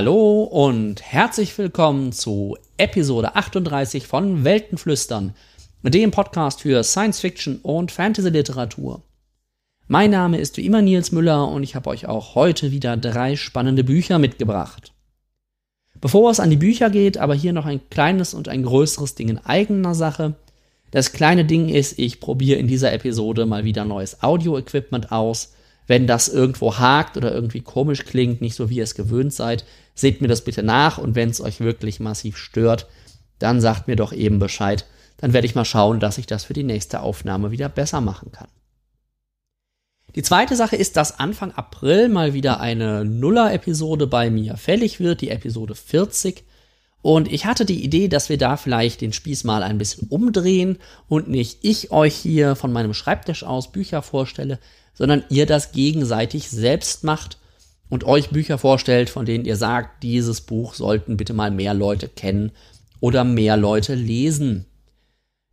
Hallo 0.00 0.44
und 0.44 1.02
herzlich 1.02 1.58
willkommen 1.58 2.12
zu 2.12 2.56
Episode 2.78 3.36
38 3.36 4.06
von 4.06 4.44
Weltenflüstern, 4.44 5.34
dem 5.82 6.10
Podcast 6.10 6.62
für 6.62 6.82
Science 6.82 7.20
Fiction 7.20 7.58
und 7.58 7.92
Fantasy 7.92 8.30
Literatur. 8.30 9.02
Mein 9.88 10.10
Name 10.10 10.38
ist 10.38 10.56
wie 10.56 10.64
immer 10.64 10.80
Nils 10.80 11.12
Müller 11.12 11.46
und 11.48 11.64
ich 11.64 11.74
habe 11.74 11.90
euch 11.90 12.06
auch 12.06 12.34
heute 12.34 12.70
wieder 12.70 12.96
drei 12.96 13.36
spannende 13.36 13.84
Bücher 13.84 14.18
mitgebracht. 14.18 14.94
Bevor 16.00 16.30
es 16.30 16.40
an 16.40 16.48
die 16.48 16.56
Bücher 16.56 16.88
geht, 16.88 17.18
aber 17.18 17.34
hier 17.34 17.52
noch 17.52 17.66
ein 17.66 17.82
kleines 17.90 18.32
und 18.32 18.48
ein 18.48 18.62
größeres 18.62 19.16
Ding 19.16 19.28
in 19.28 19.36
eigener 19.36 19.94
Sache. 19.94 20.32
Das 20.92 21.12
kleine 21.12 21.44
Ding 21.44 21.68
ist, 21.68 21.98
ich 21.98 22.20
probiere 22.20 22.58
in 22.58 22.68
dieser 22.68 22.94
Episode 22.94 23.44
mal 23.44 23.64
wieder 23.64 23.84
neues 23.84 24.22
Audio-Equipment 24.22 25.12
aus 25.12 25.52
wenn 25.90 26.06
das 26.06 26.28
irgendwo 26.28 26.78
hakt 26.78 27.16
oder 27.16 27.34
irgendwie 27.34 27.62
komisch 27.62 28.04
klingt, 28.04 28.40
nicht 28.40 28.54
so 28.54 28.70
wie 28.70 28.76
ihr 28.76 28.84
es 28.84 28.94
gewöhnt 28.94 29.34
seid, 29.34 29.64
seht 29.96 30.20
mir 30.20 30.28
das 30.28 30.44
bitte 30.44 30.62
nach 30.62 30.98
und 30.98 31.16
wenn 31.16 31.30
es 31.30 31.40
euch 31.40 31.58
wirklich 31.58 31.98
massiv 31.98 32.36
stört, 32.36 32.86
dann 33.40 33.60
sagt 33.60 33.88
mir 33.88 33.96
doch 33.96 34.12
eben 34.12 34.38
Bescheid. 34.38 34.86
Dann 35.16 35.32
werde 35.32 35.48
ich 35.48 35.56
mal 35.56 35.64
schauen, 35.64 35.98
dass 35.98 36.16
ich 36.16 36.28
das 36.28 36.44
für 36.44 36.52
die 36.52 36.62
nächste 36.62 37.00
Aufnahme 37.00 37.50
wieder 37.50 37.68
besser 37.68 38.00
machen 38.00 38.30
kann. 38.30 38.46
Die 40.14 40.22
zweite 40.22 40.54
Sache 40.54 40.76
ist, 40.76 40.96
dass 40.96 41.18
Anfang 41.18 41.50
April 41.50 42.08
mal 42.08 42.34
wieder 42.34 42.60
eine 42.60 43.04
Nuller-Episode 43.04 44.06
bei 44.06 44.30
mir 44.30 44.56
fällig 44.56 45.00
wird, 45.00 45.22
die 45.22 45.30
Episode 45.30 45.74
40. 45.74 46.44
Und 47.02 47.32
ich 47.32 47.46
hatte 47.46 47.64
die 47.64 47.82
Idee, 47.82 48.06
dass 48.06 48.28
wir 48.28 48.38
da 48.38 48.56
vielleicht 48.56 49.00
den 49.00 49.12
Spieß 49.12 49.42
mal 49.42 49.64
ein 49.64 49.78
bisschen 49.78 50.06
umdrehen 50.06 50.78
und 51.08 51.28
nicht 51.28 51.58
ich 51.62 51.90
euch 51.90 52.14
hier 52.14 52.54
von 52.54 52.72
meinem 52.72 52.94
Schreibtisch 52.94 53.42
aus 53.42 53.72
Bücher 53.72 54.02
vorstelle, 54.02 54.60
sondern 55.00 55.24
ihr 55.30 55.46
das 55.46 55.72
gegenseitig 55.72 56.50
selbst 56.50 57.04
macht 57.04 57.38
und 57.88 58.04
euch 58.04 58.28
Bücher 58.28 58.58
vorstellt, 58.58 59.08
von 59.08 59.24
denen 59.24 59.46
ihr 59.46 59.56
sagt, 59.56 60.02
dieses 60.02 60.42
Buch 60.42 60.74
sollten 60.74 61.16
bitte 61.16 61.32
mal 61.32 61.50
mehr 61.50 61.72
Leute 61.72 62.06
kennen 62.06 62.52
oder 63.00 63.24
mehr 63.24 63.56
Leute 63.56 63.94
lesen. 63.94 64.66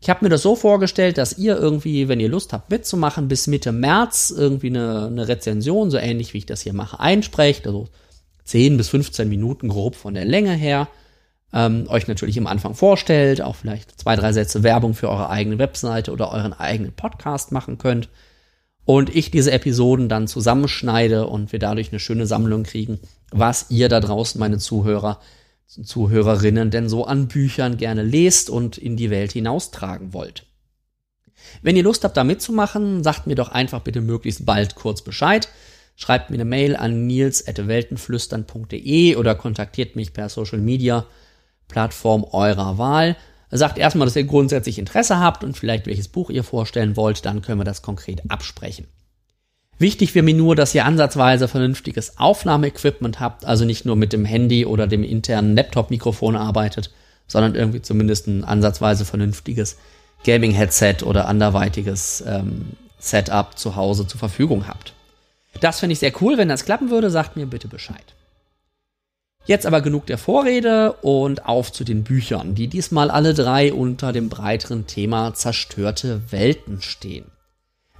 Ich 0.01 0.09
habe 0.09 0.25
mir 0.25 0.29
das 0.29 0.41
so 0.41 0.57
vorgestellt, 0.57 1.17
dass 1.17 1.37
ihr 1.37 1.55
irgendwie, 1.55 2.09
wenn 2.09 2.19
ihr 2.19 2.27
Lust 2.27 2.51
habt 2.51 2.69
mitzumachen, 2.69 3.29
bis 3.29 3.47
Mitte 3.47 3.71
März 3.71 4.33
irgendwie 4.35 4.67
eine, 4.67 5.05
eine 5.05 5.29
Rezension, 5.29 5.91
so 5.91 5.97
ähnlich 5.97 6.33
wie 6.33 6.39
ich 6.39 6.45
das 6.45 6.63
hier 6.63 6.73
mache, 6.73 6.99
einsprecht, 6.99 7.67
also 7.67 7.87
10 8.43 8.75
bis 8.75 8.89
15 8.89 9.29
Minuten 9.29 9.69
grob 9.69 9.95
von 9.95 10.13
der 10.13 10.25
Länge 10.25 10.51
her, 10.51 10.89
ähm, 11.53 11.85
euch 11.87 12.09
natürlich 12.09 12.37
am 12.37 12.47
Anfang 12.47 12.75
vorstellt, 12.75 13.41
auch 13.41 13.55
vielleicht 13.55 13.97
zwei, 13.97 14.17
drei 14.17 14.33
Sätze 14.33 14.63
Werbung 14.63 14.93
für 14.93 15.09
eure 15.09 15.29
eigene 15.29 15.57
Webseite 15.57 16.11
oder 16.11 16.33
euren 16.33 16.51
eigenen 16.51 16.91
Podcast 16.91 17.53
machen 17.53 17.77
könnt 17.77 18.09
und 18.87 19.13
ich 19.13 19.29
diese 19.29 19.51
Episoden 19.51 20.07
dann 20.07 20.29
zusammenschneide 20.29 21.27
und 21.27 21.51
wir 21.51 21.59
dadurch 21.59 21.91
eine 21.91 21.99
schöne 21.99 22.25
Sammlung 22.25 22.63
kriegen, 22.63 22.99
was 23.31 23.65
ihr 23.69 23.89
da 23.89 23.99
draußen, 23.99 24.39
meine 24.39 24.59
Zuhörer, 24.59 25.19
Zuhörerinnen, 25.67 26.71
denn 26.71 26.87
so 26.87 27.03
an 27.03 27.27
Büchern 27.27 27.75
gerne 27.75 28.01
lest 28.01 28.49
und 28.49 28.77
in 28.77 28.95
die 28.95 29.09
Welt 29.09 29.33
hinaustragen 29.33 30.13
wollt. 30.13 30.45
Wenn 31.61 31.75
ihr 31.75 31.83
Lust 31.83 32.05
habt, 32.05 32.15
da 32.15 32.23
mitzumachen, 32.23 33.03
sagt 33.03 33.27
mir 33.27 33.35
doch 33.35 33.49
einfach 33.49 33.81
bitte 33.81 33.99
möglichst 33.99 34.45
bald 34.45 34.75
kurz 34.75 35.01
Bescheid. 35.01 35.49
Schreibt 35.97 36.29
mir 36.29 36.37
eine 36.37 36.45
Mail 36.45 36.77
an 36.77 37.07
nils.weltenflüstern.de 37.07 39.17
oder 39.17 39.35
kontaktiert 39.35 39.97
mich 39.97 40.13
per 40.13 40.29
Social 40.29 40.59
Media 40.59 41.05
Plattform 41.67 42.23
eurer 42.23 42.77
Wahl. 42.77 43.17
Sagt 43.49 43.77
erstmal, 43.77 44.05
dass 44.05 44.15
ihr 44.15 44.25
grundsätzlich 44.25 44.77
Interesse 44.77 45.19
habt 45.19 45.43
und 45.43 45.57
vielleicht 45.57 45.87
welches 45.87 46.09
Buch 46.09 46.29
ihr 46.29 46.43
vorstellen 46.43 46.97
wollt, 46.97 47.25
dann 47.25 47.41
können 47.41 47.59
wir 47.59 47.65
das 47.65 47.81
konkret 47.81 48.21
absprechen. 48.29 48.87
Wichtig 49.79 50.15
wäre 50.15 50.25
mir 50.25 50.33
nur, 50.33 50.55
dass 50.55 50.73
ihr 50.73 50.85
ansatzweise 50.85 51.47
vernünftiges 51.47 52.17
Aufnahmeequipment 52.17 53.19
habt, 53.19 53.45
also 53.45 53.63
nicht 53.63 53.85
nur 53.85 53.95
mit 53.95 54.11
dem 54.11 54.25
Handy 54.25 54.65
oder 54.65 54.87
dem 54.87 55.03
internen 55.03 55.55
Laptop-Mikrofon 55.55 56.35
arbeitet, 56.35 56.91
sondern 57.27 57.55
irgendwie 57.55 57.81
zumindest 57.81 58.27
ein 58.27 58.43
ansatzweise 58.43 59.05
vernünftiges 59.05 59.77
Gaming-Headset 60.25 61.03
oder 61.05 61.27
anderweitiges 61.27 62.23
ähm, 62.25 62.71
Setup 62.99 63.57
zu 63.57 63.75
Hause 63.75 64.07
zur 64.07 64.19
Verfügung 64.19 64.67
habt. 64.67 64.93
Das 65.61 65.79
fände 65.79 65.93
ich 65.93 65.99
sehr 65.99 66.13
cool, 66.21 66.37
wenn 66.37 66.49
das 66.49 66.65
klappen 66.65 66.89
würde, 66.89 67.11
sagt 67.11 67.35
mir 67.37 67.45
bitte 67.45 67.67
Bescheid. 67.67 68.15
Jetzt 69.47 69.65
aber 69.65 69.79
genug 69.79 70.05
der 70.07 70.17
Vorrede 70.17 70.91
und 71.01 71.45
auf 71.45 71.71
zu 71.71 71.85
den 71.85 72.03
Büchern, 72.03 72.53
die 72.53 72.67
diesmal 72.67 73.09
alle 73.09 73.33
drei 73.33 73.71
unter 73.71 74.11
dem 74.11 74.27
breiteren 74.27 74.87
Thema 74.87 75.33
zerstörte 75.33 76.21
Welten 76.31 76.81
stehen. 76.81 77.31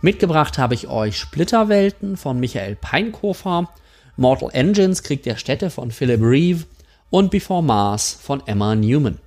Mitgebracht 0.02 0.58
habe 0.58 0.74
ich 0.74 0.90
euch 0.90 1.18
Splitterwelten 1.18 2.18
von 2.18 2.38
Michael 2.38 2.76
Peinkofer, 2.76 3.70
Mortal 4.18 4.50
Engines 4.52 5.04
Krieg 5.04 5.24
der 5.24 5.38
Städte 5.38 5.70
von 5.70 5.92
Philip 5.92 6.22
Reeve 6.22 6.66
und 7.10 7.32
Before 7.32 7.64
Mars 7.64 8.18
von 8.22 8.46
Emma 8.46 8.76
Newman. 8.76 9.18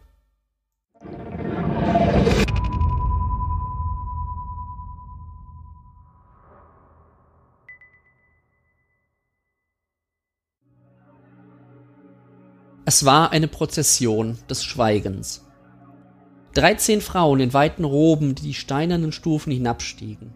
Es 12.91 13.05
war 13.05 13.31
eine 13.31 13.47
Prozession 13.47 14.37
des 14.49 14.65
Schweigens. 14.65 15.47
Dreizehn 16.55 17.01
Frauen 17.01 17.39
in 17.39 17.55
weiten 17.55 17.84
Roben, 17.84 18.34
die 18.34 18.43
die 18.43 18.55
steinernen 18.55 19.12
Stufen 19.12 19.53
hinabstiegen. 19.53 20.33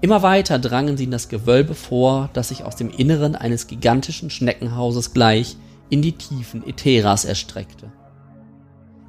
Immer 0.00 0.22
weiter 0.22 0.60
drangen 0.60 0.96
sie 0.96 1.02
in 1.02 1.10
das 1.10 1.28
Gewölbe 1.28 1.74
vor, 1.74 2.30
das 2.34 2.50
sich 2.50 2.62
aus 2.62 2.76
dem 2.76 2.88
Inneren 2.88 3.34
eines 3.34 3.66
gigantischen 3.66 4.30
Schneckenhauses 4.30 5.12
gleich 5.12 5.56
in 5.90 6.02
die 6.02 6.12
Tiefen 6.12 6.64
Ätheras 6.64 7.24
erstreckte. 7.24 7.90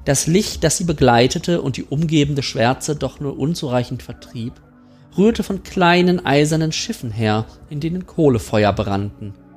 Das 0.04 0.26
Licht, 0.26 0.64
das 0.64 0.78
sie 0.78 0.84
begleitete 0.84 1.62
und 1.62 1.76
die 1.76 1.84
umgebende 1.84 2.42
Schwärze 2.42 2.96
doch 2.96 3.20
nur 3.20 3.38
unzureichend 3.38 4.02
vertrieb, 4.02 4.54
rührte 5.16 5.44
von 5.44 5.62
kleinen 5.62 6.26
eisernen 6.26 6.72
Schiffen 6.72 7.12
her, 7.12 7.44
in 7.70 7.78
denen 7.78 8.04
Kohlefeuer 8.04 8.72
brannten– 8.72 9.34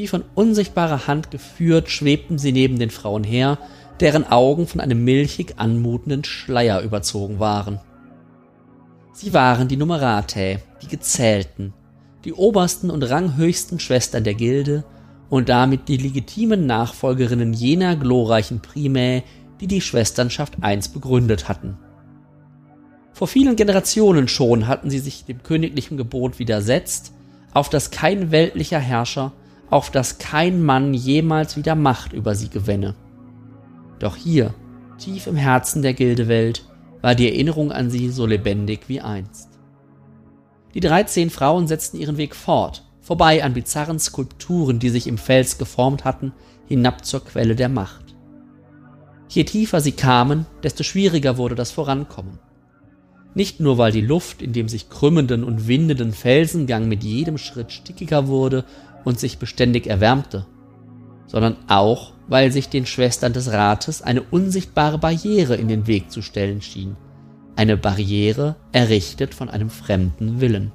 wie 0.00 0.08
von 0.08 0.24
unsichtbarer 0.34 1.06
Hand 1.06 1.30
geführt, 1.30 1.90
schwebten 1.90 2.38
sie 2.38 2.52
neben 2.52 2.78
den 2.78 2.88
Frauen 2.88 3.22
her, 3.22 3.58
deren 4.00 4.26
Augen 4.26 4.66
von 4.66 4.80
einem 4.80 5.04
milchig 5.04 5.56
anmutenden 5.58 6.24
Schleier 6.24 6.80
überzogen 6.80 7.38
waren. 7.38 7.78
Sie 9.12 9.34
waren 9.34 9.68
die 9.68 9.76
Numeratae, 9.76 10.60
die 10.80 10.88
Gezählten, 10.88 11.74
die 12.24 12.32
obersten 12.32 12.90
und 12.90 13.02
ranghöchsten 13.02 13.78
Schwestern 13.78 14.24
der 14.24 14.32
Gilde 14.32 14.84
und 15.28 15.50
damit 15.50 15.88
die 15.88 15.98
legitimen 15.98 16.64
Nachfolgerinnen 16.64 17.52
jener 17.52 17.94
glorreichen 17.94 18.60
Primäe, 18.60 19.22
die 19.60 19.66
die 19.66 19.82
Schwesternschaft 19.82 20.54
einst 20.62 20.94
begründet 20.94 21.46
hatten. 21.46 21.76
Vor 23.12 23.28
vielen 23.28 23.54
Generationen 23.54 24.28
schon 24.28 24.66
hatten 24.66 24.88
sie 24.88 25.00
sich 25.00 25.26
dem 25.26 25.42
königlichen 25.42 25.98
Gebot 25.98 26.38
widersetzt, 26.38 27.12
auf 27.52 27.68
das 27.68 27.90
kein 27.90 28.30
weltlicher 28.30 28.78
Herrscher 28.78 29.32
auf 29.70 29.90
dass 29.90 30.18
kein 30.18 30.62
Mann 30.62 30.92
jemals 30.92 31.56
wieder 31.56 31.74
Macht 31.74 32.12
über 32.12 32.34
sie 32.34 32.50
gewänne. 32.50 32.94
Doch 33.98 34.16
hier, 34.16 34.52
tief 34.98 35.26
im 35.26 35.36
Herzen 35.36 35.82
der 35.82 35.94
Gildewelt, 35.94 36.66
war 37.00 37.14
die 37.14 37.28
Erinnerung 37.28 37.72
an 37.72 37.90
sie 37.90 38.10
so 38.10 38.26
lebendig 38.26 38.88
wie 38.88 39.00
einst. 39.00 39.48
Die 40.74 40.80
dreizehn 40.80 41.30
Frauen 41.30 41.66
setzten 41.66 41.98
ihren 41.98 42.16
Weg 42.16 42.36
fort, 42.36 42.84
vorbei 43.00 43.42
an 43.42 43.54
bizarren 43.54 43.98
Skulpturen, 43.98 44.78
die 44.78 44.90
sich 44.90 45.06
im 45.06 45.18
Fels 45.18 45.58
geformt 45.58 46.04
hatten, 46.04 46.32
hinab 46.66 47.04
zur 47.04 47.24
Quelle 47.24 47.56
der 47.56 47.68
Macht. 47.68 48.14
Je 49.28 49.44
tiefer 49.44 49.80
sie 49.80 49.92
kamen, 49.92 50.46
desto 50.62 50.82
schwieriger 50.82 51.36
wurde 51.36 51.54
das 51.54 51.70
Vorankommen. 51.70 52.38
Nicht 53.34 53.60
nur, 53.60 53.78
weil 53.78 53.92
die 53.92 54.00
Luft 54.00 54.42
in 54.42 54.52
dem 54.52 54.68
sich 54.68 54.90
krümmenden 54.90 55.44
und 55.44 55.68
windenden 55.68 56.12
Felsengang 56.12 56.88
mit 56.88 57.04
jedem 57.04 57.38
Schritt 57.38 57.70
stickiger 57.70 58.26
wurde 58.26 58.64
und 59.04 59.18
sich 59.18 59.38
beständig 59.38 59.86
erwärmte, 59.86 60.46
sondern 61.26 61.56
auch, 61.68 62.12
weil 62.28 62.52
sich 62.52 62.68
den 62.68 62.86
Schwestern 62.86 63.32
des 63.32 63.50
Rates 63.52 64.02
eine 64.02 64.22
unsichtbare 64.22 64.98
Barriere 64.98 65.56
in 65.56 65.68
den 65.68 65.86
Weg 65.86 66.10
zu 66.10 66.22
stellen 66.22 66.62
schien, 66.62 66.96
eine 67.56 67.76
Barriere 67.76 68.56
errichtet 68.72 69.34
von 69.34 69.48
einem 69.48 69.70
fremden 69.70 70.40
Willen. 70.40 70.72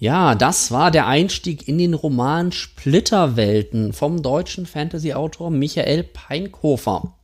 Ja, 0.00 0.34
das 0.34 0.72
war 0.72 0.90
der 0.90 1.06
Einstieg 1.06 1.68
in 1.68 1.76
den 1.76 1.92
Roman 1.92 2.52
Splitterwelten 2.52 3.92
vom 3.92 4.22
deutschen 4.22 4.64
Fantasy-Autor 4.64 5.50
Michael 5.50 6.04
Peinkofer. 6.04 7.18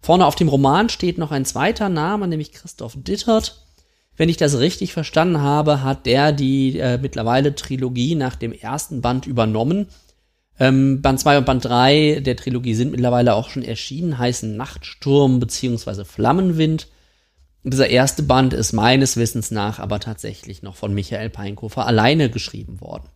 Vorne 0.00 0.26
auf 0.26 0.34
dem 0.34 0.48
Roman 0.48 0.88
steht 0.88 1.18
noch 1.18 1.30
ein 1.30 1.44
zweiter 1.44 1.88
Name, 1.88 2.26
nämlich 2.26 2.50
Christoph 2.50 2.94
Dittert. 2.96 3.65
Wenn 4.16 4.28
ich 4.28 4.36
das 4.36 4.58
richtig 4.58 4.92
verstanden 4.92 5.40
habe, 5.40 5.82
hat 5.82 6.06
der 6.06 6.32
die 6.32 6.78
äh, 6.78 6.98
mittlerweile 6.98 7.54
Trilogie 7.54 8.14
nach 8.14 8.36
dem 8.36 8.52
ersten 8.52 9.02
Band 9.02 9.26
übernommen. 9.26 9.88
Ähm, 10.58 11.02
Band 11.02 11.20
2 11.20 11.38
und 11.38 11.46
Band 11.46 11.64
3 11.64 12.20
der 12.20 12.36
Trilogie 12.36 12.74
sind 12.74 12.92
mittlerweile 12.92 13.34
auch 13.34 13.50
schon 13.50 13.62
erschienen, 13.62 14.18
heißen 14.18 14.56
Nachtsturm 14.56 15.38
beziehungsweise 15.38 16.04
Flammenwind. 16.06 16.88
Dieser 17.62 17.90
erste 17.90 18.22
Band 18.22 18.54
ist 18.54 18.72
meines 18.72 19.16
Wissens 19.16 19.50
nach 19.50 19.80
aber 19.80 20.00
tatsächlich 20.00 20.62
noch 20.62 20.76
von 20.76 20.94
Michael 20.94 21.28
Peinkofer 21.28 21.86
alleine 21.86 22.30
geschrieben 22.30 22.80
worden. 22.80 23.08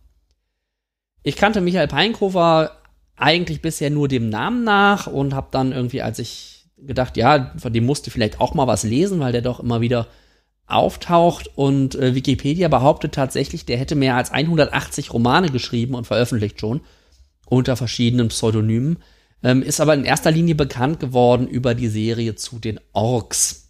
Ich 1.23 1.35
kannte 1.35 1.61
Michael 1.61 1.87
Peinkofer 1.87 2.77
eigentlich 3.15 3.61
bisher 3.61 3.89
nur 3.89 4.07
dem 4.07 4.29
Namen 4.29 4.63
nach 4.63 5.07
und 5.07 5.33
habe 5.33 5.47
dann 5.51 5.71
irgendwie, 5.71 6.01
als 6.01 6.19
ich 6.19 6.65
gedacht, 6.77 7.17
ja, 7.17 7.53
von 7.57 7.71
dem 7.71 7.85
musste 7.85 8.11
vielleicht 8.11 8.41
auch 8.41 8.53
mal 8.53 8.67
was 8.67 8.83
lesen, 8.83 9.19
weil 9.19 9.31
der 9.31 9.41
doch 9.41 9.59
immer 9.59 9.81
wieder 9.81 10.07
auftaucht 10.71 11.49
und 11.55 11.95
äh, 11.95 12.15
Wikipedia 12.15 12.67
behauptet 12.67 13.13
tatsächlich, 13.13 13.65
der 13.65 13.77
hätte 13.77 13.95
mehr 13.95 14.15
als 14.15 14.31
180 14.31 15.13
Romane 15.13 15.49
geschrieben 15.49 15.95
und 15.95 16.07
veröffentlicht 16.07 16.59
schon 16.59 16.81
unter 17.45 17.75
verschiedenen 17.75 18.29
Pseudonymen, 18.29 18.99
ähm, 19.43 19.61
ist 19.61 19.81
aber 19.81 19.93
in 19.93 20.05
erster 20.05 20.31
Linie 20.31 20.55
bekannt 20.55 20.99
geworden 20.99 21.47
über 21.47 21.75
die 21.75 21.89
Serie 21.89 22.35
zu 22.35 22.59
den 22.59 22.79
Orks. 22.93 23.69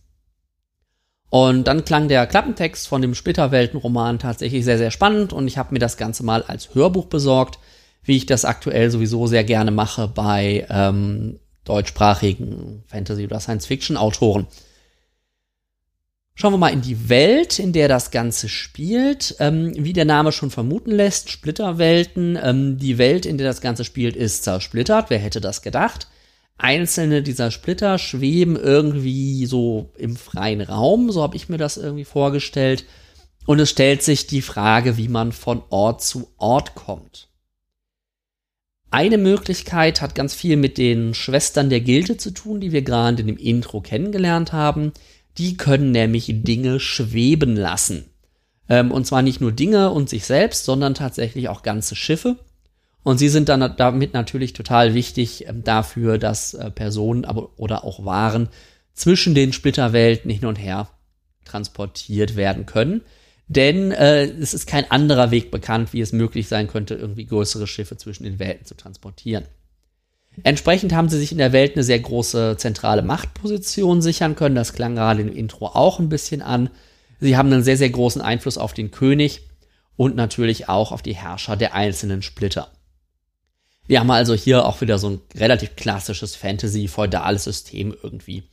Und 1.30 1.65
dann 1.68 1.86
klang 1.86 2.09
der 2.09 2.27
Klappentext 2.27 2.88
von 2.88 3.01
dem 3.01 3.15
Splitterwelten-Roman 3.15 4.19
tatsächlich 4.19 4.65
sehr, 4.65 4.77
sehr 4.77 4.92
spannend 4.92 5.31
und 5.31 5.48
ich 5.48 5.57
habe 5.57 5.74
mir 5.74 5.80
das 5.80 5.95
Ganze 5.95 6.24
mal 6.24 6.44
als 6.44 6.75
Hörbuch 6.75 7.06
besorgt, 7.06 7.57
wie 8.03 8.18
ich 8.18 8.25
das 8.25 8.45
aktuell 8.45 8.92
sowieso 8.92 9.27
sehr 9.27 9.44
gerne 9.44 9.71
mache 9.71 10.07
bei 10.09 10.68
ähm, 10.69 11.39
deutschsprachigen 11.63 12.83
Fantasy- 12.88 13.25
oder 13.25 13.39
Science-Fiction-Autoren. 13.39 14.48
Schauen 16.33 16.54
wir 16.54 16.57
mal 16.57 16.69
in 16.69 16.81
die 16.81 17.10
Welt, 17.10 17.60
in 17.60 17.74
der 17.74 17.88
das 17.88 18.10
Ganze 18.10 18.50
spielt. 18.50 19.36
Ähm, 19.39 19.74
wie 19.78 19.94
der 19.94 20.06
Name 20.06 20.31
schon 20.31 20.50
vermuten 20.50 20.92
lässt, 20.92 21.30
Splitterwelten. 21.30 22.38
Ähm, 22.42 22.78
die 22.78 22.98
Welt, 22.98 23.25
in 23.25 23.38
der 23.38 23.48
das 23.48 23.62
Ganze 23.62 23.83
spielt, 23.83 24.16
ist 24.16 24.44
zersplittert. 24.44 25.10
Wer 25.10 25.19
hätte 25.19 25.42
das 25.42 25.62
gedacht? 25.62 26.07
Einzelne 26.57 27.24
dieser 27.24 27.51
Splitter 27.51 27.98
schweben 27.98 28.56
irgendwie 28.56 29.45
so 29.45 29.92
im 29.98 30.16
freien 30.16 30.62
Raum, 30.62 31.12
so 31.12 31.24
habe 31.24 31.36
ich 31.36 31.50
mir 31.50 31.57
das 31.57 31.78
irgendwie 31.78 32.06
vorgestellt. 32.06 32.86
Und 33.48 33.60
es 33.60 33.72
stellt 33.72 34.04
sich 34.04 34.27
die 34.27 34.44
Frage, 34.44 34.98
wie 34.98 35.07
man 35.07 35.31
von 35.31 35.63
Ort 35.69 36.04
zu 36.04 36.30
Ort 36.38 36.75
kommt. 36.75 37.30
Eine 38.92 39.18
Möglichkeit 39.18 40.01
hat 40.01 40.16
ganz 40.16 40.36
viel 40.36 40.57
mit 40.57 40.77
den 40.77 41.13
Schwestern 41.13 41.69
der 41.69 41.81
Gilde 41.81 42.18
zu 42.18 42.31
tun, 42.31 42.60
die 42.60 42.72
wir 42.72 42.84
gerade 42.84 43.22
in 43.22 43.27
dem 43.27 43.38
Intro 43.38 43.81
kennengelernt 43.81 44.54
haben. 44.54 44.92
Die 45.38 45.57
können 45.57 45.92
nämlich 45.92 46.25
Dinge 46.28 46.80
schweben 46.80 47.56
lassen. 47.56 48.06
Ähm, 48.69 48.92
und 48.92 49.06
zwar 49.06 49.22
nicht 49.22 49.42
nur 49.42 49.51
Dinge 49.51 49.92
und 49.92 50.10
sich 50.10 50.25
selbst, 50.25 50.66
sondern 50.66 50.94
tatsächlich 50.94 51.50
auch 51.50 51.63
ganze 51.63 51.95
Schiffe. 51.95 52.38
Und 53.04 53.18
sie 53.18 53.30
sind 53.30 53.50
dann 53.50 53.75
damit 53.78 54.13
natürlich 54.13 54.54
total 54.54 54.94
wichtig 54.94 55.48
ähm, 55.48 55.63
dafür, 55.63 56.18
dass 56.18 56.54
äh, 56.54 56.69
Personen 56.69 57.25
aber, 57.25 57.50
oder 57.57 57.83
auch 57.83 58.06
Waren 58.06 58.50
zwischen 58.94 59.33
den 59.33 59.54
Splitterwelten 59.54 60.30
hin 60.30 60.45
und 60.45 60.57
her 60.57 60.89
transportiert 61.45 62.36
werden 62.36 62.66
können. 62.66 63.01
Denn 63.48 63.92
äh, 63.92 64.25
es 64.25 64.54
ist 64.54 64.68
kein 64.68 64.89
anderer 64.92 65.31
Weg 65.31 65.51
bekannt, 65.51 65.92
wie 65.92 66.01
es 66.01 66.13
möglich 66.13 66.48
sein 66.48 66.68
könnte, 66.68 66.95
irgendwie 66.95 67.25
größere 67.25 67.68
Schiffe 67.68 67.98
zwischen 67.98 68.24
den 68.24 68.39
Welten 68.39 68.66
zu 68.66 68.75
transportieren. 68.75 69.45
Entsprechend 70.44 70.94
haben 70.94 71.10
sie 71.10 71.19
sich 71.19 71.31
in 71.31 71.38
der 71.38 71.51
Welt 71.51 71.75
eine 71.75 71.83
sehr 71.83 72.00
große 72.00 72.56
zentrale 72.57 73.01
Machtposition 73.01 74.01
sichern 74.01 74.36
können. 74.36 74.56
Das 74.56 74.74
klang 74.74 74.95
gerade 74.95 75.22
im 75.22 75.31
Intro 75.36 75.68
auch 75.68 76.00
ein 76.00 76.10
bisschen 76.10 76.42
an. 76.42 76.69
Sie 77.19 77.38
haben 77.38 77.51
einen 77.51 77.63
sehr, 77.63 77.78
sehr 77.78 77.89
großen 77.89 78.22
Einfluss 78.22 78.57
auf 78.57 78.74
den 78.74 78.92
König 78.92 79.42
und 79.98 80.16
natürlich 80.16 80.69
auch 80.69 80.92
auf 80.92 81.01
die 81.01 81.16
Herrscher 81.16 81.56
der 81.57 81.75
einzelnen 81.75 82.22
Splitter. 82.22 82.69
Wir 83.88 84.00
haben 84.00 84.10
also 84.10 84.33
hier 84.33 84.66
auch 84.66 84.81
wieder 84.81 84.98
so 84.98 85.10
ein 85.10 85.22
relativ 85.36 85.75
klassisches 85.75 86.36
Fantasy-feudales 86.36 87.44
System 87.44 87.95
irgendwie 88.01 88.44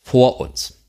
vor 0.00 0.38
uns. 0.38 0.84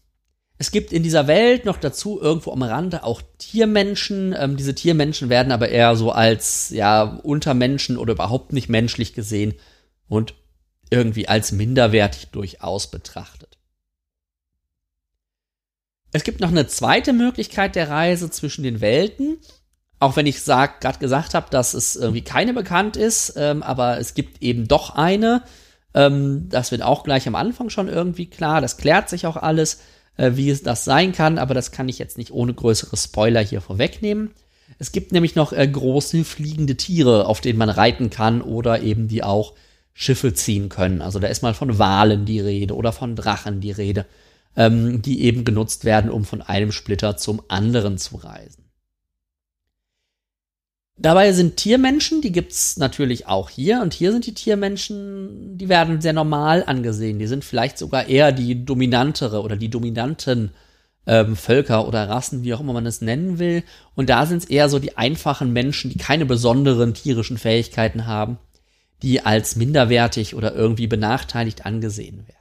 Es 0.58 0.72
gibt 0.72 0.94
in 0.94 1.02
dieser 1.02 1.26
Welt 1.26 1.66
noch 1.66 1.78
dazu 1.78 2.22
irgendwo 2.22 2.52
am 2.52 2.62
Rande 2.62 3.04
auch 3.04 3.22
Tiermenschen. 3.40 4.36
Ähm, 4.38 4.58
diese 4.58 4.76
Tiermenschen 4.76 5.30
werden 5.30 5.52
aber 5.52 5.70
eher 5.70 5.96
so 5.96 6.12
als 6.12 6.70
ja 6.70 7.02
Untermenschen 7.24 7.98
oder 7.98 8.14
überhaupt 8.14 8.54
nicht 8.54 8.70
menschlich 8.70 9.14
gesehen 9.14 9.56
und 10.12 10.34
irgendwie 10.90 11.30
als 11.30 11.54
minderwertig 11.54 12.28
durchaus 12.32 12.92
betrachtet. 12.92 13.58
Es 16.12 16.26
gibt 16.26 16.42
noch 16.42 16.50
eine 16.50 16.68
zweite 16.68 17.14
Möglichkeit 17.14 17.76
der 17.76 17.90
Reise 17.90 18.30
zwischen 18.30 18.64
den 18.64 18.82
Welten, 18.82 19.38
auch 20.00 20.18
wenn 20.18 20.26
ich 20.26 20.44
gerade 20.44 21.00
gesagt 21.00 21.34
habe, 21.34 21.50
dass 21.50 21.74
es 21.74 21.96
irgendwie 21.96 22.24
keine 22.24 22.54
bekannt 22.54 22.98
ist, 22.98 23.36
ähm, 23.38 23.64
aber 23.64 24.00
es 24.00 24.14
gibt 24.14 24.44
eben 24.44 24.68
doch 24.68 24.96
eine. 24.96 25.44
Ähm, 25.94 26.50
das 26.50 26.72
wird 26.72 26.82
auch 26.82 27.04
gleich 27.04 27.26
am 27.26 27.36
Anfang 27.36 27.70
schon 27.70 27.88
irgendwie 27.88 28.26
klar. 28.26 28.60
Das 28.60 28.76
klärt 28.76 29.08
sich 29.08 29.26
auch 29.26 29.38
alles, 29.38 29.80
äh, 30.18 30.32
wie 30.34 30.50
es 30.50 30.62
das 30.62 30.84
sein 30.84 31.14
kann, 31.14 31.38
aber 31.38 31.54
das 31.54 31.72
kann 31.72 31.88
ich 31.88 32.00
jetzt 32.00 32.18
nicht 32.18 32.32
ohne 32.32 32.54
größere 32.54 32.98
Spoiler 32.98 33.42
hier 33.42 33.62
vorwegnehmen. 33.62 34.32
Es 34.78 34.92
gibt 34.92 35.14
nämlich 35.14 35.36
noch 35.36 35.54
äh, 35.54 35.66
große 35.66 36.26
fliegende 36.26 36.76
Tiere, 36.76 37.28
auf 37.28 37.40
denen 37.40 37.60
man 37.60 37.70
reiten 37.70 38.10
kann 38.10 38.42
oder 38.42 38.82
eben 38.82 39.08
die 39.08 39.24
auch 39.24 39.54
Schiffe 39.94 40.34
ziehen 40.34 40.70
können. 40.70 41.02
Also 41.02 41.20
da 41.20 41.28
ist 41.28 41.44
mal 41.44 41.54
von 41.54 41.78
Walen 41.78 42.26
die 42.26 42.40
Rede 42.40 42.76
oder 42.76 42.92
von 42.92 43.16
Drachen 43.16 43.62
die 43.62 43.72
Rede, 43.72 44.06
ähm, 44.56 45.02
die 45.02 45.24
eben 45.24 45.44
genutzt 45.44 45.86
werden, 45.86 46.12
um 46.12 46.26
von 46.26 46.42
einem 46.42 46.72
Splitter 46.72 47.18
zum 47.18 47.42
anderen 47.48 47.98
zu 47.98 48.18
reisen. 48.18 48.66
Dabei 50.98 51.34
sind 51.34 51.58
Tiermenschen, 51.58 52.22
die 52.22 52.32
gibt's 52.32 52.78
natürlich 52.78 53.26
auch 53.26 53.50
hier. 53.50 53.82
Und 53.82 53.94
hier 53.94 54.12
sind 54.12 54.28
die 54.28 54.36
Tiermenschen, 54.36 55.58
die 55.58 55.68
werden 55.68 56.00
sehr 56.00 56.14
normal 56.14 56.64
angesehen. 56.66 57.18
Die 57.18 57.28
sind 57.28 57.44
vielleicht 57.44 57.78
sogar 57.78 58.08
eher 58.08 58.32
die 58.32 58.66
dominantere 58.66 59.42
oder 59.42 59.56
die 59.56 59.70
dominanten 59.70 60.52
ähm, 61.08 61.36
Völker 61.36 61.88
oder 61.88 62.08
Rassen, 62.08 62.44
wie 62.44 62.54
auch 62.54 62.60
immer 62.60 62.74
man 62.74 62.86
es 62.86 63.02
nennen 63.02 63.40
will. 63.40 63.64
Und 63.96 64.10
da 64.10 64.28
sind 64.28 64.44
es 64.44 64.50
eher 64.50 64.70
so 64.70 64.78
die 64.78 64.96
einfachen 64.96 65.52
Menschen, 65.54 65.90
die 65.90 65.98
keine 65.98 66.28
besonderen 66.28 66.94
tierischen 66.94 67.40
Fähigkeiten 67.40 68.06
haben 68.06 68.38
die 69.02 69.22
als 69.22 69.56
minderwertig 69.56 70.36
oder 70.36 70.54
irgendwie 70.54 70.88
benachteiligt 70.88 71.66
angesehen 71.66 72.28
werden. 72.28 72.38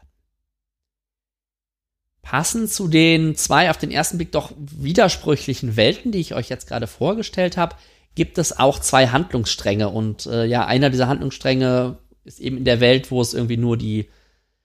Passend 2.23 2.71
zu 2.71 2.87
den 2.87 3.35
zwei 3.35 3.71
auf 3.71 3.79
den 3.79 3.91
ersten 3.91 4.19
Blick 4.19 4.33
doch 4.33 4.53
widersprüchlichen 4.57 5.77
Welten, 5.77 6.13
die 6.13 6.21
ich 6.21 6.35
euch 6.35 6.49
jetzt 6.49 6.69
gerade 6.69 6.87
vorgestellt 6.87 7.57
habe, 7.57 7.77
gibt 8.15 8.39
es 8.39 8.59
auch 8.59 8.79
zwei 8.79 9.09
Handlungsstränge. 9.09 9.89
Und 9.89 10.27
äh, 10.27 10.45
ja, 10.45 10.67
einer 10.67 10.91
dieser 10.91 11.09
Handlungsstränge 11.09 11.99
ist 12.25 12.39
eben 12.39 12.59
in 12.59 12.65
der 12.65 12.81
Welt, 12.81 13.11
wo 13.11 13.21
es 13.21 13.35
irgendwie 13.35 13.57
nur 13.57 13.77
die 13.77 14.09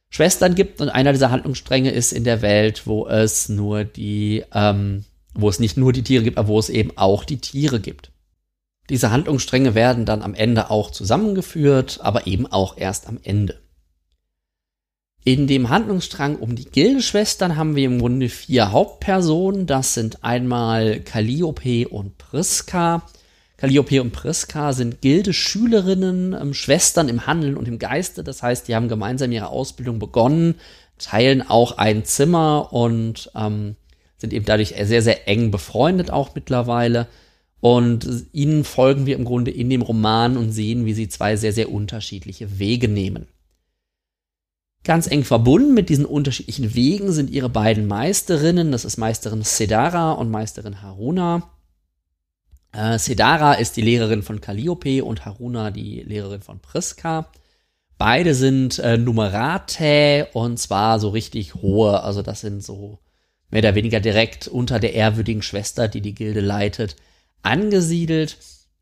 Schwestern 0.10 0.56
gibt, 0.56 0.82
und 0.82 0.90
einer 0.90 1.12
dieser 1.12 1.32
Handlungsstränge 1.32 1.92
ist 1.92 2.12
in 2.12 2.24
der 2.24 2.42
Welt, 2.42 2.86
wo 2.86 3.08
es 3.08 3.50
nur 3.50 3.84
die, 3.84 4.44
ähm, 4.54 5.04
wo 5.34 5.50
es 5.50 5.60
nicht 5.60 5.78
nur 5.78 5.94
die 5.94 6.04
Tiere 6.04 6.24
gibt, 6.24 6.38
aber 6.38 6.48
wo 6.50 6.60
es 6.60 6.70
eben 6.70 6.92
auch 6.98 7.24
die 7.24 7.40
Tiere 7.40 7.80
gibt. 7.80 8.12
Diese 8.90 9.12
Handlungsstränge 9.12 9.74
werden 9.74 10.06
dann 10.06 10.22
am 10.22 10.34
Ende 10.34 10.70
auch 10.70 10.92
zusammengeführt, 10.92 12.00
aber 12.02 12.28
eben 12.28 12.46
auch 12.46 12.78
erst 12.78 13.08
am 13.08 13.20
Ende. 13.24 13.60
In 15.24 15.48
dem 15.48 15.70
Handlungsstrang 15.70 16.36
um 16.36 16.56
die 16.56 16.66
Gildeschwestern 16.66 17.56
haben 17.56 17.76
wir 17.76 17.86
im 17.86 17.98
Grunde 17.98 18.30
vier 18.30 18.72
Hauptpersonen. 18.72 19.66
Das 19.66 19.96
sind 19.96 20.24
einmal 20.24 21.00
Calliope 21.00 21.88
und 21.90 22.20
Priska. 22.20 23.02
Calliope 23.58 24.02
und 24.04 24.12
Priska 24.12 24.74
sind 24.74 25.02
Gildeschülerinnen, 25.02 26.34
ähm, 26.40 26.54
Schwestern 26.54 27.10
im 27.10 27.26
Handeln 27.26 27.58
und 27.58 27.68
im 27.68 27.80
Geiste. 27.80 28.24
Das 28.24 28.44
heißt, 28.44 28.68
die 28.68 28.76
haben 28.76 28.88
gemeinsam 28.88 29.32
ihre 29.32 29.48
Ausbildung 29.48 29.98
begonnen, 29.98 30.56
teilen 31.00 31.42
auch 31.42 31.80
ein 31.80 32.06
Zimmer 32.06 32.72
und 32.72 33.32
ähm, 33.34 33.78
sind 34.18 34.32
eben 34.32 34.46
dadurch 34.46 34.76
sehr, 34.80 35.02
sehr 35.02 35.28
eng 35.28 35.50
befreundet 35.50 36.12
auch 36.12 36.36
mittlerweile. 36.36 37.08
Und 37.66 38.28
ihnen 38.32 38.64
folgen 38.64 39.08
wir 39.08 39.16
im 39.16 39.26
Grunde 39.26 39.50
in 39.50 39.72
dem 39.72 39.82
Roman 39.82 40.38
und 40.38 40.52
sehen, 40.52 40.86
wie 40.86 40.94
sie 40.94 41.08
zwei 41.10 41.36
sehr, 41.36 41.52
sehr 41.52 41.72
unterschiedliche 41.72 42.60
Wege 42.60 42.88
nehmen. 42.88 43.26
Ganz 44.84 45.08
eng 45.08 45.24
verbunden 45.24 45.74
mit 45.74 45.90
diesen 45.90 46.06
unterschiedlichen 46.06 46.76
Wegen 46.76 47.12
sind 47.12 47.32
ihre 47.32 47.50
beiden 47.50 47.88
Meisterinnen. 47.88 48.72
Das 48.72 48.86
ist 48.86 48.98
Meisterin 48.98 49.42
Sedara 49.42 50.12
und 50.12 50.30
Meisterin 50.30 50.84
Haruna. 50.84 51.50
Äh, 52.72 53.00
Sedara 53.00 53.54
ist 53.54 53.76
die 53.78 53.82
Lehrerin 53.82 54.22
von 54.22 54.42
Calliope 54.42 55.04
und 55.04 55.26
Haruna 55.26 55.72
die 55.72 56.02
Lehrerin 56.02 56.42
von 56.42 56.60
Priska. 56.60 57.32
Beide 57.98 58.36
sind 58.36 58.78
äh, 58.78 58.96
Numerate 59.00 60.28
und 60.34 60.60
zwar 60.60 61.00
so 61.00 61.10
richtig 61.10 61.56
hohe. 61.56 62.04
Also 62.04 62.22
das 62.22 62.42
sind 62.42 62.64
so 62.64 63.00
mehr 63.50 63.62
oder 63.62 63.74
weniger 63.74 64.02
direkt 64.02 64.48
unter 64.48 64.78
der 64.80 64.94
ehrwürdigen 64.94 65.42
Schwester, 65.42 65.88
die 65.88 66.02
die 66.02 66.14
Gilde 66.14 66.42
leitet 66.42 66.96
angesiedelt. 67.46 68.38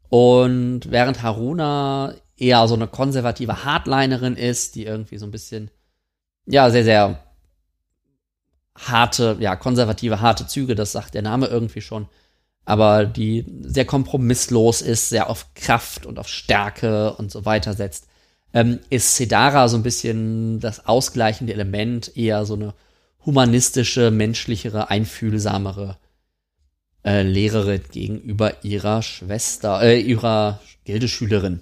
Und 0.10 0.92
während 0.92 1.24
Haruna 1.24 2.16
eher 2.38 2.68
so 2.68 2.76
eine 2.76 2.88
konservative 2.88 3.64
Hardlinerin 3.64 4.36
ist, 4.36 4.76
die 4.76 4.86
irgendwie 4.86 5.18
so 5.18 5.26
ein 5.26 5.32
bisschen, 5.32 5.72
ja, 6.46 6.70
sehr, 6.70 6.84
sehr 6.84 7.24
harte, 8.76 9.38
ja, 9.40 9.56
konservative, 9.56 10.22
harte 10.22 10.48
Züge, 10.48 10.76
das 10.76 10.92
sagt 10.92 11.14
der 11.14 11.22
Name 11.22 11.48
irgendwie 11.48 11.82
schon, 11.82 12.08
aber 12.66 13.06
die 13.06 13.46
sehr 13.62 13.86
kompromisslos 13.86 14.82
ist, 14.82 15.10
sehr 15.10 15.30
auf 15.30 15.54
Kraft 15.54 16.06
und 16.06 16.18
auf 16.18 16.28
Stärke 16.28 17.14
und 17.14 17.32
so 17.32 17.46
weiter 17.46 17.74
setzt, 17.74 18.08
ähm, 18.54 18.80
ist 18.90 19.16
Sedara 19.16 19.68
so 19.68 19.78
ein 19.78 19.84
bisschen 19.84 20.60
das 20.60 20.86
ausgleichende 20.86 21.54
Element, 21.54 22.16
eher 22.16 22.46
so 22.46 22.56
eine 22.56 22.74
humanistische, 23.26 24.12
menschlichere, 24.12 24.90
einfühlsamere 24.90 25.98
äh, 27.04 27.24
Lehrerin 27.24 27.82
gegenüber 27.92 28.64
ihrer 28.64 29.02
Schwester, 29.02 29.82
äh, 29.82 30.00
ihrer 30.00 30.62
Gildeschülerin. 30.86 31.62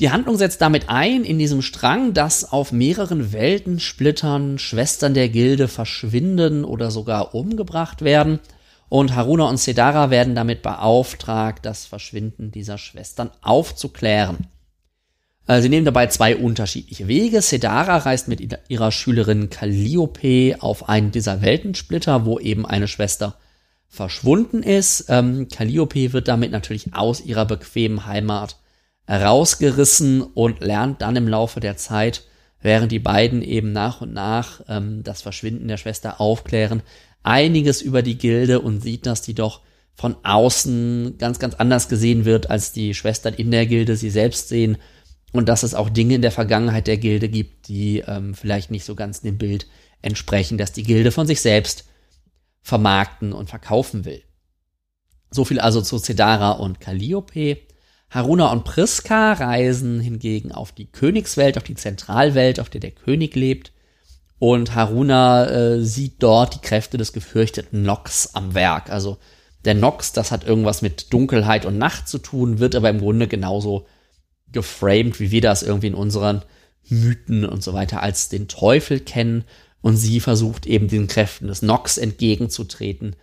Die 0.00 0.10
Handlung 0.10 0.38
setzt 0.38 0.62
damit 0.62 0.88
ein 0.88 1.24
in 1.24 1.38
diesem 1.38 1.60
Strang, 1.60 2.14
dass 2.14 2.50
auf 2.50 2.72
mehreren 2.72 3.32
Weltensplittern 3.32 4.58
Schwestern 4.58 5.12
der 5.12 5.28
Gilde 5.28 5.68
verschwinden 5.68 6.64
oder 6.64 6.90
sogar 6.90 7.34
umgebracht 7.34 8.00
werden. 8.00 8.40
Und 8.88 9.14
Haruna 9.14 9.44
und 9.44 9.58
Sedara 9.58 10.08
werden 10.08 10.34
damit 10.34 10.62
beauftragt, 10.62 11.66
das 11.66 11.84
Verschwinden 11.84 12.50
dieser 12.50 12.78
Schwestern 12.78 13.30
aufzuklären. 13.42 14.46
Äh, 15.50 15.62
sie 15.62 15.68
nehmen 15.68 15.84
dabei 15.84 16.06
zwei 16.06 16.36
unterschiedliche 16.36 17.08
Wege. 17.08 17.42
Sedara 17.42 17.96
reist 17.96 18.28
mit 18.28 18.56
ihrer 18.68 18.92
Schülerin 18.92 19.50
Calliope 19.50 20.54
auf 20.60 20.88
einen 20.88 21.10
dieser 21.10 21.42
Weltensplitter, 21.42 22.24
wo 22.24 22.38
eben 22.38 22.64
eine 22.64 22.86
Schwester 22.86 23.34
verschwunden 23.88 24.62
ist. 24.62 25.06
Ähm, 25.08 25.48
Calliope 25.48 26.12
wird 26.12 26.28
damit 26.28 26.52
natürlich 26.52 26.94
aus 26.94 27.20
ihrer 27.20 27.46
bequemen 27.46 28.06
Heimat 28.06 28.58
rausgerissen 29.08 30.22
und 30.22 30.60
lernt 30.60 31.02
dann 31.02 31.16
im 31.16 31.26
Laufe 31.26 31.58
der 31.58 31.76
Zeit, 31.76 32.22
während 32.62 32.92
die 32.92 33.00
beiden 33.00 33.42
eben 33.42 33.72
nach 33.72 34.02
und 34.02 34.12
nach 34.12 34.60
ähm, 34.68 35.02
das 35.02 35.20
Verschwinden 35.20 35.66
der 35.66 35.78
Schwester 35.78 36.20
aufklären, 36.20 36.82
einiges 37.24 37.82
über 37.82 38.02
die 38.02 38.18
Gilde 38.18 38.60
und 38.60 38.82
sieht, 38.82 39.04
dass 39.04 39.22
die 39.22 39.34
doch 39.34 39.62
von 39.96 40.14
außen 40.22 41.16
ganz, 41.18 41.40
ganz 41.40 41.56
anders 41.56 41.88
gesehen 41.88 42.24
wird, 42.24 42.50
als 42.50 42.70
die 42.70 42.94
Schwestern 42.94 43.34
in 43.34 43.50
der 43.50 43.66
Gilde 43.66 43.96
sie 43.96 44.10
selbst 44.10 44.48
sehen 44.48 44.78
und 45.32 45.48
dass 45.48 45.62
es 45.62 45.74
auch 45.74 45.88
Dinge 45.88 46.16
in 46.16 46.22
der 46.22 46.32
Vergangenheit 46.32 46.86
der 46.86 46.96
Gilde 46.96 47.28
gibt, 47.28 47.68
die 47.68 48.02
ähm, 48.06 48.34
vielleicht 48.34 48.70
nicht 48.70 48.84
so 48.84 48.94
ganz 48.94 49.20
dem 49.20 49.38
Bild 49.38 49.66
entsprechen, 50.02 50.58
dass 50.58 50.72
die 50.72 50.82
Gilde 50.82 51.12
von 51.12 51.26
sich 51.26 51.40
selbst 51.40 51.84
vermarkten 52.62 53.32
und 53.32 53.48
verkaufen 53.48 54.04
will. 54.04 54.22
So 55.30 55.44
viel 55.44 55.60
also 55.60 55.80
zu 55.80 55.98
Cedara 55.98 56.52
und 56.52 56.80
Calliope. 56.80 57.58
Haruna 58.10 58.50
und 58.50 58.64
Priska 58.64 59.34
reisen 59.34 60.00
hingegen 60.00 60.50
auf 60.50 60.72
die 60.72 60.86
Königswelt, 60.86 61.56
auf 61.56 61.62
die 61.62 61.76
Zentralwelt, 61.76 62.58
auf 62.58 62.68
der 62.68 62.80
der 62.80 62.90
König 62.90 63.36
lebt. 63.36 63.72
Und 64.40 64.74
Haruna 64.74 65.48
äh, 65.48 65.84
sieht 65.84 66.22
dort 66.22 66.54
die 66.54 66.66
Kräfte 66.66 66.98
des 66.98 67.12
gefürchteten 67.12 67.82
Nox 67.82 68.34
am 68.34 68.54
Werk. 68.54 68.90
Also 68.90 69.18
der 69.64 69.74
Nox, 69.74 70.12
das 70.12 70.32
hat 70.32 70.44
irgendwas 70.44 70.82
mit 70.82 71.12
Dunkelheit 71.12 71.66
und 71.66 71.78
Nacht 71.78 72.08
zu 72.08 72.18
tun, 72.18 72.58
wird 72.58 72.74
aber 72.74 72.90
im 72.90 72.98
Grunde 72.98 73.28
genauso 73.28 73.86
geframed, 74.52 75.20
wie 75.20 75.30
wir 75.30 75.40
das 75.40 75.62
irgendwie 75.62 75.88
in 75.88 75.94
unseren 75.94 76.42
Mythen 76.88 77.44
und 77.44 77.62
so 77.62 77.72
weiter 77.72 78.02
als 78.02 78.28
den 78.28 78.48
Teufel 78.48 79.00
kennen. 79.00 79.44
Und 79.82 79.96
sie 79.96 80.20
versucht 80.20 80.66
eben 80.66 80.88
den 80.88 81.06
Kräften 81.06 81.48
des 81.48 81.62
Nox 81.62 81.96
entgegenzutreten. 81.96 83.16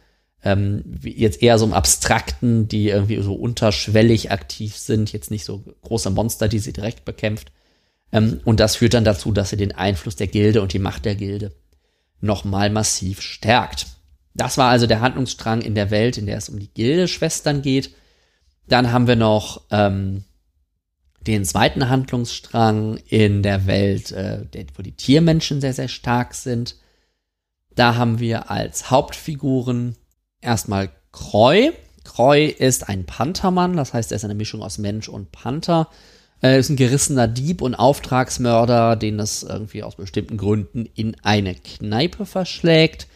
Ähm, 0.44 0.84
jetzt 1.04 1.42
eher 1.42 1.60
so 1.60 1.66
im 1.66 1.74
Abstrakten, 1.74 2.68
die 2.68 2.90
irgendwie 2.90 3.22
so 3.22 3.34
unterschwellig 3.34 4.32
aktiv 4.32 4.76
sind, 4.76 5.12
jetzt 5.12 5.32
nicht 5.32 5.46
so 5.46 5.64
große 5.82 6.10
Monster, 6.10 6.48
die 6.48 6.60
sie 6.60 6.74
direkt 6.74 7.06
bekämpft. 7.06 7.52
Ähm, 8.12 8.40
und 8.46 8.60
das 8.60 8.78
führt 8.78 8.94
dann 8.94 9.04
dazu, 9.04 9.32
dass 9.32 9.50
sie 9.50 9.58
den 9.58 9.74
Einfluss 9.74 10.16
der 10.16 10.28
Gilde 10.28 10.62
und 10.62 10.74
die 10.74 10.80
Macht 10.80 11.06
der 11.06 11.16
Gilde 11.16 11.54
nochmal 12.22 12.70
massiv 12.70 13.22
stärkt. 13.22 13.88
Das 14.34 14.58
war 14.58 14.70
also 14.70 14.88
der 14.88 15.02
Handlungsstrang 15.02 15.62
in 15.62 15.76
der 15.76 15.92
Welt, 15.92 16.18
in 16.18 16.28
der 16.28 16.38
es 16.38 16.50
um 16.50 16.60
die 16.60 16.72
Gilde-Schwestern 16.74 17.62
geht. 17.62 17.92
Dann 18.68 18.92
haben 18.92 19.08
wir 19.08 19.16
noch 19.16 19.64
ähm, 19.72 20.24
den 21.28 21.46
zweiten 21.46 21.90
Handlungsstrang 21.90 22.98
in 23.08 23.44
der 23.44 23.68
Welt, 23.68 24.12
äh, 24.12 24.46
wo 24.76 24.82
die 24.82 24.94
Tiermenschen 24.94 25.62
sehr, 25.62 25.74
sehr 25.74 25.90
stark 25.90 26.34
sind. 26.34 26.76
Da 27.76 27.96
haben 27.96 28.20
wir 28.20 28.50
als 28.50 28.90
Hauptfiguren 28.90 29.96
erstmal 30.42 30.90
Kreu. 31.12 31.72
Kreu 32.04 32.46
ist 32.46 32.88
ein 32.88 33.06
Panthermann, 33.06 33.76
das 33.76 33.94
heißt, 33.94 34.12
er 34.12 34.16
ist 34.16 34.26
eine 34.26 34.36
Mischung 34.36 34.64
aus 34.64 34.78
Mensch 34.78 35.10
und 35.10 35.32
Panther. 35.32 35.90
Er 36.40 36.58
ist 36.58 36.70
ein 36.70 36.76
gerissener 36.76 37.28
Dieb 37.28 37.62
und 37.62 37.76
Auftragsmörder, 37.76 38.96
den 38.96 39.20
es 39.20 39.44
irgendwie 39.44 39.84
aus 39.84 39.96
bestimmten 39.96 40.38
Gründen 40.38 40.88
in 40.94 41.18
eine 41.24 41.56
Kneipe 41.56 42.26
verschlägt. 42.26 43.08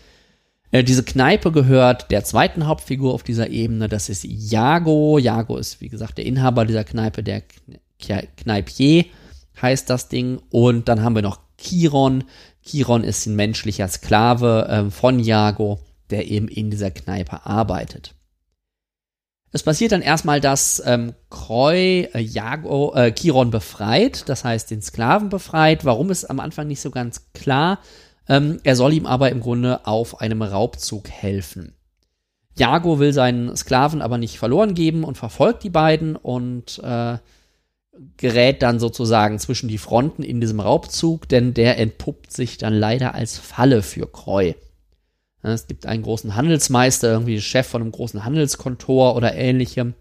Äh, 0.72 0.84
diese 0.84 1.03
Kneipe 1.03 1.51
gehört 1.51 2.12
der 2.12 2.24
zweiten 2.24 2.65
Hauptfigur 2.65 3.13
auf 3.13 3.24
dieser 3.24 3.50
Ebene, 3.50 3.88
das 3.89 4.10
ist 4.10 4.24
Jago. 4.24 5.20
Jago 5.20 5.58
ist, 5.58 5.82
wie 5.82 5.89
gesagt, 5.89 6.18
der 6.18 6.25
Inhaber 6.25 6.65
dieser 6.65 6.84
Kneipe, 6.84 7.24
der 7.24 7.44
Kneipier 8.01 9.05
heißt 9.62 9.89
das 9.89 10.10
Ding. 10.10 10.39
Und 10.50 10.88
dann 10.88 11.03
haben 11.03 11.15
wir 11.15 11.22
noch 11.22 11.39
Chiron. 11.58 12.24
Chiron 12.63 13.03
ist 13.03 13.25
ein 13.25 13.36
menschlicher 13.36 13.88
Sklave 13.88 14.67
äh, 14.67 14.91
von 14.91 15.20
Jago, 15.20 15.79
der 16.10 16.29
eben 16.29 16.48
in 16.48 16.70
dieser 16.72 16.91
Kneipe 16.91 17.46
arbeitet. 17.46 18.15
Es 19.53 19.63
passiert 19.63 19.91
dann 19.91 20.01
erstmal, 20.01 20.39
dass 20.39 20.81
ähm, 20.86 21.13
Kreu 21.29 21.75
äh, 21.75 22.20
Jago, 22.20 22.93
äh, 22.96 23.12
Chiron 23.12 23.51
befreit, 23.51 24.29
das 24.29 24.46
heißt 24.46 24.72
den 24.72 24.81
Sklaven 24.81 25.29
befreit. 25.29 25.84
Warum 25.84 26.10
ist 26.10 26.25
am 26.25 26.39
Anfang 26.39 26.67
nicht 26.67 26.79
so 26.79 26.89
ganz 26.89 27.34
klar. 27.34 27.79
Ähm, 28.29 28.60
er 28.63 28.77
soll 28.77 28.93
ihm 28.93 29.05
aber 29.05 29.29
im 29.29 29.41
Grunde 29.41 29.86
auf 29.86 30.22
einem 30.22 30.41
Raubzug 30.41 31.10
helfen. 31.10 31.75
Jago 32.58 33.00
will 33.00 33.12
seinen 33.12 33.55
Sklaven 33.58 34.01
aber 34.01 34.17
nicht 34.17 34.38
verloren 34.38 34.74
geben 34.74 35.03
und 35.03 35.17
verfolgt 35.17 35.63
die 35.63 35.70
beiden 35.70 36.15
und 36.15 36.79
äh, 36.79 37.17
gerät 38.17 38.62
dann 38.62 38.79
sozusagen 38.79 39.39
zwischen 39.39 39.67
die 39.67 39.77
Fronten 39.77 40.24
in 40.24 40.41
diesem 40.41 40.60
Raubzug, 40.60 41.27
denn 41.29 41.53
der 41.53 41.77
entpuppt 41.77 42.31
sich 42.31 42.58
dann 42.58 42.74
leider 42.74 43.13
als 43.13 43.38
Falle 43.38 43.81
für 43.81 44.08
Kreu. 44.08 44.53
Es 45.43 45.67
gibt 45.67 45.86
einen 45.86 46.03
großen 46.03 46.36
Handelsmeister, 46.36 47.12
irgendwie 47.12 47.41
Chef 47.41 47.67
von 47.67 47.81
einem 47.81 47.91
großen 47.91 48.24
Handelskontor 48.24 49.15
oder 49.15 49.34
ähnlichem, 49.34 49.96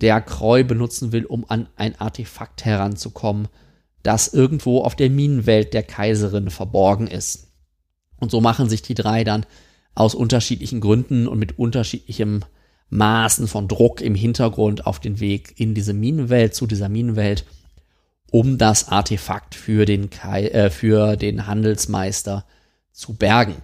der 0.00 0.20
Kreu 0.20 0.64
benutzen 0.64 1.12
will, 1.12 1.24
um 1.24 1.44
an 1.48 1.68
ein 1.76 1.98
Artefakt 2.00 2.64
heranzukommen, 2.64 3.48
das 4.02 4.34
irgendwo 4.34 4.82
auf 4.82 4.96
der 4.96 5.10
Minenwelt 5.10 5.72
der 5.74 5.84
Kaiserin 5.84 6.50
verborgen 6.50 7.06
ist. 7.06 7.52
Und 8.18 8.30
so 8.30 8.40
machen 8.40 8.68
sich 8.68 8.82
die 8.82 8.94
drei 8.94 9.22
dann 9.22 9.46
aus 9.94 10.14
unterschiedlichen 10.14 10.80
Gründen 10.80 11.28
und 11.28 11.38
mit 11.38 11.58
unterschiedlichem 11.58 12.40
Maßen 12.90 13.48
von 13.48 13.68
Druck 13.68 14.00
im 14.00 14.14
Hintergrund 14.14 14.86
auf 14.86 15.00
den 15.00 15.20
Weg 15.20 15.54
in 15.58 15.74
diese 15.74 15.94
Minenwelt, 15.94 16.54
zu 16.54 16.66
dieser 16.66 16.88
Minenwelt, 16.88 17.44
um 18.30 18.58
das 18.58 18.88
Artefakt 18.88 19.54
für 19.54 19.84
den, 19.84 20.10
Kai, 20.10 20.46
äh, 20.48 20.70
für 20.70 21.16
den 21.16 21.46
Handelsmeister 21.46 22.44
zu 22.92 23.14
bergen. 23.14 23.56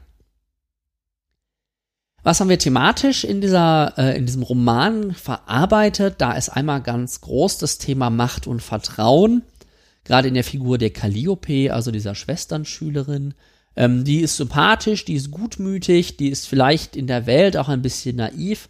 Was 2.23 2.41
haben 2.41 2.51
wir 2.51 2.59
thematisch 2.59 3.25
in, 3.25 3.41
dieser, 3.41 3.95
äh, 3.97 4.17
in 4.17 4.27
diesem 4.27 4.43
Roman 4.43 5.15
verarbeitet? 5.15 6.17
Da 6.19 6.33
ist 6.33 6.51
einmal 6.51 6.83
ganz 6.83 7.23
groß 7.23 7.59
das 7.59 7.79
Thema 7.79 8.11
Macht 8.11 8.47
und 8.47 8.61
Vertrauen, 8.61 9.43
gerade 10.05 10.29
in 10.29 10.35
der 10.35 10.45
Figur 10.45 10.77
der 10.77 10.91
Calliope, 10.91 11.73
also 11.73 11.91
dieser 11.91 12.15
Schwesternschülerin. 12.15 13.35
Ähm, 13.75 14.05
die 14.05 14.21
ist 14.21 14.37
sympathisch, 14.37 15.07
die 15.07 15.15
ist 15.15 15.31
gutmütig, 15.31 16.19
die 16.19 16.29
ist 16.29 16.47
vielleicht 16.47 16.95
in 16.95 17.07
der 17.07 17.25
Welt 17.25 17.57
auch 17.57 17.69
ein 17.69 17.83
bisschen 17.83 18.17
naiv, 18.17 18.69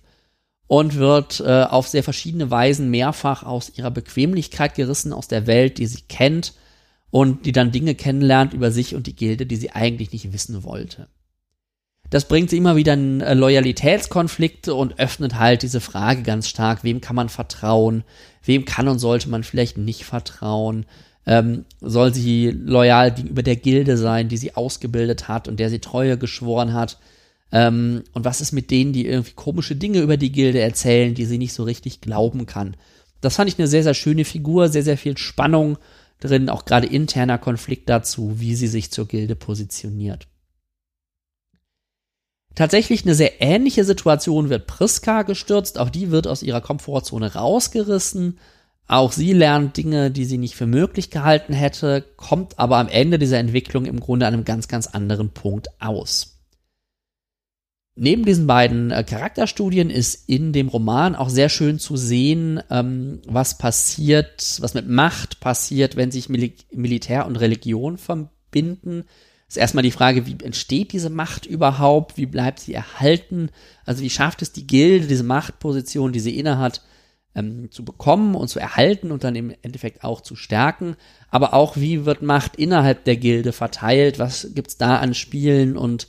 und 0.70 0.94
wird 0.94 1.40
äh, 1.40 1.64
auf 1.64 1.88
sehr 1.88 2.04
verschiedene 2.04 2.48
Weisen 2.48 2.92
mehrfach 2.92 3.42
aus 3.42 3.72
ihrer 3.76 3.90
Bequemlichkeit 3.90 4.76
gerissen, 4.76 5.12
aus 5.12 5.26
der 5.26 5.48
Welt, 5.48 5.78
die 5.78 5.86
sie 5.86 6.02
kennt 6.08 6.54
und 7.10 7.44
die 7.44 7.50
dann 7.50 7.72
Dinge 7.72 7.96
kennenlernt 7.96 8.54
über 8.54 8.70
sich 8.70 8.94
und 8.94 9.08
die 9.08 9.16
Gilde, 9.16 9.46
die 9.46 9.56
sie 9.56 9.72
eigentlich 9.72 10.12
nicht 10.12 10.32
wissen 10.32 10.62
wollte. 10.62 11.08
Das 12.08 12.28
bringt 12.28 12.50
sie 12.50 12.56
immer 12.56 12.76
wieder 12.76 12.94
in 12.94 13.20
äh, 13.20 13.34
Loyalitätskonflikte 13.34 14.72
und 14.72 15.00
öffnet 15.00 15.34
halt 15.34 15.62
diese 15.62 15.80
Frage 15.80 16.22
ganz 16.22 16.48
stark, 16.48 16.84
wem 16.84 17.00
kann 17.00 17.16
man 17.16 17.30
vertrauen, 17.30 18.04
wem 18.44 18.64
kann 18.64 18.86
und 18.86 19.00
sollte 19.00 19.28
man 19.28 19.42
vielleicht 19.42 19.76
nicht 19.76 20.04
vertrauen, 20.04 20.86
ähm, 21.26 21.64
soll 21.80 22.14
sie 22.14 22.52
loyal 22.52 23.12
gegenüber 23.12 23.42
der 23.42 23.56
Gilde 23.56 23.96
sein, 23.96 24.28
die 24.28 24.36
sie 24.36 24.54
ausgebildet 24.54 25.26
hat 25.26 25.48
und 25.48 25.58
der 25.58 25.68
sie 25.68 25.80
Treue 25.80 26.16
geschworen 26.16 26.74
hat, 26.74 27.00
ähm, 27.52 28.04
und 28.12 28.24
was 28.24 28.40
ist 28.40 28.52
mit 28.52 28.70
denen, 28.70 28.92
die 28.92 29.06
irgendwie 29.06 29.32
komische 29.32 29.76
Dinge 29.76 30.00
über 30.00 30.16
die 30.16 30.32
Gilde 30.32 30.60
erzählen, 30.60 31.14
die 31.14 31.24
sie 31.24 31.38
nicht 31.38 31.52
so 31.52 31.64
richtig 31.64 32.00
glauben 32.00 32.46
kann? 32.46 32.76
Das 33.20 33.36
fand 33.36 33.50
ich 33.50 33.58
eine 33.58 33.68
sehr, 33.68 33.82
sehr 33.82 33.94
schöne 33.94 34.24
Figur, 34.24 34.68
sehr, 34.68 34.82
sehr 34.82 34.96
viel 34.96 35.18
Spannung 35.18 35.78
drin, 36.20 36.48
auch 36.48 36.64
gerade 36.64 36.86
interner 36.86 37.38
Konflikt 37.38 37.88
dazu, 37.88 38.40
wie 38.40 38.54
sie 38.54 38.68
sich 38.68 38.90
zur 38.90 39.08
Gilde 39.08 39.36
positioniert. 39.36 40.26
Tatsächlich 42.54 43.04
eine 43.04 43.14
sehr 43.14 43.40
ähnliche 43.40 43.84
Situation 43.84 44.48
wird 44.48 44.66
Priska 44.66 45.22
gestürzt. 45.22 45.78
Auch 45.78 45.88
die 45.88 46.10
wird 46.10 46.26
aus 46.26 46.42
ihrer 46.42 46.60
Komfortzone 46.60 47.34
rausgerissen. 47.34 48.38
Auch 48.86 49.12
sie 49.12 49.32
lernt 49.32 49.76
Dinge, 49.76 50.10
die 50.10 50.24
sie 50.24 50.36
nicht 50.36 50.56
für 50.56 50.66
möglich 50.66 51.10
gehalten 51.10 51.52
hätte, 51.52 52.04
kommt 52.16 52.58
aber 52.58 52.78
am 52.78 52.88
Ende 52.88 53.20
dieser 53.20 53.38
Entwicklung 53.38 53.86
im 53.86 54.00
Grunde 54.00 54.26
an 54.26 54.34
einem 54.34 54.44
ganz, 54.44 54.66
ganz 54.66 54.88
anderen 54.88 55.30
Punkt 55.30 55.68
aus. 55.80 56.39
Neben 58.02 58.24
diesen 58.24 58.46
beiden 58.46 58.90
äh, 58.92 59.04
Charakterstudien 59.04 59.90
ist 59.90 60.26
in 60.26 60.54
dem 60.54 60.68
Roman 60.68 61.14
auch 61.14 61.28
sehr 61.28 61.50
schön 61.50 61.78
zu 61.78 61.98
sehen, 61.98 62.58
ähm, 62.70 63.20
was 63.26 63.58
passiert, 63.58 64.56
was 64.60 64.72
mit 64.72 64.88
Macht 64.88 65.40
passiert, 65.40 65.96
wenn 65.96 66.10
sich 66.10 66.30
Mil 66.30 66.50
Militär 66.72 67.26
und 67.26 67.36
Religion 67.36 67.98
verbinden, 67.98 69.04
ist 69.48 69.58
erstmal 69.58 69.82
die 69.82 69.90
Frage, 69.90 70.24
wie 70.24 70.42
entsteht 70.42 70.92
diese 70.92 71.10
Macht 71.10 71.44
überhaupt? 71.44 72.16
Wie 72.16 72.24
bleibt 72.24 72.60
sie 72.60 72.72
erhalten? 72.72 73.50
Also 73.84 74.02
wie 74.02 74.08
schafft 74.08 74.40
es 74.40 74.52
die 74.52 74.66
Gilde, 74.66 75.06
diese 75.06 75.24
Machtposition, 75.24 76.12
die 76.12 76.20
sie 76.20 76.38
innehat, 76.38 76.80
ähm, 77.34 77.70
zu 77.70 77.84
bekommen 77.84 78.34
und 78.34 78.48
zu 78.48 78.58
erhalten 78.60 79.12
und 79.12 79.24
dann 79.24 79.36
im 79.36 79.52
Endeffekt 79.60 80.04
auch 80.04 80.22
zu 80.22 80.36
stärken? 80.36 80.96
Aber 81.28 81.52
auch, 81.52 81.76
wie 81.76 82.06
wird 82.06 82.22
Macht 82.22 82.56
innerhalb 82.56 83.04
der 83.04 83.18
Gilde 83.18 83.52
verteilt? 83.52 84.18
Was 84.18 84.54
gibt's 84.54 84.78
da 84.78 84.96
an 84.96 85.12
Spielen 85.12 85.76
und 85.76 86.08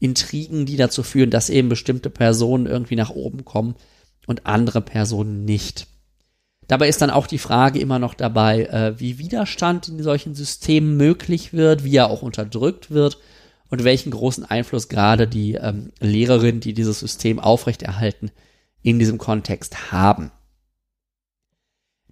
Intrigen, 0.00 0.66
die 0.66 0.76
dazu 0.76 1.02
führen, 1.02 1.30
dass 1.30 1.50
eben 1.50 1.68
bestimmte 1.68 2.10
Personen 2.10 2.66
irgendwie 2.66 2.96
nach 2.96 3.10
oben 3.10 3.44
kommen 3.44 3.76
und 4.26 4.46
andere 4.46 4.80
Personen 4.80 5.44
nicht? 5.44 5.86
Dabei 6.66 6.88
ist 6.88 7.02
dann 7.02 7.10
auch 7.10 7.26
die 7.26 7.38
Frage 7.38 7.80
immer 7.80 7.98
noch 7.98 8.14
dabei, 8.14 8.64
äh, 8.64 8.98
wie 8.98 9.18
Widerstand 9.18 9.88
in 9.88 10.02
solchen 10.02 10.34
Systemen 10.34 10.96
möglich 10.96 11.52
wird, 11.52 11.84
wie 11.84 11.96
er 11.96 12.10
auch 12.10 12.22
unterdrückt 12.22 12.90
wird 12.90 13.18
und 13.70 13.84
welchen 13.84 14.10
großen 14.10 14.44
Einfluss 14.44 14.88
gerade 14.88 15.26
die 15.26 15.54
ähm, 15.54 15.90
Lehrerinnen, 16.00 16.60
die 16.60 16.72
dieses 16.72 17.00
System 17.00 17.38
aufrechterhalten, 17.38 18.30
in 18.82 18.98
diesem 18.98 19.18
Kontext 19.18 19.92
haben. 19.92 20.30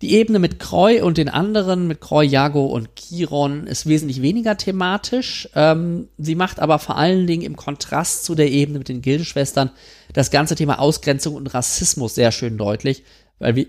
Die 0.01 0.13
Ebene 0.13 0.39
mit 0.39 0.61
Kroi 0.61 1.03
und 1.03 1.19
den 1.19 1.29
anderen, 1.29 1.89
mit 1.89 2.01
Kroi, 2.01 2.25
Jago 2.25 2.67
und 2.67 2.91
Chiron, 2.95 3.67
ist 3.67 3.87
wesentlich 3.87 4.23
weniger 4.23 4.57
thematisch. 4.57 5.49
Ähm, 5.57 6.09
sie 6.19 6.37
macht 6.37 6.61
aber 6.61 6.79
vor 6.79 6.97
allen 6.97 7.27
Dingen 7.27 7.43
im 7.43 7.57
Kontrast 7.57 8.25
zu 8.25 8.37
der 8.37 8.51
Ebene 8.51 8.79
mit 8.79 8.89
den 8.89 9.03
Gildeschwestern 9.03 9.71
das 10.13 10.31
ganze 10.31 10.55
Thema 10.55 10.79
Ausgrenzung 10.79 11.35
und 11.35 11.53
Rassismus 11.53 12.15
sehr 12.15 12.31
schön 12.31 12.59
deutlich, 12.59 13.03
weil 13.41 13.57
wir 13.57 13.67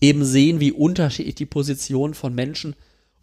eben 0.00 0.24
sehen, 0.24 0.60
wie 0.60 0.70
unterschiedlich 0.70 1.34
die 1.34 1.46
Positionen 1.46 2.14
von 2.14 2.32
Menschen 2.34 2.76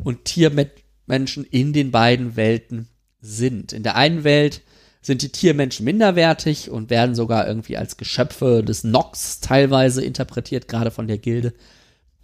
und 0.03 0.25
Tiermenschen 0.25 1.45
in 1.45 1.71
den 1.71 1.91
beiden 1.91 2.35
Welten 2.35 2.89
sind. 3.21 3.71
In 3.71 3.83
der 3.83 3.95
einen 3.95 4.25
Welt 4.25 4.63
sind 5.01 5.21
die 5.21 5.29
Tiermenschen 5.29 5.85
minderwertig 5.85 6.69
und 6.69 6.89
werden 6.89 7.15
sogar 7.15 7.47
irgendwie 7.47 7.77
als 7.77 7.95
Geschöpfe 7.95 8.63
des 8.63 8.83
Nox 8.83 9.39
teilweise 9.39 10.03
interpretiert, 10.03 10.67
gerade 10.67 10.91
von 10.91 11.07
der 11.07 11.17
Gilde. 11.17 11.53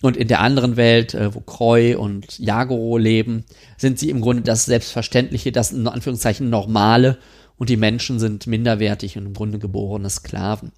Und 0.02 0.16
in 0.16 0.30
der 0.30 0.40
anderen 0.40 0.78
Welt, 0.78 1.14
äh, 1.14 1.34
wo 1.34 1.42
Kroi 1.42 1.98
und 1.98 2.40
Jagoro 2.40 2.98
leben, 2.98 3.44
sind 3.78 4.00
sie 4.00 4.10
im 4.10 4.22
Grunde 4.22 4.44
das 4.44 4.66
Selbstverständliche, 4.66 5.52
das 5.52 5.72
in 5.72 5.88
Anführungszeichen 5.88 6.50
Normale 6.50 7.18
und 7.58 7.70
die 7.70 7.78
Menschen 7.78 8.20
sind 8.20 8.48
minderwertig 8.48 9.18
und 9.18 9.26
im 9.26 9.34
Grunde 9.34 9.60
geborene 9.60 10.10
Sklaven. 10.10 10.72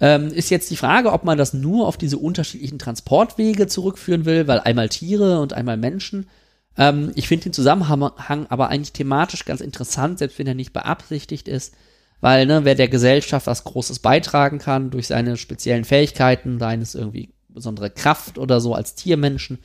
Ähm, 0.00 0.28
ist 0.28 0.50
jetzt 0.50 0.70
die 0.70 0.76
Frage, 0.76 1.12
ob 1.12 1.24
man 1.24 1.38
das 1.38 1.52
nur 1.52 1.86
auf 1.86 1.98
diese 1.98 2.18
unterschiedlichen 2.18 2.78
Transportwege 2.78 3.66
zurückführen 3.66 4.24
will, 4.24 4.48
weil 4.48 4.60
einmal 4.60 4.88
Tiere 4.88 5.40
und 5.40 5.52
einmal 5.52 5.76
Menschen. 5.76 6.28
Ähm, 6.76 7.12
ich 7.14 7.28
finde 7.28 7.44
den 7.44 7.52
Zusammenhang 7.52 8.46
aber 8.48 8.70
eigentlich 8.70 8.92
thematisch 8.92 9.44
ganz 9.44 9.60
interessant, 9.60 10.18
selbst 10.18 10.38
wenn 10.38 10.46
er 10.46 10.54
nicht 10.54 10.72
beabsichtigt 10.72 11.46
ist, 11.46 11.74
weil 12.20 12.46
ne, 12.46 12.64
wer 12.64 12.74
der 12.74 12.88
Gesellschaft 12.88 13.46
was 13.46 13.64
Großes 13.64 13.98
beitragen 13.98 14.58
kann 14.58 14.90
durch 14.90 15.06
seine 15.06 15.36
speziellen 15.36 15.84
Fähigkeiten, 15.84 16.58
sei 16.58 16.74
es 16.76 16.94
irgendwie 16.94 17.33
besondere 17.54 17.90
Kraft 17.90 18.36
oder 18.36 18.60
so 18.60 18.74
als 18.74 18.94
Tiermenschen 18.94 19.58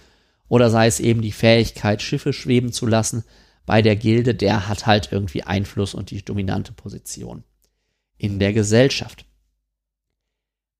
oder 0.47 0.69
sei 0.69 0.87
es 0.87 0.99
eben 0.99 1.21
die 1.21 1.31
Fähigkeit, 1.31 2.01
Schiffe 2.01 2.31
schweben 2.31 2.71
zu 2.71 2.85
lassen 2.85 3.23
bei 3.65 3.81
der 3.81 3.95
Gilde, 3.95 4.33
der 4.33 4.67
hat 4.67 4.87
halt 4.87 5.09
irgendwie 5.11 5.43
Einfluss 5.43 5.93
und 5.93 6.09
die 6.11 6.23
dominante 6.23 6.71
Position 6.71 7.43
in 8.17 8.39
der 8.39 8.53
Gesellschaft. 8.53 9.25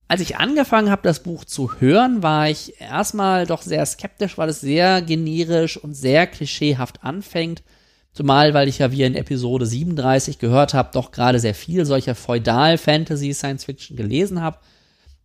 Als 0.07 0.21
ich 0.21 0.37
angefangen 0.37 0.89
habe, 0.89 1.03
das 1.03 1.21
Buch 1.21 1.45
zu 1.45 1.79
hören, 1.79 2.24
war 2.24 2.50
ich 2.50 2.81
erstmal 2.81 3.45
doch 3.45 3.61
sehr 3.61 3.85
skeptisch, 3.85 4.39
weil 4.39 4.50
es 4.50 4.59
sehr 4.59 5.03
generisch 5.03 5.77
und 5.77 5.93
sehr 5.93 6.25
klischeehaft 6.25 7.03
anfängt. 7.03 7.61
Zumal, 8.11 8.55
weil 8.55 8.67
ich 8.67 8.79
ja 8.79 8.91
wie 8.91 9.03
in 9.03 9.13
Episode 9.13 9.67
37 9.67 10.39
gehört 10.39 10.74
habe, 10.74 10.89
doch 10.93 11.11
gerade 11.11 11.39
sehr 11.39 11.53
viel 11.53 11.85
solcher 11.85 12.15
Feudal-Fantasy-Science-Fiction 12.15 13.95
gelesen 13.95 14.41
habe. 14.41 14.57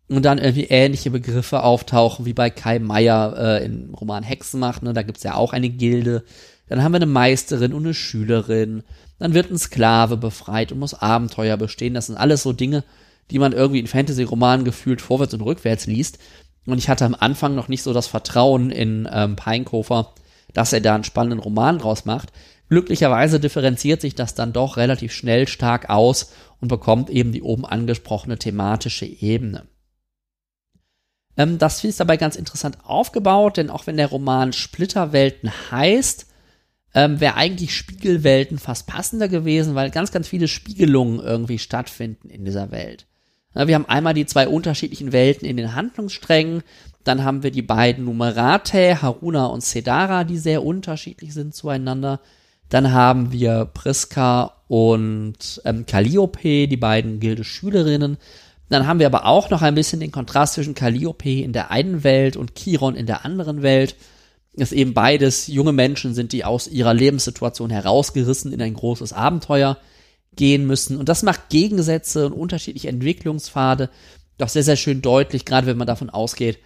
Und 0.08 0.24
dann 0.24 0.38
irgendwie 0.38 0.64
ähnliche 0.64 1.10
Begriffe 1.10 1.62
auftauchen, 1.62 2.26
wie 2.26 2.34
bei 2.34 2.50
Kai 2.50 2.78
Meier 2.78 3.34
äh, 3.38 3.64
im 3.64 3.94
Roman 3.94 4.22
Hexenmacht. 4.22 4.82
Ne? 4.82 4.92
Da 4.92 5.02
gibt's 5.02 5.22
ja 5.22 5.34
auch 5.34 5.52
eine 5.52 5.70
Gilde. 5.70 6.24
Dann 6.68 6.82
haben 6.82 6.92
wir 6.92 6.96
eine 6.96 7.06
Meisterin 7.06 7.72
und 7.72 7.84
eine 7.84 7.94
Schülerin. 7.94 8.82
Dann 9.18 9.34
wird 9.34 9.50
ein 9.50 9.58
Sklave 9.58 10.16
befreit 10.16 10.72
und 10.72 10.78
muss 10.78 10.94
Abenteuer 10.94 11.56
bestehen. 11.56 11.94
Das 11.94 12.06
sind 12.06 12.16
alles 12.16 12.42
so 12.42 12.52
Dinge, 12.52 12.84
die 13.30 13.38
man 13.38 13.52
irgendwie 13.52 13.80
in 13.80 13.86
Fantasy-Romanen 13.86 14.64
gefühlt 14.64 15.00
vorwärts 15.00 15.34
und 15.34 15.40
rückwärts 15.40 15.86
liest. 15.86 16.18
Und 16.66 16.78
ich 16.78 16.88
hatte 16.88 17.04
am 17.04 17.16
Anfang 17.18 17.54
noch 17.54 17.68
nicht 17.68 17.82
so 17.82 17.92
das 17.92 18.06
Vertrauen 18.06 18.70
in 18.70 19.08
ähm, 19.10 19.36
Pinekofer, 19.36 20.12
dass 20.52 20.72
er 20.72 20.80
da 20.80 20.94
einen 20.94 21.04
spannenden 21.04 21.40
Roman 21.40 21.78
draus 21.78 22.04
macht. 22.04 22.32
Glücklicherweise 22.68 23.40
differenziert 23.40 24.00
sich 24.00 24.14
das 24.14 24.34
dann 24.34 24.52
doch 24.52 24.76
relativ 24.76 25.12
schnell 25.12 25.46
stark 25.46 25.90
aus 25.90 26.32
und 26.60 26.68
bekommt 26.68 27.10
eben 27.10 27.32
die 27.32 27.42
oben 27.42 27.66
angesprochene 27.66 28.38
thematische 28.38 29.04
Ebene. 29.04 29.64
Ähm, 31.36 31.58
das 31.58 31.82
ist 31.84 32.00
dabei 32.00 32.16
ganz 32.16 32.36
interessant 32.36 32.78
aufgebaut, 32.84 33.56
denn 33.56 33.70
auch 33.70 33.86
wenn 33.86 33.96
der 33.96 34.08
Roman 34.08 34.52
Splitterwelten 34.52 35.50
heißt, 35.70 36.26
ähm, 36.94 37.20
wäre 37.20 37.34
eigentlich 37.34 37.76
Spiegelwelten 37.76 38.58
fast 38.58 38.86
passender 38.86 39.28
gewesen, 39.28 39.74
weil 39.74 39.90
ganz, 39.90 40.12
ganz 40.12 40.28
viele 40.28 40.48
Spiegelungen 40.48 41.20
irgendwie 41.20 41.58
stattfinden 41.58 42.30
in 42.30 42.44
dieser 42.44 42.70
Welt. 42.70 43.06
Wir 43.56 43.76
haben 43.76 43.86
einmal 43.86 44.14
die 44.14 44.26
zwei 44.26 44.48
unterschiedlichen 44.48 45.12
Welten 45.12 45.46
in 45.46 45.56
den 45.56 45.76
Handlungssträngen. 45.76 46.64
Dann 47.04 47.22
haben 47.22 47.44
wir 47.44 47.52
die 47.52 47.62
beiden 47.62 48.04
Numerate, 48.04 49.00
Haruna 49.00 49.46
und 49.46 49.62
Sedara, 49.62 50.24
die 50.24 50.38
sehr 50.38 50.64
unterschiedlich 50.64 51.34
sind 51.34 51.54
zueinander. 51.54 52.18
Dann 52.68 52.92
haben 52.92 53.30
wir 53.30 53.66
Priska 53.66 54.54
und 54.66 55.62
ähm, 55.64 55.86
Calliope, 55.86 56.66
die 56.66 56.76
beiden 56.76 57.20
Gilde-Schülerinnen. 57.20 58.16
Dann 58.68 58.86
haben 58.86 58.98
wir 58.98 59.06
aber 59.06 59.26
auch 59.26 59.50
noch 59.50 59.62
ein 59.62 59.74
bisschen 59.74 60.00
den 60.00 60.12
Kontrast 60.12 60.54
zwischen 60.54 60.74
Calliope 60.74 61.42
in 61.42 61.52
der 61.52 61.70
einen 61.70 62.02
Welt 62.02 62.36
und 62.36 62.54
Chiron 62.54 62.96
in 62.96 63.06
der 63.06 63.24
anderen 63.24 63.62
Welt. 63.62 63.96
Es 64.56 64.72
eben 64.72 64.94
beides 64.94 65.48
junge 65.48 65.72
Menschen 65.72 66.14
sind, 66.14 66.32
die 66.32 66.44
aus 66.44 66.68
ihrer 66.68 66.94
Lebenssituation 66.94 67.70
herausgerissen 67.70 68.52
in 68.52 68.62
ein 68.62 68.74
großes 68.74 69.12
Abenteuer 69.12 69.78
gehen 70.36 70.66
müssen. 70.66 70.96
Und 70.96 71.08
das 71.08 71.22
macht 71.22 71.48
Gegensätze 71.48 72.26
und 72.26 72.32
unterschiedliche 72.32 72.88
Entwicklungspfade 72.88 73.90
doch 74.38 74.48
sehr, 74.48 74.64
sehr 74.64 74.76
schön 74.76 75.02
deutlich, 75.02 75.44
gerade 75.44 75.66
wenn 75.66 75.76
man 75.76 75.86
davon 75.86 76.10
ausgeht, 76.10 76.58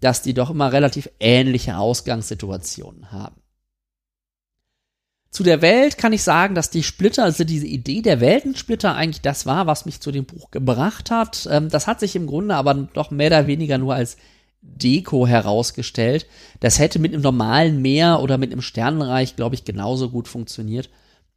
dass 0.00 0.22
die 0.22 0.34
doch 0.34 0.50
immer 0.50 0.72
relativ 0.72 1.08
ähnliche 1.20 1.78
Ausgangssituationen 1.78 3.12
haben. 3.12 3.36
Zu 5.34 5.42
der 5.42 5.62
Welt 5.62 5.98
kann 5.98 6.12
ich 6.12 6.22
sagen, 6.22 6.54
dass 6.54 6.70
die 6.70 6.84
Splitter, 6.84 7.24
also 7.24 7.42
diese 7.42 7.66
Idee 7.66 8.02
der 8.02 8.20
Weltensplitter 8.20 8.94
eigentlich 8.94 9.20
das 9.20 9.46
war, 9.46 9.66
was 9.66 9.84
mich 9.84 9.98
zu 9.98 10.12
dem 10.12 10.26
Buch 10.26 10.52
gebracht 10.52 11.10
hat. 11.10 11.48
Ähm, 11.50 11.68
das 11.70 11.88
hat 11.88 11.98
sich 11.98 12.14
im 12.14 12.28
Grunde 12.28 12.54
aber 12.54 12.72
doch 12.74 13.10
mehr 13.10 13.26
oder 13.26 13.48
weniger 13.48 13.76
nur 13.76 13.96
als 13.96 14.16
Deko 14.62 15.26
herausgestellt. 15.26 16.28
Das 16.60 16.78
hätte 16.78 17.00
mit 17.00 17.12
einem 17.12 17.22
normalen 17.22 17.82
Meer 17.82 18.20
oder 18.20 18.38
mit 18.38 18.52
einem 18.52 18.62
Sternenreich, 18.62 19.34
glaube 19.34 19.56
ich, 19.56 19.64
genauso 19.64 20.08
gut 20.08 20.28
funktioniert. 20.28 20.88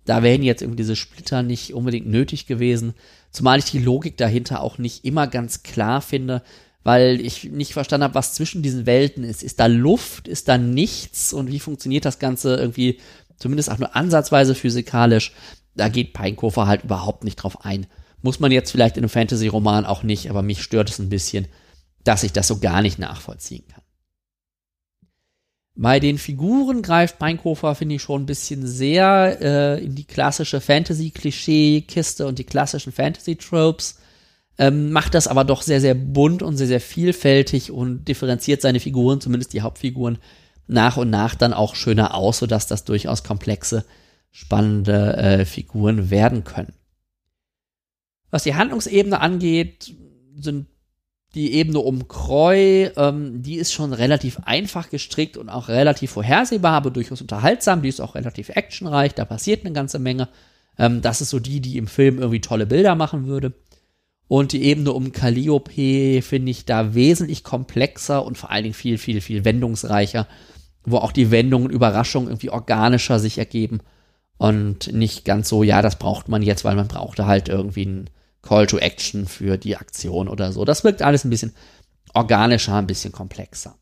Da 0.06 0.22
wären 0.22 0.44
jetzt 0.44 0.62
irgendwie 0.62 0.84
diese 0.84 0.96
Splitter 0.96 1.42
nicht 1.42 1.74
unbedingt 1.74 2.06
nötig 2.06 2.46
gewesen. 2.46 2.94
Zumal 3.32 3.58
ich 3.58 3.66
die 3.66 3.80
Logik 3.80 4.16
dahinter 4.16 4.62
auch 4.62 4.78
nicht 4.78 5.06
immer 5.06 5.26
ganz 5.26 5.64
klar 5.64 6.04
finde, 6.04 6.44
weil 6.84 7.20
ich 7.20 7.46
nicht 7.46 7.74
verstanden 7.74 8.04
habe, 8.04 8.14
was 8.14 8.36
zwischen 8.36 8.62
diesen 8.62 8.86
Welten 8.86 9.24
ist. 9.24 9.42
Ist 9.42 9.60
da 9.60 9.66
Luft? 9.66 10.28
Ist 10.28 10.48
da 10.48 10.60
nichts? 10.60 11.34
Und 11.34 11.52
wie 11.52 11.60
funktioniert 11.60 12.06
das 12.06 12.20
Ganze 12.20 12.58
irgendwie 12.58 13.00
zumindest 13.38 13.72
auch 13.72 13.78
nur 13.78 13.96
ansatzweise 13.96 14.56
physikalisch? 14.56 15.34
Da 15.76 15.90
geht 15.90 16.14
Peinkofer 16.14 16.68
halt 16.68 16.84
überhaupt 16.84 17.24
nicht 17.24 17.38
drauf 17.38 17.64
ein. 17.64 17.88
Muss 18.22 18.40
man 18.40 18.52
jetzt 18.52 18.72
vielleicht 18.72 18.98
in 18.98 19.04
einem 19.04 19.10
Fantasy-Roman 19.10 19.86
auch 19.86 20.04
nicht, 20.04 20.30
aber 20.30 20.42
mich 20.42 20.64
stört 20.64 20.90
es 20.90 21.00
ein 21.00 21.10
bisschen, 21.10 21.48
dass 22.04 22.24
ich 22.24 22.34
das 22.34 22.48
so 22.48 22.60
gar 22.60 22.82
nicht 22.82 23.00
nachvollziehen 23.00 23.64
kann. 23.68 23.84
Bei 25.80 26.00
den 26.00 26.18
Figuren 26.18 26.82
greift 26.82 27.20
Meinkofer, 27.20 27.76
finde 27.76 27.96
ich, 27.96 28.02
schon 28.02 28.24
ein 28.24 28.26
bisschen 28.26 28.66
sehr 28.66 29.38
äh, 29.40 29.84
in 29.84 29.94
die 29.94 30.06
klassische 30.06 30.60
Fantasy-Klischee-Kiste 30.60 32.26
und 32.26 32.40
die 32.40 32.46
klassischen 32.46 32.92
Fantasy-Tropes. 32.92 34.00
Ähm, 34.58 34.92
macht 34.92 35.14
das 35.14 35.28
aber 35.28 35.44
doch 35.44 35.62
sehr, 35.62 35.80
sehr 35.80 35.94
bunt 35.94 36.42
und 36.42 36.58
sehr, 36.58 36.66
sehr 36.66 36.82
vielfältig 36.82 37.70
und 37.70 38.06
differenziert 38.06 38.64
seine 38.64 38.80
Figuren, 38.80 39.22
zumindest 39.22 39.54
die 39.54 39.62
Hauptfiguren, 39.62 40.18
nach 40.68 40.98
und 40.98 41.10
nach 41.10 41.36
dann 41.36 41.54
auch 41.54 41.76
schöner 41.76 42.14
aus, 42.14 42.40
sodass 42.40 42.68
das 42.68 42.84
durchaus 42.84 43.24
komplexe, 43.24 43.86
spannende 44.32 45.18
äh, 45.18 45.46
Figuren 45.46 46.10
werden 46.10 46.44
können. 46.44 46.74
Was 48.30 48.44
die 48.44 48.56
Handlungsebene 48.56 49.20
angeht, 49.20 49.94
sind 50.36 50.68
die 51.36 51.54
Ebene 51.54 51.80
um 51.80 52.08
Kreu, 52.08 52.90
ähm, 52.96 53.42
die 53.42 53.56
ist 53.56 53.74
schon 53.74 53.94
relativ 53.94 54.40
einfach 54.44 54.90
gestrickt 54.90 55.38
und 55.38 55.50
auch 55.50 55.68
relativ 55.68 56.12
vorhersehbar, 56.12 56.74
aber 56.74 56.90
durchaus 56.90 57.22
unterhaltsam. 57.22 57.82
Die 57.82 57.90
ist 57.90 58.02
auch 58.02 58.16
relativ 58.16 58.50
actionreich, 58.50 59.14
da 59.14 59.26
passiert 59.26 59.66
eine 59.66 59.74
ganze 59.74 60.00
Menge. 60.00 60.30
Ähm, 60.78 61.02
das 61.02 61.22
ist 61.22 61.30
so 61.30 61.40
die, 61.40 61.60
die 61.60 61.78
im 61.78 61.88
Film 61.88 62.18
irgendwie 62.18 62.42
tolle 62.42 62.66
Bilder 62.66 62.96
machen 62.96 63.28
würde. 63.28 63.54
Und 64.28 64.52
die 64.52 64.64
Ebene 64.64 64.92
um 64.92 65.12
Calliope 65.12 66.22
finde 66.22 66.52
ich 66.52 66.66
da 66.66 66.94
wesentlich 66.94 67.44
komplexer 67.44 68.26
und 68.26 68.38
vor 68.38 68.52
allen 68.52 68.64
Dingen 68.64 68.76
viel, 68.76 68.98
viel, 68.98 69.22
viel 69.22 69.46
wendungsreicher, 69.46 70.28
wo 70.88 70.98
auch 70.98 71.12
die 71.12 71.32
Wendungen 71.32 71.70
Überraschungen 71.70 72.30
irgendwie 72.30 72.50
organischer 72.50 73.20
sich 73.20 73.38
ergeben 73.38 73.82
und 74.38 74.94
nicht 74.94 75.26
ganz 75.26 75.50
so, 75.50 75.62
ja, 75.62 75.82
das 75.82 75.98
braucht 75.98 76.30
man 76.30 76.42
jetzt, 76.42 76.64
weil 76.64 76.76
man 76.76 76.88
brauchte 76.88 77.26
halt 77.26 77.50
irgendwie 77.50 77.86
ein 77.86 78.10
Call 78.42 78.68
to 78.68 78.78
Action 78.78 79.28
für 79.28 79.58
die 79.58 79.76
Aktion 79.76 80.30
oder 80.30 80.54
so. 80.54 80.64
Das 80.64 80.84
wirkt 80.84 81.02
alles 81.02 81.26
ein 81.26 81.30
bisschen 81.30 81.54
organischer, 82.14 82.76
ein 82.76 82.88
bisschen 82.88 83.12
komplexer. 83.12 83.76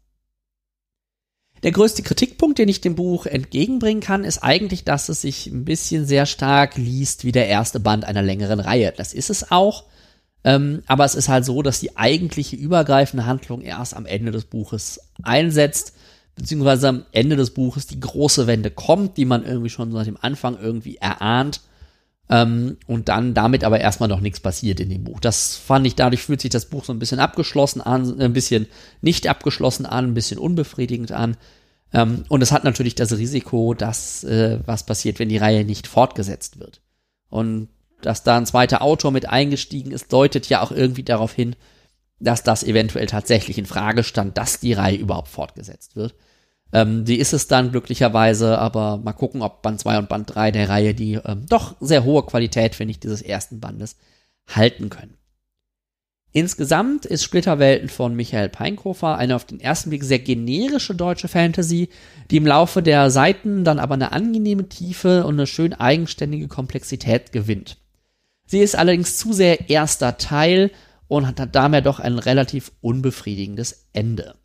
Der 1.62 1.72
größte 1.72 2.04
Kritikpunkt, 2.04 2.58
den 2.58 2.70
ich 2.70 2.82
dem 2.82 2.96
Buch 2.96 3.28
entgegenbringen 3.28 4.02
kann, 4.02 4.24
ist 4.24 4.40
eigentlich, 4.40 4.84
dass 4.84 5.10
es 5.10 5.22
sich 5.22 5.48
ein 5.48 5.66
bisschen 5.66 6.06
sehr 6.06 6.26
stark 6.26 6.76
liest 6.76 7.24
wie 7.24 7.32
der 7.32 7.48
erste 7.48 7.80
Band 7.80 8.06
einer 8.06 8.22
längeren 8.22 8.60
Reihe. 8.60 8.94
Das 8.96 9.14
ist 9.14 9.30
es 9.30 9.52
auch. 9.52 9.86
Ähm, 10.44 10.84
aber 10.86 11.06
es 11.06 11.16
ist 11.16 11.28
halt 11.28 11.44
so, 11.44 11.62
dass 11.64 11.80
die 11.80 11.98
eigentliche 11.98 12.56
übergreifende 12.56 13.26
Handlung 13.26 13.62
erst 13.62 13.96
am 13.96 14.06
Ende 14.06 14.32
des 14.32 14.46
Buches 14.46 15.00
einsetzt, 15.24 15.95
beziehungsweise 16.36 16.90
am 16.90 17.06
Ende 17.12 17.36
des 17.36 17.52
Buches 17.52 17.88
die 17.88 18.00
große 18.00 18.48
Wende 18.48 18.70
kommt, 18.72 19.18
die 19.18 19.26
man 19.26 19.46
irgendwie 19.46 19.70
schon 19.70 19.92
seit 19.92 20.08
dem 20.08 20.18
Anfang 20.20 20.58
irgendwie 20.60 20.98
erahnt. 20.98 21.62
Ähm, 22.28 22.78
und 22.88 23.08
dann 23.08 23.36
damit 23.36 23.64
aber 23.64 23.80
erstmal 23.80 24.10
noch 24.10 24.20
nichts 24.20 24.40
passiert 24.40 24.80
in 24.80 24.90
dem 24.90 25.04
Buch. 25.04 25.20
Das 25.20 25.56
fand 25.56 25.86
ich, 25.86 25.94
dadurch 25.94 26.24
fühlt 26.24 26.42
sich 26.42 26.50
das 26.50 26.66
Buch 26.66 26.84
so 26.84 26.92
ein 26.92 26.98
bisschen 26.98 27.20
abgeschlossen 27.20 27.82
an, 27.82 28.20
ein 28.20 28.34
bisschen 28.34 28.66
nicht 29.02 29.28
abgeschlossen 29.28 29.86
an, 29.86 30.06
ein 30.06 30.14
bisschen 30.16 30.40
unbefriedigend 30.40 31.12
an. 31.12 31.38
Ähm, 31.94 32.26
und 32.28 32.42
es 32.42 32.52
hat 32.52 32.64
natürlich 32.64 32.96
das 32.96 33.16
Risiko, 33.16 33.76
dass 33.76 34.24
äh, 34.24 34.60
was 34.66 34.88
passiert, 34.88 35.20
wenn 35.20 35.30
die 35.30 35.38
Reihe 35.38 35.66
nicht 35.66 35.86
fortgesetzt 35.86 36.60
wird. 36.60 36.82
Und 37.30 37.70
dass 38.02 38.24
da 38.24 38.38
ein 38.38 38.48
zweiter 38.48 38.82
Autor 38.82 39.12
mit 39.12 39.30
eingestiegen 39.30 39.92
ist, 39.92 40.12
deutet 40.12 40.50
ja 40.50 40.62
auch 40.62 40.72
irgendwie 40.72 41.04
darauf 41.04 41.32
hin, 41.32 41.56
dass 42.20 42.44
das 42.44 42.64
eventuell 42.64 43.06
tatsächlich 43.06 43.58
in 43.58 43.66
Frage 43.66 44.04
stand, 44.04 44.38
dass 44.38 44.60
die 44.60 44.74
Reihe 44.74 44.98
überhaupt 44.98 45.28
fortgesetzt 45.28 45.96
wird. 45.96 46.16
Ähm, 46.74 47.06
die 47.06 47.20
ist 47.20 47.34
es 47.34 47.48
dann 47.48 47.72
glücklicherweise, 47.72 48.58
aber 48.58 48.98
mal 48.98 49.14
gucken, 49.14 49.42
ob 49.42 49.62
Band 49.62 49.80
2 49.80 50.00
und 50.00 50.10
Band 50.10 50.34
3 50.34 50.52
der 50.52 50.70
Reihe 50.70 50.94
die 50.94 51.14
ähm, 51.14 51.46
doch 51.48 51.76
sehr 51.80 52.04
hohe 52.04 52.24
Qualität, 52.24 52.76
finde 52.76 52.92
ich, 52.92 53.00
dieses 53.00 53.22
ersten 53.22 53.60
Bandes 53.60 53.98
halten 54.48 54.90
können. 54.90 55.18
Insgesamt 56.36 57.06
ist 57.06 57.24
Splitterwelten 57.24 57.88
von 57.88 58.14
Michael 58.14 58.50
Peinkofer 58.50 59.18
eine 59.18 59.38
auf 59.38 59.46
den 59.46 59.62
ersten 59.62 59.90
Blick 59.90 60.04
sehr 60.04 60.20
generische 60.20 60.94
deutsche 60.94 61.30
Fantasy, 61.30 61.88
die 62.30 62.36
im 62.36 62.46
Laufe 62.46 62.84
der 62.84 63.10
Seiten 63.10 63.64
dann 63.64 63.80
aber 63.80 63.94
eine 63.94 64.12
angenehme 64.12 64.68
Tiefe 64.68 65.26
und 65.26 65.36
eine 65.36 65.48
schön 65.48 65.74
eigenständige 65.74 66.50
Komplexität 66.50 67.32
gewinnt. 67.32 67.78
Sie 68.48 68.60
ist 68.60 68.76
allerdings 68.76 69.18
zu 69.18 69.32
sehr 69.32 69.70
erster 69.70 70.18
Teil 70.18 70.72
und 71.08 71.26
hat 71.26 71.56
daher 71.56 71.82
doch 71.82 72.02
ein 72.02 72.20
relativ 72.20 72.74
unbefriedigendes 72.82 73.88
Ende. 73.94 74.36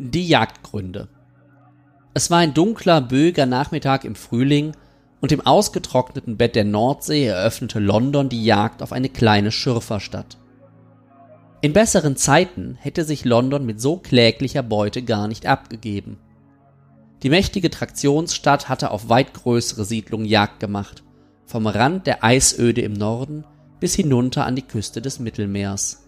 Die 0.00 0.28
Jagdgründe. 0.28 1.08
Es 2.14 2.30
war 2.30 2.38
ein 2.38 2.54
dunkler, 2.54 3.00
böiger 3.00 3.46
Nachmittag 3.46 4.04
im 4.04 4.14
Frühling 4.14 4.76
und 5.20 5.32
im 5.32 5.44
ausgetrockneten 5.44 6.36
Bett 6.36 6.54
der 6.54 6.64
Nordsee 6.64 7.26
eröffnete 7.26 7.80
London 7.80 8.28
die 8.28 8.44
Jagd 8.44 8.80
auf 8.80 8.92
eine 8.92 9.08
kleine 9.08 9.50
Schürferstadt. 9.50 10.38
In 11.62 11.72
besseren 11.72 12.16
Zeiten 12.16 12.78
hätte 12.80 13.02
sich 13.02 13.24
London 13.24 13.66
mit 13.66 13.80
so 13.80 13.96
kläglicher 13.96 14.62
Beute 14.62 15.02
gar 15.02 15.26
nicht 15.26 15.46
abgegeben. 15.46 16.18
Die 17.24 17.30
mächtige 17.30 17.68
Traktionsstadt 17.68 18.68
hatte 18.68 18.92
auf 18.92 19.08
weit 19.08 19.34
größere 19.34 19.84
Siedlungen 19.84 20.26
Jagd 20.26 20.60
gemacht, 20.60 21.02
vom 21.44 21.66
Rand 21.66 22.06
der 22.06 22.22
Eisöde 22.22 22.82
im 22.82 22.92
Norden 22.92 23.44
bis 23.80 23.96
hinunter 23.96 24.46
an 24.46 24.54
die 24.54 24.62
Küste 24.62 25.02
des 25.02 25.18
Mittelmeers. 25.18 26.07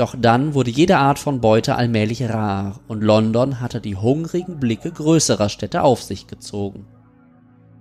Doch 0.00 0.16
dann 0.18 0.54
wurde 0.54 0.70
jede 0.70 0.96
Art 0.96 1.18
von 1.18 1.42
Beute 1.42 1.76
allmählich 1.76 2.22
rar 2.22 2.80
und 2.88 3.02
London 3.02 3.60
hatte 3.60 3.82
die 3.82 3.96
hungrigen 3.96 4.58
Blicke 4.58 4.90
größerer 4.90 5.50
Städte 5.50 5.82
auf 5.82 6.02
sich 6.02 6.26
gezogen. 6.26 6.86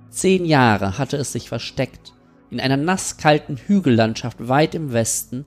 Zehn 0.10 0.43
Jahre 0.43 0.97
hatte 0.97 1.15
es 1.15 1.32
sich 1.32 1.47
versteckt, 1.47 2.12
in 2.51 2.60
einer 2.60 2.75
nasskalten 2.75 3.55
Hügellandschaft 3.55 4.49
weit 4.49 4.75
im 4.75 4.91
Westen, 4.91 5.45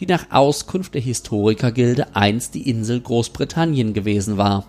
die 0.00 0.06
nach 0.06 0.32
Auskunft 0.32 0.94
der 0.94 1.02
Historikergilde 1.02 2.16
einst 2.16 2.56
die 2.56 2.68
Insel 2.68 3.00
Großbritannien 3.00 3.94
gewesen 3.94 4.36
war. 4.36 4.64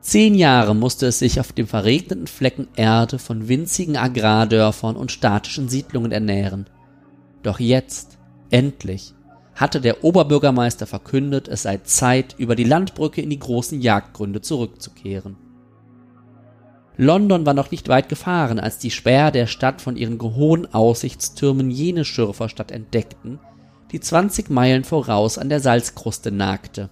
Zehn 0.00 0.36
Jahre 0.36 0.76
musste 0.76 1.06
es 1.06 1.18
sich 1.18 1.40
auf 1.40 1.52
dem 1.52 1.66
verregneten 1.66 2.28
Flecken 2.28 2.68
Erde 2.76 3.18
von 3.18 3.48
winzigen 3.48 3.96
Agrardörfern 3.96 4.94
und 4.94 5.10
statischen 5.10 5.68
Siedlungen 5.68 6.12
ernähren. 6.12 6.66
Doch 7.42 7.58
jetzt, 7.58 8.16
endlich, 8.50 9.15
hatte 9.56 9.80
der 9.80 10.04
Oberbürgermeister 10.04 10.86
verkündet, 10.86 11.48
es 11.48 11.62
sei 11.62 11.78
Zeit, 11.78 12.36
über 12.38 12.54
die 12.54 12.64
Landbrücke 12.64 13.22
in 13.22 13.30
die 13.30 13.38
großen 13.38 13.80
Jagdgründe 13.80 14.42
zurückzukehren. 14.42 15.36
London 16.98 17.44
war 17.44 17.54
noch 17.54 17.70
nicht 17.70 17.88
weit 17.88 18.08
gefahren, 18.08 18.60
als 18.60 18.78
die 18.78 18.90
Späher 18.90 19.30
der 19.30 19.46
Stadt 19.46 19.82
von 19.82 19.96
ihren 19.96 20.20
hohen 20.20 20.72
Aussichtstürmen 20.72 21.70
jene 21.70 22.04
Schürferstadt 22.04 22.70
entdeckten, 22.70 23.38
die 23.92 24.00
20 24.00 24.50
Meilen 24.50 24.84
voraus 24.84 25.38
an 25.38 25.48
der 25.48 25.60
Salzkruste 25.60 26.32
nagte. 26.32 26.90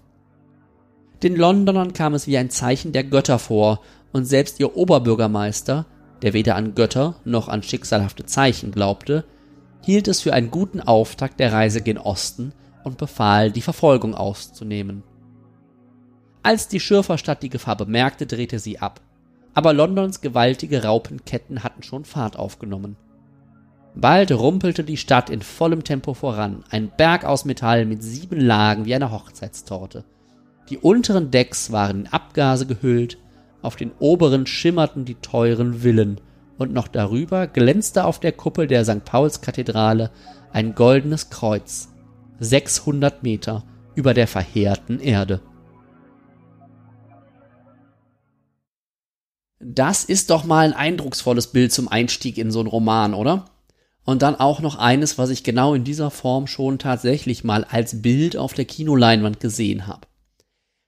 Den 1.22 1.37
Londonern 1.37 1.92
kam 1.92 2.14
es 2.14 2.27
wie 2.27 2.37
ein 2.37 2.50
Zeichen 2.50 2.92
der 2.92 3.05
Götter 3.05 3.38
vor, 3.38 3.81
und 4.12 4.27
selbst 4.27 4.61
ihr 4.61 4.77
Oberbürgermeister, 4.77 5.87
der 6.22 6.33
weder 6.35 6.55
an 6.55 6.74
Götter 6.74 7.16
noch 7.24 7.48
an 7.48 7.62
schicksalhafte 7.62 8.24
Zeichen 8.27 8.70
glaubte, 8.70 9.24
hielt 9.85 10.09
es 10.09 10.23
für 10.23 10.33
einen 10.33 10.51
guten 10.51 10.81
Auftakt 10.81 11.38
der 11.38 11.53
Reise 11.53 11.83
gen 11.83 11.99
Osten 11.99 12.53
und 12.85 12.97
befahl, 12.97 13.51
die 13.51 13.61
Verfolgung 13.61 14.14
auszunehmen. 14.14 15.03
Als 16.42 16.68
die 16.68 16.81
Schürferstadt 16.81 17.42
die 17.42 17.51
Gefahr 17.51 17.77
bemerkte, 17.77 18.27
drehte 18.27 18.59
sie 18.59 18.79
ab. 18.79 19.01
Aber 19.53 19.73
Londons 19.73 20.20
gewaltige 20.20 20.85
Raupenketten 20.85 21.62
hatten 21.62 21.83
schon 21.83 22.05
Fahrt 22.05 22.37
aufgenommen. 22.37 22.97
Bald 23.94 24.33
rumpelte 24.33 24.85
die 24.85 24.97
Stadt 24.97 25.31
in 25.31 25.42
vollem 25.42 25.85
Tempo 25.85 26.14
voran, 26.14 26.64
ein 26.70 26.90
Berg 26.97 27.25
aus 27.25 27.44
Metall 27.44 27.85
mit 27.85 28.03
sieben 28.03 28.40
Lagen 28.40 28.87
wie 28.87 28.94
eine 28.94 29.12
Hochzeitstorte. 29.12 30.05
Die 30.70 30.79
unteren 30.79 31.31
Decks 31.31 31.70
waren 31.73 32.01
in 32.01 32.07
Abgase 32.09 32.66
gehüllt, 32.66 33.18
auf 33.62 33.77
den 33.77 33.92
oberen 33.99 34.47
schimmerten 34.47 35.05
die 35.05 35.14
teuren 35.16 35.83
Villen, 35.83 36.20
und 36.59 36.73
noch 36.73 36.88
darüber 36.88 37.47
glänzte 37.47 38.05
auf 38.05 38.21
der 38.21 38.33
Kuppel 38.33 38.67
der 38.67 38.85
St. 38.85 39.05
Paulskathedrale 39.05 40.11
ein 40.53 40.75
goldenes 40.75 41.31
Kreuz, 41.31 41.88
600 42.38 43.23
Meter 43.23 43.64
über 43.95 44.14
der 44.14 44.29
verheerten 44.29 45.01
Erde. 45.01 45.40
Das 49.61 50.05
ist 50.05 50.31
doch 50.31 50.45
mal 50.45 50.67
ein 50.67 50.73
eindrucksvolles 50.75 51.49
Bild 51.49 51.73
zum 51.73 51.88
Einstieg 51.88 52.38
in 52.38 52.51
so 52.51 52.61
einen 52.61 52.69
Roman, 52.69 53.14
oder? 53.14 53.47
Und 54.05 54.21
dann 54.21 54.37
auch 54.37 54.61
noch 54.61 54.77
eines, 54.77 55.17
was 55.17 55.31
ich 55.31 55.43
genau 55.43 55.73
in 55.73 55.85
dieser 55.85 56.11
Form 56.11 56.47
schon 56.47 56.79
tatsächlich 56.79 57.43
mal 57.43 57.64
als 57.64 58.03
Bild 58.03 58.37
auf 58.37 58.53
der 58.53 58.67
Kinoleinwand 58.67 59.40
gesehen 59.40 59.87
habe. 59.87 60.07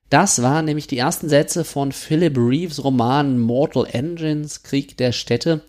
Das 0.09 0.41
waren 0.43 0.67
nämlich 0.67 0.87
die 0.87 0.99
ersten 0.99 1.29
Sätze 1.29 1.65
von 1.65 1.91
Philip 1.93 2.37
Reeves 2.37 2.83
Roman 2.85 3.41
Mortal 3.41 3.87
Engines, 3.91 4.63
Krieg 4.63 4.97
der 4.97 5.13
Städte, 5.13 5.63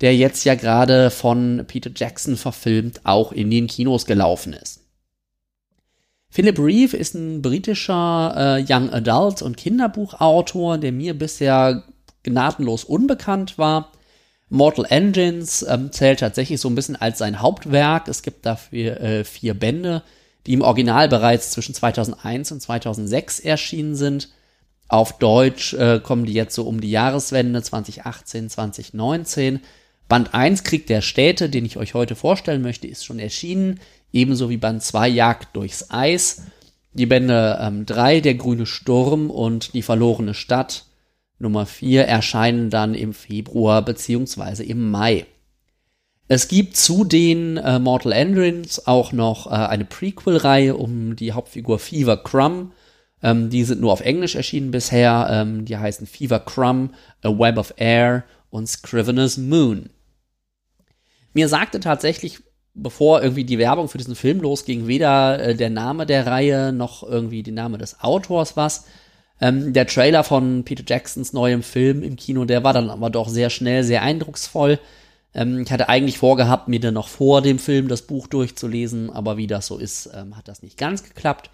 der 0.00 0.14
jetzt 0.16 0.44
ja 0.44 0.54
gerade 0.54 1.10
von 1.10 1.64
Peter 1.66 1.90
Jackson 1.94 2.36
verfilmt 2.36 3.00
auch 3.04 3.32
in 3.32 3.50
den 3.50 3.68
Kinos 3.68 4.04
gelaufen 4.04 4.52
ist. 4.52 4.80
Philip 6.28 6.58
Reeve 6.58 6.96
ist 6.96 7.14
ein 7.14 7.42
britischer 7.42 8.34
äh, 8.36 8.64
Young 8.66 8.90
Adult 8.90 9.42
und 9.42 9.56
Kinderbuchautor, 9.56 10.78
der 10.78 10.90
mir 10.90 11.16
bisher 11.16 11.84
gnadenlos 12.22 12.84
unbekannt 12.84 13.58
war. 13.58 13.92
Mortal 14.48 14.86
Engines 14.88 15.64
ähm, 15.68 15.92
zählt 15.92 16.20
tatsächlich 16.20 16.60
so 16.60 16.68
ein 16.68 16.74
bisschen 16.74 16.96
als 16.96 17.18
sein 17.18 17.40
Hauptwerk. 17.40 18.08
Es 18.08 18.22
gibt 18.22 18.44
dafür 18.46 19.00
äh, 19.00 19.24
vier 19.24 19.54
Bände, 19.54 20.02
die 20.46 20.54
im 20.54 20.62
Original 20.62 21.08
bereits 21.08 21.50
zwischen 21.50 21.74
2001 21.74 22.52
und 22.52 22.60
2006 22.60 23.40
erschienen 23.40 23.94
sind. 23.94 24.30
Auf 24.88 25.18
Deutsch 25.18 25.74
äh, 25.74 26.00
kommen 26.00 26.26
die 26.26 26.32
jetzt 26.32 26.54
so 26.54 26.64
um 26.64 26.80
die 26.80 26.90
Jahreswende 26.90 27.62
2018, 27.62 28.50
2019. 28.50 29.60
Band 30.08 30.34
1 30.34 30.64
Krieg 30.64 30.86
der 30.86 31.00
Städte, 31.00 31.48
den 31.48 31.64
ich 31.64 31.78
euch 31.78 31.94
heute 31.94 32.14
vorstellen 32.14 32.62
möchte, 32.62 32.86
ist 32.86 33.04
schon 33.04 33.18
erschienen. 33.18 33.80
Ebenso 34.12 34.50
wie 34.50 34.58
Band 34.58 34.82
2 34.82 35.08
Jagd 35.08 35.56
durchs 35.56 35.90
Eis. 35.90 36.42
Die 36.92 37.06
Bände 37.06 37.58
ähm, 37.60 37.86
3 37.86 38.20
Der 38.20 38.34
grüne 38.34 38.66
Sturm 38.66 39.30
und 39.30 39.72
Die 39.72 39.82
verlorene 39.82 40.34
Stadt 40.34 40.84
Nummer 41.38 41.66
4 41.66 42.06
erscheinen 42.06 42.70
dann 42.70 42.94
im 42.94 43.12
Februar 43.12 43.82
beziehungsweise 43.82 44.62
im 44.62 44.90
Mai. 44.90 45.26
Es 46.28 46.48
gibt 46.48 46.76
zu 46.76 47.04
den 47.04 47.56
äh, 47.56 47.78
Mortal 47.78 48.12
Engines 48.12 48.86
auch 48.86 49.12
noch 49.12 49.46
äh, 49.46 49.50
eine 49.50 49.84
Prequel-Reihe 49.84 50.76
um 50.76 51.16
die 51.16 51.32
Hauptfigur 51.32 51.78
Fever 51.78 52.16
Crumb. 52.16 52.72
Ähm, 53.22 53.50
die 53.50 53.64
sind 53.64 53.80
nur 53.80 53.92
auf 53.92 54.00
Englisch 54.00 54.34
erschienen 54.34 54.70
bisher. 54.70 55.28
Ähm, 55.30 55.64
die 55.64 55.76
heißen 55.76 56.06
Fever 56.06 56.40
Crumb, 56.40 56.94
A 57.22 57.28
Web 57.28 57.58
of 57.58 57.74
Air 57.76 58.24
und 58.50 58.68
Scrivener's 58.68 59.36
Moon. 59.36 59.90
Mir 61.34 61.48
sagte 61.48 61.80
tatsächlich 61.80 62.40
bevor 62.74 63.22
irgendwie 63.22 63.44
die 63.44 63.58
Werbung 63.58 63.88
für 63.88 63.98
diesen 63.98 64.14
Film 64.14 64.40
losging, 64.40 64.86
weder 64.86 65.38
äh, 65.38 65.54
der 65.54 65.70
Name 65.70 66.06
der 66.06 66.26
Reihe 66.26 66.72
noch 66.72 67.02
irgendwie 67.02 67.42
der 67.42 67.54
Name 67.54 67.78
des 67.78 68.00
Autors 68.00 68.56
was. 68.56 68.86
Ähm, 69.40 69.72
der 69.72 69.86
Trailer 69.86 70.24
von 70.24 70.64
Peter 70.64 70.84
Jacksons 70.86 71.32
neuem 71.32 71.62
Film 71.62 72.02
im 72.02 72.16
Kino, 72.16 72.44
der 72.44 72.64
war 72.64 72.72
dann 72.72 72.90
aber 72.90 73.10
doch 73.10 73.28
sehr 73.28 73.50
schnell, 73.50 73.84
sehr 73.84 74.02
eindrucksvoll. 74.02 74.78
Ähm, 75.34 75.62
ich 75.62 75.72
hatte 75.72 75.88
eigentlich 75.88 76.18
vorgehabt, 76.18 76.68
mir 76.68 76.80
dann 76.80 76.94
noch 76.94 77.08
vor 77.08 77.42
dem 77.42 77.58
Film 77.58 77.88
das 77.88 78.02
Buch 78.02 78.26
durchzulesen, 78.26 79.10
aber 79.10 79.36
wie 79.36 79.46
das 79.46 79.66
so 79.66 79.78
ist, 79.78 80.10
ähm, 80.14 80.36
hat 80.36 80.48
das 80.48 80.62
nicht 80.62 80.78
ganz 80.78 81.02
geklappt. 81.02 81.50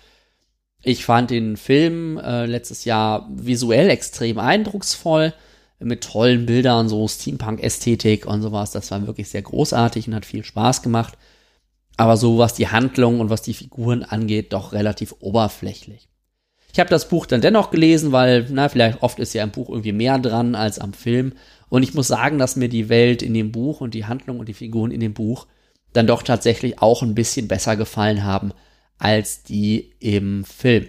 Ich 0.83 1.05
fand 1.05 1.31
den 1.31 1.57
Film 1.57 2.19
äh, 2.19 2.47
letztes 2.47 2.85
Jahr 2.85 3.29
visuell 3.31 3.91
extrem 3.91 4.38
eindrucksvoll, 4.38 5.35
mit 5.81 6.03
tollen 6.03 6.47
Bildern, 6.47 6.88
so 6.88 7.07
Steampunk-Ästhetik 7.07 8.27
und 8.27 8.43
sowas. 8.43 8.73
Das 8.73 8.91
war 8.91 9.07
wirklich 9.07 9.29
sehr 9.29 9.43
großartig 9.43 10.09
und 10.09 10.14
hat 10.14 10.27
viel 10.27 10.45
Spaß 10.45 10.83
gemacht. 10.83 11.17
Aber 11.97 12.17
so 12.17 12.38
was 12.38 12.55
die 12.55 12.69
Handlung 12.69 13.21
und 13.21 13.31
was 13.31 13.43
die 13.43 13.55
Figuren 13.55 14.03
angeht, 14.03 14.53
doch 14.53 14.73
relativ 14.73 15.14
oberflächlich. 15.21 16.09
Ich 16.73 16.81
habe 16.81 16.91
das 16.91 17.09
Buch 17.09 17.27
dann 17.27 17.41
dennoch 17.41 17.71
gelesen, 17.71 18.13
weil, 18.13 18.47
na, 18.51 18.69
vielleicht 18.69 19.03
oft 19.03 19.19
ist 19.19 19.33
ja 19.33 19.43
im 19.43 19.51
Buch 19.51 19.69
irgendwie 19.71 19.93
mehr 19.93 20.19
dran 20.19 20.55
als 20.55 20.79
am 20.79 20.93
Film. 20.93 21.33
Und 21.69 21.83
ich 21.83 21.95
muss 21.95 22.09
sagen, 22.09 22.39
dass 22.39 22.57
mir 22.57 22.69
die 22.69 22.89
Welt 22.89 23.23
in 23.23 23.35
dem 23.35 23.53
Buch 23.53 23.81
und 23.81 23.95
die 23.95 24.07
Handlung 24.07 24.39
und 24.39 24.49
die 24.49 24.55
Figuren 24.55 24.91
in 24.91 25.01
dem 25.01 25.15
Buch 25.15 25.47
dann 25.93 26.07
doch 26.07 26.23
tatsächlich 26.23 26.81
auch 26.81 27.03
ein 27.03 27.15
bisschen 27.15 27.49
besser 27.49 27.77
gefallen 27.77 28.25
haben 28.25 28.53
als 28.99 29.43
die 29.43 29.95
im 30.01 30.45
Film. 30.45 30.89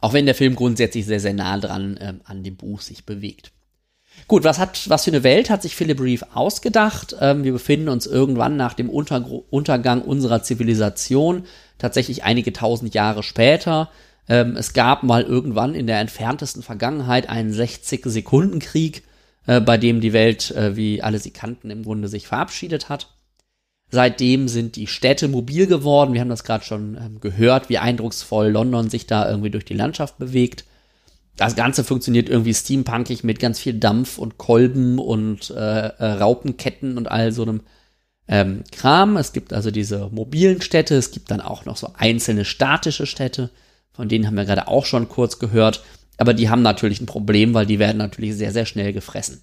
Auch 0.00 0.12
wenn 0.12 0.26
der 0.26 0.34
Film 0.34 0.56
grundsätzlich 0.56 1.06
sehr, 1.06 1.20
sehr 1.20 1.34
nah 1.34 1.58
dran 1.58 1.96
äh, 1.96 2.14
an 2.24 2.42
dem 2.42 2.56
Buch 2.56 2.80
sich 2.80 3.06
bewegt. 3.06 3.52
Gut, 4.28 4.44
was 4.44 4.58
hat, 4.58 4.88
was 4.90 5.04
für 5.04 5.10
eine 5.10 5.22
Welt 5.22 5.48
hat 5.48 5.62
sich 5.62 5.76
Philip 5.76 6.00
Reeve 6.00 6.26
ausgedacht? 6.34 7.16
Ähm, 7.20 7.44
wir 7.44 7.52
befinden 7.52 7.88
uns 7.88 8.06
irgendwann 8.06 8.56
nach 8.56 8.74
dem 8.74 8.90
Untergr 8.90 9.42
Untergang 9.50 10.02
unserer 10.02 10.42
Zivilisation, 10.42 11.44
tatsächlich 11.78 12.24
einige 12.24 12.52
tausend 12.52 12.94
Jahre 12.94 13.22
später. 13.22 13.90
Ähm, 14.28 14.56
es 14.56 14.72
gab 14.72 15.02
mal 15.02 15.22
irgendwann 15.22 15.74
in 15.74 15.86
der 15.86 16.00
entferntesten 16.00 16.62
Vergangenheit 16.62 17.28
einen 17.28 17.52
60-Sekunden-Krieg, 17.52 19.02
äh, 19.46 19.60
bei 19.60 19.78
dem 19.78 20.00
die 20.00 20.12
Welt, 20.12 20.50
äh, 20.52 20.76
wie 20.76 21.02
alle 21.02 21.18
sie 21.18 21.32
kannten, 21.32 21.70
im 21.70 21.82
Grunde 21.82 22.08
sich 22.08 22.26
verabschiedet 22.26 22.88
hat. 22.88 23.08
Seitdem 23.90 24.48
sind 24.48 24.76
die 24.76 24.86
Städte 24.86 25.28
mobil 25.28 25.66
geworden. 25.66 26.14
Wir 26.14 26.22
haben 26.22 26.30
das 26.30 26.44
gerade 26.44 26.64
schon 26.64 26.96
ähm, 26.96 27.20
gehört, 27.20 27.68
wie 27.68 27.78
eindrucksvoll 27.78 28.48
London 28.48 28.88
sich 28.88 29.06
da 29.06 29.28
irgendwie 29.28 29.50
durch 29.50 29.66
die 29.66 29.74
Landschaft 29.74 30.18
bewegt. 30.18 30.64
Das 31.36 31.56
Ganze 31.56 31.84
funktioniert 31.84 32.28
irgendwie 32.28 32.54
steampunkig 32.54 33.24
mit 33.24 33.38
ganz 33.38 33.58
viel 33.58 33.74
Dampf 33.74 34.18
und 34.18 34.38
Kolben 34.38 34.98
und 34.98 35.50
äh, 35.50 35.88
äh, 35.88 36.04
Raupenketten 36.04 36.96
und 36.96 37.10
all 37.10 37.32
so 37.32 37.42
einem 37.42 37.60
ähm, 38.28 38.64
Kram. 38.70 39.16
Es 39.16 39.32
gibt 39.32 39.52
also 39.52 39.70
diese 39.70 40.08
mobilen 40.10 40.62
Städte. 40.62 40.94
Es 40.94 41.10
gibt 41.10 41.30
dann 41.30 41.40
auch 41.40 41.64
noch 41.64 41.76
so 41.76 41.90
einzelne 41.94 42.44
statische 42.44 43.06
Städte. 43.06 43.50
Von 43.92 44.08
denen 44.08 44.26
haben 44.26 44.36
wir 44.36 44.44
gerade 44.44 44.68
auch 44.68 44.86
schon 44.86 45.08
kurz 45.08 45.38
gehört. 45.38 45.82
Aber 46.18 46.34
die 46.34 46.48
haben 46.48 46.62
natürlich 46.62 47.00
ein 47.00 47.06
Problem, 47.06 47.54
weil 47.54 47.66
die 47.66 47.78
werden 47.78 47.98
natürlich 47.98 48.36
sehr, 48.36 48.52
sehr 48.52 48.66
schnell 48.66 48.92
gefressen. 48.92 49.42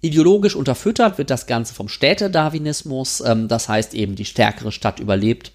Ideologisch 0.00 0.56
unterfüttert 0.56 1.18
wird 1.18 1.30
das 1.30 1.46
Ganze 1.46 1.74
vom 1.74 1.88
Städtedarwinismus. 1.88 3.20
Ähm, 3.20 3.48
das 3.48 3.68
heißt 3.68 3.94
eben, 3.94 4.16
die 4.16 4.24
stärkere 4.24 4.72
Stadt 4.72 5.00
überlebt. 5.00 5.52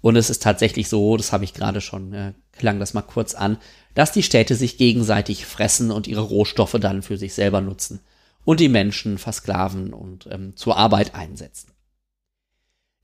Und 0.00 0.16
es 0.16 0.30
ist 0.30 0.42
tatsächlich 0.42 0.88
so, 0.88 1.16
das 1.16 1.32
habe 1.32 1.44
ich 1.44 1.52
gerade 1.52 1.80
schon, 1.80 2.12
äh, 2.14 2.32
klang 2.52 2.80
das 2.80 2.94
mal 2.94 3.02
kurz 3.02 3.34
an, 3.34 3.58
dass 3.94 4.12
die 4.12 4.22
Städte 4.22 4.54
sich 4.54 4.78
gegenseitig 4.78 5.44
fressen 5.44 5.90
und 5.90 6.06
ihre 6.06 6.22
Rohstoffe 6.22 6.76
dann 6.80 7.02
für 7.02 7.18
sich 7.18 7.34
selber 7.34 7.60
nutzen 7.60 8.00
und 8.44 8.60
die 8.60 8.68
Menschen 8.68 9.18
versklaven 9.18 9.92
und 9.92 10.26
ähm, 10.30 10.56
zur 10.56 10.76
Arbeit 10.76 11.14
einsetzen. 11.14 11.72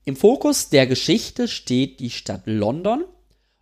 Im 0.05 0.15
Fokus 0.15 0.69
der 0.69 0.87
Geschichte 0.87 1.47
steht 1.47 1.99
die 1.99 2.09
Stadt 2.09 2.43
London. 2.45 3.03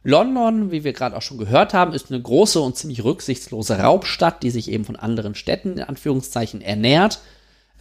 London, 0.05 0.69
wie 0.69 0.83
wir 0.83 0.93
gerade 0.93 1.17
auch 1.17 1.23
schon 1.23 1.39
gehört 1.39 1.73
haben, 1.73 1.91
ist 1.91 2.11
eine 2.11 2.21
große 2.21 2.59
und 2.61 2.77
ziemlich 2.77 3.03
rücksichtslose 3.03 3.79
Raubstadt, 3.79 4.43
die 4.43 4.51
sich 4.51 4.69
eben 4.69 4.85
von 4.85 4.95
anderen 4.95 5.33
Städten 5.33 5.79
in 5.79 5.83
Anführungszeichen 5.83 6.61
ernährt. 6.61 7.21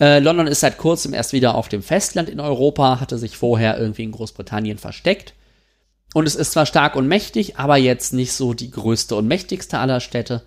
Äh, 0.01 0.21
London 0.21 0.47
ist 0.47 0.61
seit 0.61 0.79
kurzem 0.79 1.13
erst 1.13 1.35
wieder 1.35 1.55
auf 1.55 1.69
dem 1.69 1.83
Festland 1.83 2.31
in 2.31 2.41
Europa, 2.41 2.99
hatte 2.99 3.19
sich 3.19 3.37
vorher 3.37 3.79
irgendwie 3.79 4.05
in 4.05 4.13
Großbritannien 4.13 4.79
versteckt. 4.79 5.35
Und 6.15 6.27
es 6.27 6.35
ist 6.35 6.53
zwar 6.53 6.65
stark 6.65 6.97
und 6.97 7.07
mächtig, 7.07 7.59
aber 7.59 7.77
jetzt 7.77 8.15
nicht 8.15 8.33
so 8.33 8.55
die 8.55 8.71
größte 8.71 9.17
und 9.17 9.29
mächtigste 9.29 9.79
aller 9.79 10.01
Städte. 10.01 10.45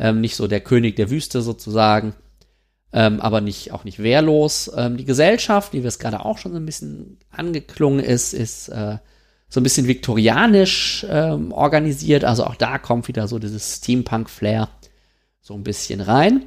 Ähm, 0.00 0.20
nicht 0.20 0.34
so 0.34 0.48
der 0.48 0.60
König 0.60 0.96
der 0.96 1.10
Wüste 1.10 1.42
sozusagen. 1.42 2.12
Ähm, 2.92 3.20
aber 3.20 3.40
nicht, 3.40 3.70
auch 3.70 3.84
nicht 3.84 4.02
wehrlos. 4.02 4.68
Ähm, 4.76 4.96
die 4.96 5.04
Gesellschaft, 5.04 5.74
wie 5.74 5.82
wir 5.82 5.88
es 5.88 6.00
gerade 6.00 6.24
auch 6.24 6.38
schon 6.38 6.50
so 6.50 6.58
ein 6.58 6.66
bisschen 6.66 7.20
angeklungen 7.30 8.00
ist, 8.00 8.32
ist 8.32 8.68
äh, 8.70 8.98
so 9.50 9.60
ein 9.60 9.64
bisschen 9.64 9.88
viktorianisch 9.88 11.04
ähm, 11.10 11.52
organisiert. 11.52 12.24
Also 12.24 12.44
auch 12.44 12.54
da 12.54 12.78
kommt 12.78 13.08
wieder 13.08 13.28
so 13.28 13.38
dieses 13.38 13.76
Steampunk-Flair 13.76 14.68
so 15.40 15.54
ein 15.54 15.64
bisschen 15.64 16.00
rein. 16.00 16.44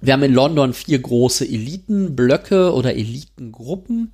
Wir 0.00 0.12
haben 0.12 0.22
in 0.22 0.34
London 0.34 0.74
vier 0.74 0.98
große 0.98 1.44
Elitenblöcke 1.44 2.74
oder 2.74 2.94
Elitengruppen. 2.94 4.12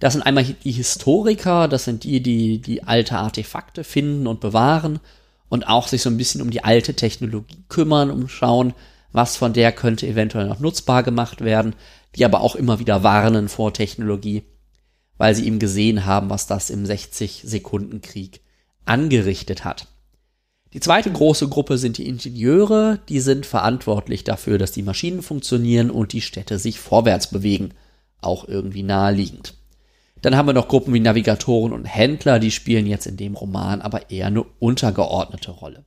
Das 0.00 0.14
sind 0.14 0.22
einmal 0.22 0.44
die 0.44 0.72
Historiker, 0.72 1.68
das 1.68 1.84
sind 1.84 2.04
die, 2.04 2.22
die 2.22 2.60
die 2.60 2.82
alte 2.82 3.16
Artefakte 3.16 3.84
finden 3.84 4.26
und 4.26 4.40
bewahren 4.40 5.00
und 5.48 5.68
auch 5.68 5.86
sich 5.86 6.02
so 6.02 6.10
ein 6.10 6.16
bisschen 6.16 6.42
um 6.42 6.50
die 6.50 6.64
alte 6.64 6.94
Technologie 6.94 7.64
kümmern, 7.68 8.10
um 8.10 8.28
schauen, 8.28 8.74
was 9.12 9.36
von 9.36 9.52
der 9.52 9.70
könnte 9.72 10.06
eventuell 10.06 10.48
noch 10.48 10.60
nutzbar 10.60 11.02
gemacht 11.02 11.42
werden, 11.42 11.74
die 12.16 12.24
aber 12.24 12.40
auch 12.40 12.56
immer 12.56 12.80
wieder 12.80 13.02
warnen 13.02 13.48
vor 13.48 13.72
Technologie, 13.72 14.42
weil 15.18 15.34
sie 15.34 15.46
eben 15.46 15.58
gesehen 15.58 16.06
haben, 16.06 16.30
was 16.30 16.46
das 16.46 16.70
im 16.70 16.84
60-Sekunden-Krieg 16.84 18.40
angerichtet 18.84 19.64
hat. 19.64 19.88
Die 20.72 20.80
zweite 20.80 21.10
große 21.12 21.48
Gruppe 21.48 21.78
sind 21.78 21.98
die 21.98 22.08
Ingenieure, 22.08 22.98
die 23.08 23.20
sind 23.20 23.46
verantwortlich 23.46 24.24
dafür, 24.24 24.58
dass 24.58 24.72
die 24.72 24.82
Maschinen 24.82 25.22
funktionieren 25.22 25.90
und 25.90 26.12
die 26.12 26.20
Städte 26.20 26.58
sich 26.58 26.80
vorwärts 26.80 27.28
bewegen, 27.28 27.70
auch 28.20 28.48
irgendwie 28.48 28.82
naheliegend. 28.82 29.54
Dann 30.20 30.36
haben 30.36 30.48
wir 30.48 30.52
noch 30.52 30.68
Gruppen 30.68 30.92
wie 30.94 31.00
Navigatoren 31.00 31.72
und 31.72 31.84
Händler, 31.84 32.38
die 32.38 32.50
spielen 32.50 32.86
jetzt 32.86 33.06
in 33.06 33.16
dem 33.16 33.34
Roman 33.34 33.82
aber 33.82 34.10
eher 34.10 34.26
eine 34.26 34.42
untergeordnete 34.42 35.52
Rolle. 35.52 35.84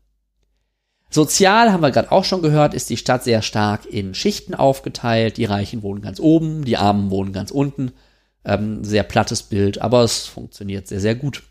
Sozial 1.09 1.71
haben 1.71 1.81
wir 1.81 1.91
gerade 1.91 2.11
auch 2.11 2.23
schon 2.23 2.41
gehört, 2.41 2.73
ist 2.73 2.89
die 2.89 2.97
Stadt 2.97 3.23
sehr 3.23 3.41
stark 3.41 3.85
in 3.85 4.13
Schichten 4.13 4.53
aufgeteilt. 4.53 5.37
Die 5.37 5.45
Reichen 5.45 5.81
wohnen 5.81 6.01
ganz 6.01 6.19
oben, 6.19 6.65
die 6.65 6.77
Armen 6.77 7.09
wohnen 7.09 7.33
ganz 7.33 7.51
unten. 7.51 7.93
Ähm, 8.47 8.83
sehr 8.83 9.03
plattes 9.03 9.43
Bild, 9.43 9.81
aber 9.81 10.03
es 10.03 10.25
funktioniert 10.25 10.87
sehr, 10.87 11.01
sehr 11.01 11.15
gut. 11.15 11.43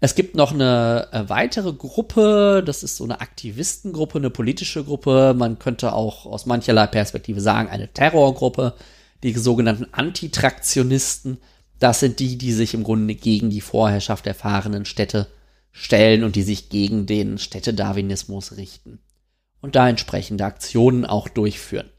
Es 0.00 0.14
gibt 0.14 0.34
noch 0.34 0.52
eine 0.52 1.08
äh, 1.12 1.28
weitere 1.28 1.72
Gruppe, 1.72 2.62
das 2.66 2.82
ist 2.82 2.96
so 2.96 3.04
eine 3.04 3.20
Aktivistengruppe, 3.20 4.18
eine 4.18 4.30
politische 4.30 4.84
Gruppe. 4.84 5.34
Man 5.36 5.58
könnte 5.58 5.92
auch 5.92 6.26
aus 6.26 6.46
mancherlei 6.46 6.88
Perspektive 6.88 7.40
sagen, 7.40 7.68
eine 7.68 7.92
Terrorgruppe, 7.92 8.74
die 9.22 9.32
sogenannten 9.32 9.86
Antitraktionisten. 9.92 11.38
Das 11.78 12.00
sind 12.00 12.18
die, 12.18 12.36
die 12.36 12.52
sich 12.52 12.74
im 12.74 12.84
Grunde 12.84 13.14
gegen 13.14 13.50
die 13.50 13.60
Vorherrschaft 13.60 14.26
der 14.26 14.34
fahrenden 14.34 14.84
Städte 14.84 15.28
stellen 15.70 16.24
und 16.24 16.34
die 16.34 16.42
sich 16.42 16.68
gegen 16.68 17.06
den 17.06 17.38
Städtedarwinismus 17.38 18.56
richten 18.56 18.98
und 19.60 19.76
da 19.76 19.88
entsprechende 19.88 20.44
Aktionen 20.44 21.04
auch 21.06 21.28
durchführen. 21.28 21.90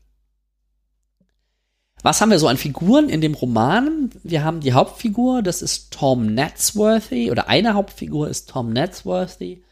Was 2.01 2.21
haben 2.21 2.31
wir 2.31 2.39
so 2.39 2.47
an 2.47 2.57
Figuren 2.57 3.09
in 3.09 3.19
dem 3.19 3.33
Roman? 3.33 4.09
Wir 4.23 4.43
haben 4.43 4.62
die 4.62 4.73
Hauptfigur, 4.73 5.41
das 5.41 5.62
ist 5.62 5.91
Tom 5.91 6.33
Natsworthy, 6.33 7.29
oder 7.29 7.49
eine 7.49 7.73
Hauptfigur 7.73 8.29
ist 8.29 8.49
Tom 8.49 8.71
Natsworthy. 8.71 9.63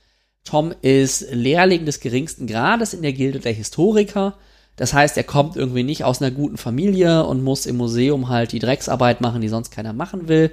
Tom 0.44 0.74
ist 0.82 1.28
Lehrling 1.32 1.86
des 1.86 2.00
geringsten 2.00 2.48
Grades 2.48 2.94
in 2.94 3.02
der 3.02 3.14
Gilde 3.14 3.40
der 3.40 3.54
Historiker. 3.54 4.36
Das 4.76 4.94
heißt, 4.94 5.18
er 5.18 5.24
kommt 5.24 5.56
irgendwie 5.56 5.84
nicht 5.84 6.04
aus 6.04 6.22
einer 6.22 6.32
guten 6.32 6.58
Familie 6.58 7.26
und 7.26 7.44
muss 7.44 7.66
im 7.66 7.78
Museum 7.78 8.30
halt 8.30 8.52
die 8.52 8.60
Drecksarbeit 8.60 9.22
machen, 9.22 9.42
die 9.42 9.50
sonst 9.50 9.72
keiner 9.72 9.94
machen 9.94 10.28
will. 10.28 10.52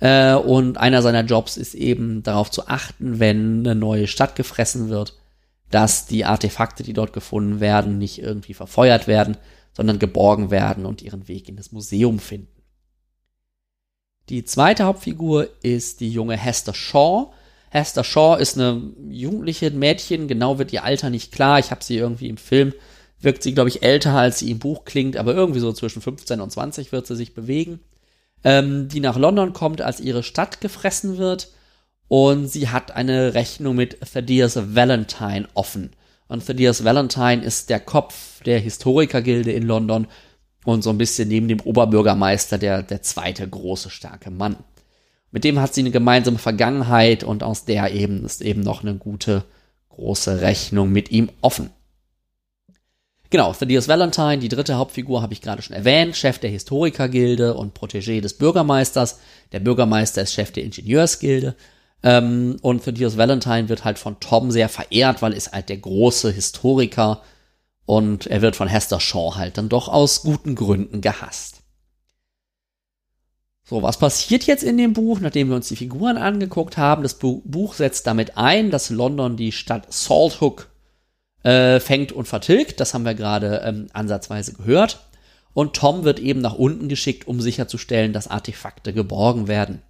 Äh, 0.00 0.34
und 0.34 0.78
einer 0.78 1.02
seiner 1.02 1.22
Jobs 1.22 1.56
ist 1.56 1.74
eben 1.74 2.22
darauf 2.22 2.50
zu 2.50 2.66
achten, 2.66 3.20
wenn 3.20 3.60
eine 3.60 3.74
neue 3.74 4.06
Stadt 4.06 4.36
gefressen 4.36 4.88
wird, 4.88 5.14
dass 5.70 6.06
die 6.06 6.24
Artefakte, 6.24 6.82
die 6.82 6.94
dort 6.94 7.12
gefunden 7.12 7.60
werden, 7.60 7.98
nicht 7.98 8.20
irgendwie 8.20 8.54
verfeuert 8.54 9.06
werden, 9.06 9.36
sondern 9.80 9.98
geborgen 9.98 10.50
werden 10.50 10.84
und 10.84 11.00
ihren 11.00 11.26
Weg 11.26 11.48
in 11.48 11.56
das 11.56 11.72
Museum 11.72 12.18
finden. 12.18 12.62
Die 14.28 14.44
zweite 14.44 14.84
Hauptfigur 14.84 15.48
ist 15.62 16.00
die 16.00 16.12
junge 16.12 16.36
Hester 16.36 16.74
Shaw. 16.74 17.32
Hester 17.70 18.04
Shaw 18.04 18.36
ist 18.38 18.58
eine 18.58 18.92
jugendliche 19.08 19.70
Mädchen, 19.70 20.28
genau 20.28 20.58
wird 20.58 20.74
ihr 20.74 20.84
Alter 20.84 21.08
nicht 21.08 21.32
klar. 21.32 21.58
Ich 21.60 21.70
habe 21.70 21.82
sie 21.82 21.96
irgendwie 21.96 22.28
im 22.28 22.36
Film, 22.36 22.74
wirkt 23.20 23.42
sie, 23.42 23.54
glaube 23.54 23.70
ich, 23.70 23.82
älter, 23.82 24.12
als 24.12 24.40
sie 24.40 24.50
im 24.50 24.58
Buch 24.58 24.84
klingt, 24.84 25.16
aber 25.16 25.32
irgendwie 25.34 25.60
so 25.60 25.72
zwischen 25.72 26.02
15 26.02 26.42
und 26.42 26.52
20 26.52 26.92
wird 26.92 27.06
sie 27.06 27.16
sich 27.16 27.32
bewegen. 27.32 27.80
Ähm, 28.44 28.86
die 28.88 29.00
nach 29.00 29.16
London 29.16 29.54
kommt, 29.54 29.80
als 29.80 29.98
ihre 29.98 30.22
Stadt 30.22 30.60
gefressen 30.60 31.16
wird. 31.16 31.48
Und 32.06 32.48
sie 32.48 32.68
hat 32.68 32.90
eine 32.90 33.32
Rechnung 33.32 33.76
mit 33.76 33.98
Thaddeus 34.12 34.58
Valentine 34.74 35.48
offen. 35.54 35.92
Und 36.30 36.46
Thaddeus 36.46 36.84
Valentine 36.84 37.42
ist 37.42 37.70
der 37.70 37.80
Kopf 37.80 38.40
der 38.44 38.60
Historikergilde 38.60 39.50
in 39.50 39.64
London 39.64 40.06
und 40.64 40.82
so 40.84 40.90
ein 40.90 40.96
bisschen 40.96 41.26
neben 41.26 41.48
dem 41.48 41.58
Oberbürgermeister 41.58 42.56
der, 42.56 42.84
der 42.84 43.02
zweite 43.02 43.48
große, 43.48 43.90
starke 43.90 44.30
Mann. 44.30 44.54
Mit 45.32 45.42
dem 45.42 45.58
hat 45.58 45.74
sie 45.74 45.80
eine 45.80 45.90
gemeinsame 45.90 46.38
Vergangenheit 46.38 47.24
und 47.24 47.42
aus 47.42 47.64
der 47.64 47.92
eben 47.92 48.24
ist 48.24 48.42
eben 48.42 48.60
noch 48.60 48.82
eine 48.82 48.94
gute, 48.94 49.44
große 49.88 50.40
Rechnung 50.40 50.92
mit 50.92 51.10
ihm 51.10 51.30
offen. 51.40 51.70
Genau, 53.30 53.52
Thaddeus 53.52 53.88
Valentine, 53.88 54.38
die 54.38 54.48
dritte 54.48 54.76
Hauptfigur, 54.76 55.22
habe 55.22 55.32
ich 55.32 55.42
gerade 55.42 55.62
schon 55.62 55.74
erwähnt, 55.74 56.16
Chef 56.16 56.38
der 56.38 56.50
Historikergilde 56.50 57.54
und 57.54 57.76
Protégé 57.76 58.20
des 58.20 58.34
Bürgermeisters. 58.34 59.18
Der 59.50 59.58
Bürgermeister 59.58 60.22
ist 60.22 60.34
Chef 60.34 60.52
der 60.52 60.62
Ingenieursgilde. 60.62 61.56
Ähm, 62.02 62.56
und 62.62 62.84
Thaddeus 62.84 63.16
Valentine 63.16 63.68
wird 63.68 63.84
halt 63.84 63.98
von 63.98 64.20
Tom 64.20 64.50
sehr 64.50 64.68
verehrt, 64.68 65.22
weil 65.22 65.32
er 65.32 65.38
ist 65.38 65.52
halt 65.52 65.68
der 65.68 65.78
große 65.78 66.30
Historiker 66.30 67.22
und 67.84 68.26
er 68.26 68.42
wird 68.42 68.56
von 68.56 68.68
Hester 68.68 69.00
Shaw 69.00 69.34
halt 69.36 69.58
dann 69.58 69.68
doch 69.68 69.88
aus 69.88 70.22
guten 70.22 70.54
Gründen 70.54 71.00
gehasst. 71.00 71.60
So, 73.64 73.82
was 73.82 73.98
passiert 73.98 74.44
jetzt 74.44 74.64
in 74.64 74.78
dem 74.78 74.94
Buch, 74.94 75.20
nachdem 75.20 75.48
wir 75.48 75.56
uns 75.56 75.68
die 75.68 75.76
Figuren 75.76 76.18
angeguckt 76.18 76.76
haben? 76.76 77.04
Das 77.04 77.14
Buch 77.14 77.74
setzt 77.74 78.06
damit 78.06 78.36
ein, 78.36 78.70
dass 78.70 78.90
London 78.90 79.36
die 79.36 79.52
Stadt 79.52 79.92
Salthook 79.92 80.68
äh, 81.44 81.78
fängt 81.78 82.10
und 82.10 82.26
vertilgt. 82.26 82.80
Das 82.80 82.94
haben 82.94 83.04
wir 83.04 83.14
gerade 83.14 83.62
ähm, 83.64 83.86
ansatzweise 83.92 84.54
gehört. 84.54 85.06
Und 85.52 85.74
Tom 85.74 86.04
wird 86.04 86.18
eben 86.18 86.40
nach 86.40 86.54
unten 86.54 86.88
geschickt, 86.88 87.28
um 87.28 87.40
sicherzustellen, 87.40 88.12
dass 88.12 88.28
Artefakte 88.28 88.92
geborgen 88.92 89.46
werden. 89.46 89.82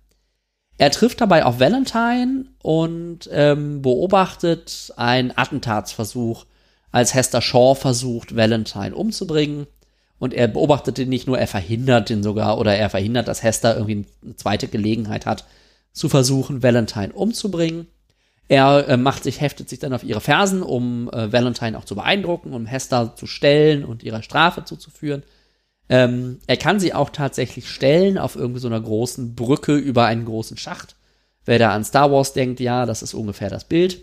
Er 0.81 0.91
trifft 0.91 1.21
dabei 1.21 1.45
auf 1.45 1.61
Valentine 1.61 2.47
und 2.63 3.29
ähm, 3.31 3.83
beobachtet 3.83 4.95
einen 4.97 5.31
Attentatsversuch, 5.37 6.47
als 6.91 7.13
Hester 7.13 7.43
Shaw 7.43 7.75
versucht, 7.75 8.35
Valentine 8.35 8.95
umzubringen. 8.95 9.67
Und 10.19 10.33
er 10.33 10.49
beobachtet 10.49 10.99
ihn 10.99 11.11
nicht 11.11 11.27
nur, 11.27 11.39
er 11.39 11.49
verhindert 11.49 12.09
ihn 12.09 12.23
sogar 12.23 12.57
oder 12.57 12.75
er 12.75 12.89
verhindert, 12.89 13.29
dass 13.29 13.43
Hester 13.43 13.77
irgendwie 13.77 14.07
eine 14.25 14.37
zweite 14.37 14.69
Gelegenheit 14.69 15.27
hat, 15.27 15.45
zu 15.93 16.09
versuchen, 16.09 16.63
Valentine 16.63 17.13
umzubringen. 17.13 17.87
Er 18.49 18.89
äh, 18.89 18.97
macht 18.97 19.25
sich, 19.25 19.43
heftet 19.43 19.69
sich 19.69 19.81
dann 19.81 19.93
auf 19.93 20.03
ihre 20.03 20.23
Fersen, 20.23 20.63
um 20.63 21.11
äh, 21.11 21.31
Valentine 21.31 21.77
auch 21.77 21.85
zu 21.85 21.95
beeindrucken, 21.95 22.55
um 22.55 22.65
Hester 22.65 23.15
zu 23.17 23.27
stellen 23.27 23.85
und 23.85 24.03
ihrer 24.03 24.23
Strafe 24.23 24.65
zuzuführen. 24.65 25.25
Ähm, 25.91 26.39
er 26.47 26.57
kann 26.57 26.81
sie 26.81 26.95
auch 26.95 27.11
tatsächlich 27.11 27.69
stellen 27.69 28.17
auf 28.17 28.37
irgendwie 28.37 28.61
so 28.61 28.69
einer 28.69 28.81
großen 28.81 29.35
Brücke 29.35 29.77
über 29.77 30.07
einen 30.07 30.25
großen 30.25 30.57
Schacht. 30.57 30.97
Wer 31.45 31.59
da 31.59 31.73
an 31.73 31.85
Star 31.85 32.11
Wars 32.11 32.33
denkt, 32.33 32.61
ja, 32.61 32.87
das 32.87 33.03
ist 33.03 33.13
ungefähr 33.13 33.51
das 33.51 33.65
Bild. 33.65 34.01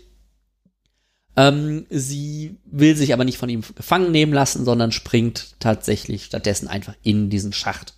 Ähm, 1.36 1.86
sie 1.88 2.56
will 2.66 2.94
sich 2.94 3.12
aber 3.12 3.24
nicht 3.24 3.38
von 3.38 3.48
ihm 3.48 3.62
gefangen 3.74 4.12
nehmen 4.12 4.32
lassen, 4.32 4.64
sondern 4.64 4.92
springt 4.92 5.56
tatsächlich 5.58 6.26
stattdessen 6.26 6.68
einfach 6.68 6.94
in 7.02 7.30
diesen 7.30 7.52
Schacht 7.52 7.94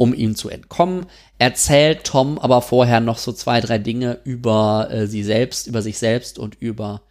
um 0.00 0.14
ihm 0.14 0.34
zu 0.34 0.48
entkommen. 0.48 1.04
Erzählt 1.38 2.04
Tom 2.04 2.38
aber 2.38 2.62
vorher 2.62 3.00
noch 3.00 3.18
so 3.18 3.32
zwei, 3.32 3.60
drei 3.60 3.76
Dinge 3.76 4.18
über 4.24 4.88
äh, 4.90 5.06
sie 5.06 5.22
selbst, 5.22 5.66
über 5.66 5.82
sich 5.82 5.98
selbst 5.98 6.38
und 6.38 6.54
über 6.54 7.02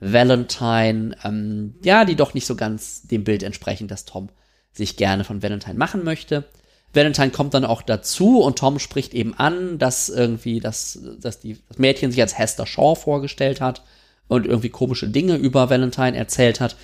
Valentine, 0.00 1.16
ähm, 1.24 1.76
ja, 1.82 2.04
die 2.04 2.14
doch 2.14 2.34
nicht 2.34 2.44
so 2.44 2.54
ganz 2.54 3.04
dem 3.04 3.24
Bild 3.24 3.42
entsprechen, 3.42 3.88
dass 3.88 4.04
Tom 4.04 4.28
sich 4.76 4.96
gerne 4.96 5.24
von 5.24 5.42
Valentine 5.42 5.78
machen 5.78 6.04
möchte. 6.04 6.44
Valentine 6.92 7.30
kommt 7.30 7.54
dann 7.54 7.64
auch 7.64 7.82
dazu 7.82 8.40
und 8.40 8.58
Tom 8.58 8.78
spricht 8.78 9.14
eben 9.14 9.34
an, 9.34 9.78
dass 9.78 10.08
irgendwie 10.08 10.60
das, 10.60 10.98
dass 11.20 11.40
die, 11.40 11.58
das 11.68 11.78
Mädchen 11.78 12.10
sich 12.10 12.20
als 12.20 12.38
Hester 12.38 12.66
Shaw 12.66 12.94
vorgestellt 12.94 13.60
hat 13.60 13.82
und 14.28 14.46
irgendwie 14.46 14.70
komische 14.70 15.08
Dinge 15.08 15.36
über 15.36 15.70
Valentine 15.70 16.16
erzählt 16.16 16.60
hat. 16.60 16.76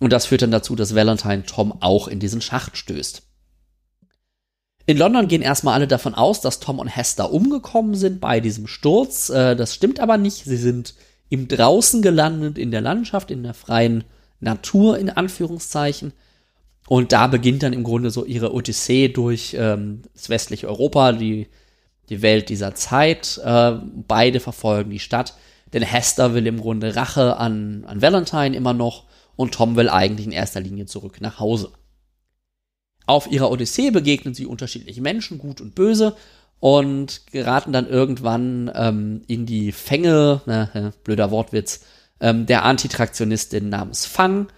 Und 0.00 0.12
das 0.12 0.26
führt 0.26 0.42
dann 0.42 0.50
dazu, 0.50 0.74
dass 0.74 0.94
Valentine 0.94 1.44
Tom 1.44 1.80
auch 1.80 2.08
in 2.08 2.18
diesen 2.18 2.40
Schacht 2.40 2.76
stößt. 2.76 3.22
In 4.86 4.98
London 4.98 5.28
gehen 5.28 5.42
erstmal 5.42 5.74
alle 5.74 5.86
davon 5.86 6.14
aus, 6.14 6.40
dass 6.40 6.58
Tom 6.58 6.80
und 6.80 6.88
Hester 6.88 7.32
umgekommen 7.32 7.94
sind 7.94 8.20
bei 8.20 8.40
diesem 8.40 8.66
Sturz. 8.66 9.30
Äh, 9.30 9.54
das 9.54 9.74
stimmt 9.74 10.00
aber 10.00 10.18
nicht. 10.18 10.44
Sie 10.44 10.56
sind 10.56 10.94
im 11.28 11.46
Draußen 11.46 12.02
gelandet, 12.02 12.58
in 12.58 12.70
der 12.72 12.80
Landschaft, 12.80 13.30
in 13.30 13.42
der 13.44 13.54
freien 13.54 14.04
Natur, 14.40 14.98
in 14.98 15.08
Anführungszeichen. 15.08 16.12
Und 16.92 17.12
da 17.12 17.26
beginnt 17.26 17.62
dann 17.62 17.72
im 17.72 17.84
Grunde 17.84 18.10
so 18.10 18.26
ihre 18.26 18.52
Odyssee 18.52 19.08
durch 19.08 19.56
ähm, 19.58 20.02
das 20.12 20.28
westliche 20.28 20.68
Europa, 20.68 21.12
die, 21.12 21.46
die 22.10 22.20
Welt 22.20 22.50
dieser 22.50 22.74
Zeit. 22.74 23.40
Äh, 23.42 23.78
beide 24.06 24.40
verfolgen 24.40 24.90
die 24.90 24.98
Stadt. 24.98 25.32
Denn 25.72 25.82
Hester 25.82 26.34
will 26.34 26.46
im 26.46 26.60
Grunde 26.60 26.94
Rache 26.94 27.38
an, 27.38 27.86
an 27.86 28.02
Valentine 28.02 28.54
immer 28.54 28.74
noch 28.74 29.06
und 29.36 29.54
Tom 29.54 29.74
will 29.74 29.88
eigentlich 29.88 30.26
in 30.26 30.34
erster 30.34 30.60
Linie 30.60 30.84
zurück 30.84 31.22
nach 31.22 31.40
Hause. 31.40 31.72
Auf 33.06 33.26
ihrer 33.26 33.50
Odyssee 33.50 33.90
begegnen 33.90 34.34
sie 34.34 34.44
unterschiedliche 34.44 35.00
Menschen, 35.00 35.38
gut 35.38 35.62
und 35.62 35.74
böse, 35.74 36.14
und 36.60 37.22
geraten 37.32 37.72
dann 37.72 37.88
irgendwann 37.88 38.70
ähm, 38.74 39.22
in 39.28 39.46
die 39.46 39.72
Fänge, 39.72 40.42
äh, 40.74 40.90
blöder 41.04 41.30
Wortwitz, 41.30 41.86
ähm, 42.20 42.44
der 42.44 42.66
Antitraktionistin 42.66 43.70
namens 43.70 44.04
Fang, 44.04 44.48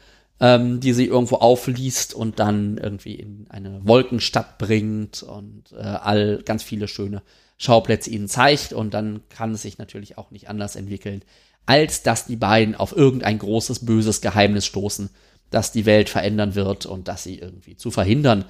ähm, 0.41 0.81
die 0.81 0.93
sie 0.93 1.07
irgendwo 1.07 1.37
aufliest 1.37 2.15
und 2.15 2.39
dann 2.39 2.79
irgendwie 2.79 3.15
in 3.15 3.47
eine 3.49 3.87
Wolkenstadt 3.87 4.59
bringt 4.59 5.23
und 5.23 5.73
äh, 5.73 5.83
all 5.83 6.43
ganz 6.45 6.63
viele 6.63 6.89
schöne 6.89 7.23
Schauplätze 7.57 8.11
ihnen 8.11 8.29
zeigt. 8.29 8.73
Und 8.73 8.95
dann 8.95 9.23
kann 9.29 9.53
es 9.53 9.63
sich 9.63 9.79
natürlich 9.79 10.19
auch 10.19 10.31
nicht 10.31 10.49
anders 10.49 10.77
entwickeln, 10.77 11.23
als 11.67 12.03
dass 12.03 12.27
die 12.27 12.37
beiden 12.37 12.75
auf 12.75 12.97
irgendein 12.97 13.39
großes, 13.39 13.87
böses 13.87 14.21
Geheimnis 14.21 14.67
stoßen 14.67 15.11
das 15.55 15.73
die 15.73 15.87
Welt 15.87 16.11
verändern 16.11 16.55
wird 16.55 16.85
und 16.85 17.09
das 17.09 17.23
sie 17.23 17.39
irgendwie 17.39 17.77
zu 17.77 17.91
verhindern 17.91 18.45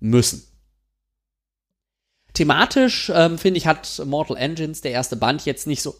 müssen. 0.00 0.42
Thematisch, 2.34 3.10
ähm, 3.14 3.38
finde 3.38 3.58
ich, 3.58 3.66
hat 3.66 4.02
Mortal 4.04 4.36
Engines, 4.36 4.80
der 4.80 4.92
erste 4.92 5.16
Band, 5.16 5.44
jetzt 5.44 5.66
nicht 5.66 5.82
so 5.82 5.94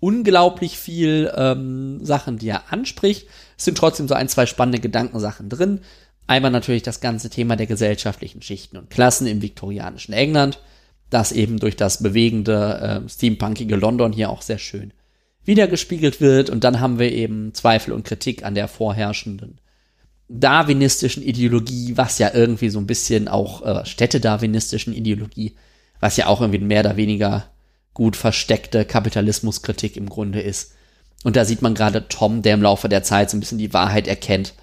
unglaublich 0.00 0.78
viel 0.78 1.32
ähm, 1.34 2.04
Sachen, 2.04 2.38
die 2.38 2.48
er 2.48 2.72
anspricht. 2.72 3.26
Es 3.56 3.64
sind 3.64 3.78
trotzdem 3.78 4.08
so 4.08 4.14
ein, 4.14 4.28
zwei 4.28 4.46
spannende 4.46 4.80
Gedankensachen 4.80 5.48
drin. 5.48 5.80
Einmal 6.26 6.50
natürlich 6.50 6.82
das 6.82 7.00
ganze 7.00 7.30
Thema 7.30 7.56
der 7.56 7.66
gesellschaftlichen 7.66 8.42
Schichten 8.42 8.76
und 8.76 8.90
Klassen 8.90 9.26
im 9.26 9.42
viktorianischen 9.42 10.12
England, 10.12 10.60
das 11.10 11.32
eben 11.32 11.58
durch 11.58 11.76
das 11.76 12.02
bewegende, 12.02 13.02
äh, 13.06 13.08
steampunkige 13.08 13.76
London 13.76 14.12
hier 14.12 14.30
auch 14.30 14.42
sehr 14.42 14.58
schön 14.58 14.92
wiedergespiegelt 15.44 16.20
wird. 16.20 16.50
Und 16.50 16.64
dann 16.64 16.80
haben 16.80 16.98
wir 16.98 17.12
eben 17.12 17.54
Zweifel 17.54 17.92
und 17.92 18.04
Kritik 18.04 18.44
an 18.44 18.54
der 18.54 18.68
vorherrschenden 18.68 19.60
darwinistischen 20.28 21.22
Ideologie, 21.22 21.96
was 21.96 22.18
ja 22.18 22.34
irgendwie 22.34 22.68
so 22.68 22.80
ein 22.80 22.86
bisschen 22.86 23.28
auch 23.28 23.62
äh, 23.62 23.86
städtedarwinistischen 23.86 24.92
Ideologie, 24.92 25.54
was 26.00 26.16
ja 26.16 26.26
auch 26.26 26.40
irgendwie 26.40 26.58
mehr 26.64 26.80
oder 26.80 26.96
weniger 26.96 27.46
gut 27.94 28.16
versteckte 28.16 28.84
Kapitalismuskritik 28.84 29.96
im 29.96 30.08
Grunde 30.08 30.40
ist. 30.40 30.74
Und 31.24 31.36
da 31.36 31.44
sieht 31.44 31.62
man 31.62 31.74
gerade 31.74 32.08
Tom, 32.08 32.42
der 32.42 32.54
im 32.54 32.62
Laufe 32.62 32.88
der 32.88 33.02
Zeit 33.02 33.30
so 33.30 33.36
ein 33.36 33.40
bisschen 33.40 33.58
die 33.58 33.72
Wahrheit 33.72 34.06
erkennt, 34.06 34.54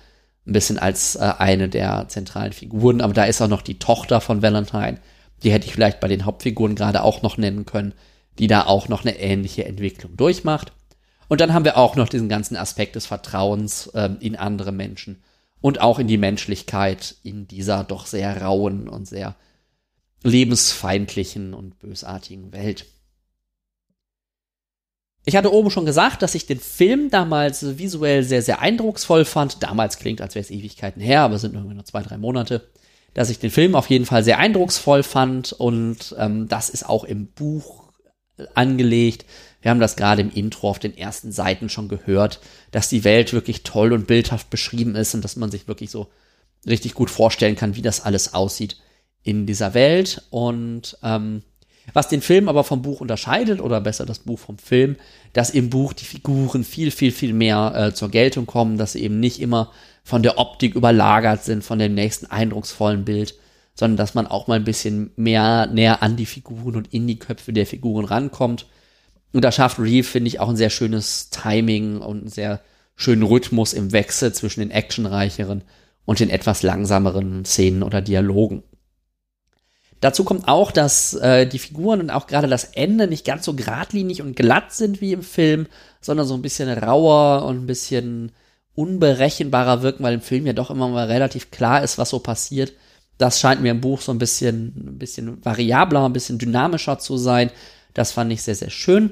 ein 0.45 0.53
bisschen 0.53 0.79
als 0.79 1.15
äh, 1.15 1.33
eine 1.37 1.69
der 1.69 2.07
zentralen 2.07 2.53
Figuren. 2.53 3.01
Aber 3.01 3.13
da 3.13 3.25
ist 3.25 3.41
auch 3.41 3.47
noch 3.47 3.61
die 3.61 3.79
Tochter 3.79 4.21
von 4.21 4.41
Valentine, 4.41 4.99
die 5.43 5.51
hätte 5.51 5.67
ich 5.67 5.73
vielleicht 5.73 5.99
bei 5.99 6.07
den 6.07 6.25
Hauptfiguren 6.25 6.75
gerade 6.75 7.03
auch 7.03 7.21
noch 7.21 7.37
nennen 7.37 7.65
können, 7.65 7.93
die 8.39 8.47
da 8.47 8.65
auch 8.65 8.87
noch 8.87 9.03
eine 9.03 9.19
ähnliche 9.19 9.65
Entwicklung 9.65 10.15
durchmacht. 10.15 10.71
Und 11.27 11.41
dann 11.41 11.53
haben 11.53 11.65
wir 11.65 11.77
auch 11.77 11.95
noch 11.95 12.09
diesen 12.09 12.29
ganzen 12.29 12.55
Aspekt 12.55 12.95
des 12.95 13.05
Vertrauens 13.05 13.87
äh, 13.87 14.09
in 14.19 14.35
andere 14.35 14.71
Menschen 14.71 15.21
und 15.61 15.81
auch 15.81 15.99
in 15.99 16.07
die 16.07 16.17
Menschlichkeit 16.17 17.15
in 17.23 17.47
dieser 17.47 17.83
doch 17.83 18.05
sehr 18.05 18.41
rauen 18.41 18.87
und 18.87 19.07
sehr 19.07 19.35
lebensfeindlichen 20.23 21.53
und 21.53 21.79
bösartigen 21.79 22.51
Welt. 22.53 22.85
Ich 25.25 25.35
hatte 25.35 25.53
oben 25.53 25.71
schon 25.71 25.85
gesagt, 25.85 26.21
dass 26.21 26.35
ich 26.35 26.45
den 26.45 26.59
Film 26.59 27.09
damals 27.09 27.77
visuell 27.77 28.23
sehr, 28.23 28.41
sehr 28.41 28.59
eindrucksvoll 28.59 29.23
fand. 29.23 29.63
Damals 29.63 29.97
klingt, 29.97 30.21
als 30.21 30.35
wäre 30.35 30.43
es 30.43 30.51
Ewigkeiten 30.51 31.01
her, 31.01 31.21
aber 31.21 31.35
es 31.35 31.41
sind 31.41 31.53
irgendwie 31.53 31.75
nur 31.75 31.85
zwei, 31.85 32.01
drei 32.01 32.17
Monate. 32.17 32.69
Dass 33.13 33.29
ich 33.29 33.39
den 33.39 33.51
Film 33.51 33.75
auf 33.75 33.89
jeden 33.89 34.05
Fall 34.05 34.23
sehr 34.23 34.39
eindrucksvoll 34.39 35.03
fand 35.03 35.53
und 35.53 36.15
ähm, 36.17 36.47
das 36.47 36.69
ist 36.69 36.89
auch 36.89 37.03
im 37.03 37.27
Buch 37.27 37.83
angelegt. 38.55 39.25
Wir 39.61 39.71
haben 39.71 39.79
das 39.79 39.95
gerade 39.95 40.21
im 40.21 40.31
Intro 40.31 40.69
auf 40.69 40.79
den 40.79 40.97
ersten 40.97 41.31
Seiten 41.31 41.69
schon 41.69 41.87
gehört, 41.87 42.39
dass 42.71 42.89
die 42.89 43.03
Welt 43.03 43.31
wirklich 43.31 43.63
toll 43.63 43.93
und 43.93 44.07
bildhaft 44.07 44.49
beschrieben 44.49 44.95
ist 44.95 45.13
und 45.13 45.23
dass 45.23 45.35
man 45.35 45.51
sich 45.51 45.67
wirklich 45.67 45.91
so 45.91 46.07
richtig 46.65 46.95
gut 46.95 47.09
vorstellen 47.09 47.55
kann, 47.55 47.75
wie 47.75 47.81
das 47.81 48.01
alles 48.01 48.33
aussieht 48.33 48.77
in 49.23 49.45
dieser 49.45 49.73
Welt. 49.73 50.23
Und 50.31 50.97
ähm, 51.03 51.43
was 51.91 52.07
den 52.07 52.21
Film 52.21 52.47
aber 52.47 52.63
vom 52.63 52.81
Buch 52.81 53.01
unterscheidet, 53.01 53.59
oder 53.59 53.81
besser 53.81 54.05
das 54.05 54.19
Buch 54.19 54.39
vom 54.39 54.57
Film, 54.57 54.95
dass 55.33 55.49
im 55.49 55.69
Buch 55.69 55.93
die 55.93 56.05
Figuren 56.05 56.63
viel, 56.63 56.91
viel, 56.91 57.11
viel 57.11 57.33
mehr 57.33 57.73
äh, 57.75 57.93
zur 57.93 58.09
Geltung 58.09 58.45
kommen, 58.45 58.77
dass 58.77 58.93
sie 58.93 59.03
eben 59.03 59.19
nicht 59.19 59.41
immer 59.41 59.71
von 60.03 60.23
der 60.23 60.37
Optik 60.37 60.75
überlagert 60.75 61.43
sind, 61.43 61.63
von 61.63 61.79
dem 61.79 61.93
nächsten 61.93 62.27
eindrucksvollen 62.27 63.03
Bild, 63.03 63.35
sondern 63.75 63.97
dass 63.97 64.13
man 64.13 64.27
auch 64.27 64.47
mal 64.47 64.55
ein 64.55 64.63
bisschen 64.63 65.11
mehr 65.15 65.67
näher 65.67 66.01
an 66.01 66.15
die 66.15 66.25
Figuren 66.25 66.75
und 66.75 66.93
in 66.93 67.07
die 67.07 67.19
Köpfe 67.19 67.51
der 67.51 67.65
Figuren 67.65 68.05
rankommt 68.05 68.65
und 69.33 69.43
da 69.43 69.51
schafft 69.51 69.79
Reeve, 69.79 70.07
finde 70.07 70.27
ich, 70.27 70.39
auch 70.39 70.49
ein 70.49 70.55
sehr 70.55 70.69
schönes 70.69 71.29
Timing 71.31 71.97
und 71.97 72.19
einen 72.19 72.27
sehr 72.29 72.61
schönen 72.95 73.23
Rhythmus 73.23 73.73
im 73.73 73.91
Wechsel 73.91 74.31
zwischen 74.31 74.59
den 74.61 74.71
actionreicheren 74.71 75.63
und 76.05 76.19
den 76.19 76.29
etwas 76.29 76.61
langsameren 76.61 77.43
Szenen 77.43 77.81
oder 77.81 78.01
Dialogen. 78.01 78.63
Dazu 80.03 80.25
kommt 80.25 80.49
auch, 80.49 80.73
dass 80.73 81.13
äh, 81.13 81.47
die 81.47 81.59
Figuren 81.59 82.01
und 82.01 82.09
auch 82.09 82.27
gerade 82.27 82.49
das 82.49 82.65
Ende 82.65 83.07
nicht 83.07 83.25
ganz 83.25 83.45
so 83.45 83.53
geradlinig 83.53 84.21
und 84.21 84.35
glatt 84.35 84.73
sind 84.73 84.99
wie 84.99 85.13
im 85.13 85.23
Film, 85.23 85.65
sondern 86.01 86.27
so 86.27 86.33
ein 86.33 86.41
bisschen 86.41 86.67
rauer 86.67 87.45
und 87.45 87.63
ein 87.63 87.67
bisschen 87.67 88.33
unberechenbarer 88.75 89.81
wirken, 89.81 90.03
weil 90.03 90.15
im 90.15 90.19
Film 90.19 90.45
ja 90.45 90.51
doch 90.51 90.71
immer 90.71 90.89
mal 90.89 91.07
relativ 91.07 91.51
klar 91.51 91.85
ist, 91.85 91.97
was 91.97 92.09
so 92.09 92.19
passiert. 92.19 92.73
Das 93.17 93.39
scheint 93.39 93.61
mir 93.61 93.71
im 93.71 93.79
Buch 93.79 94.01
so 94.01 94.11
ein 94.11 94.17
bisschen, 94.17 94.73
ein 94.75 94.97
bisschen 94.99 95.45
variabler, 95.45 96.03
ein 96.03 96.11
bisschen 96.11 96.37
dynamischer 96.37 96.99
zu 96.99 97.15
sein. 97.15 97.49
Das 97.93 98.11
fand 98.11 98.33
ich 98.33 98.41
sehr, 98.41 98.55
sehr 98.55 98.71
schön. 98.71 99.11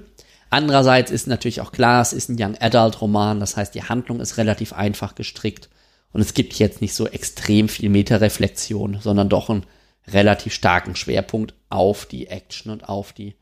Andererseits 0.49 1.09
ist 1.09 1.25
natürlich 1.25 1.61
auch 1.61 1.71
klar, 1.71 2.01
es 2.01 2.11
ist 2.11 2.27
ein 2.27 2.35
Young 2.37 2.57
Adult 2.59 2.99
Roman, 2.99 3.39
das 3.39 3.55
heißt, 3.55 3.73
die 3.75 3.83
Handlung 3.83 4.19
ist 4.19 4.35
relativ 4.35 4.73
einfach 4.73 5.15
gestrickt 5.15 5.69
und 6.11 6.19
es 6.19 6.33
gibt 6.33 6.55
jetzt 6.55 6.81
nicht 6.81 6.93
so 6.93 7.07
extrem 7.07 7.69
viel 7.69 7.87
Metareflexion, 7.87 8.99
sondern 8.99 9.29
doch 9.29 9.49
ein 9.49 9.63
relativ 10.08 10.54
starken 10.54 10.95
Schwerpunkt 10.95 11.54
auf 11.70 12.06
die 12.06 12.28
Action 12.28 12.72
und 12.72 12.88
auf 12.89 13.14
die, 13.14 13.36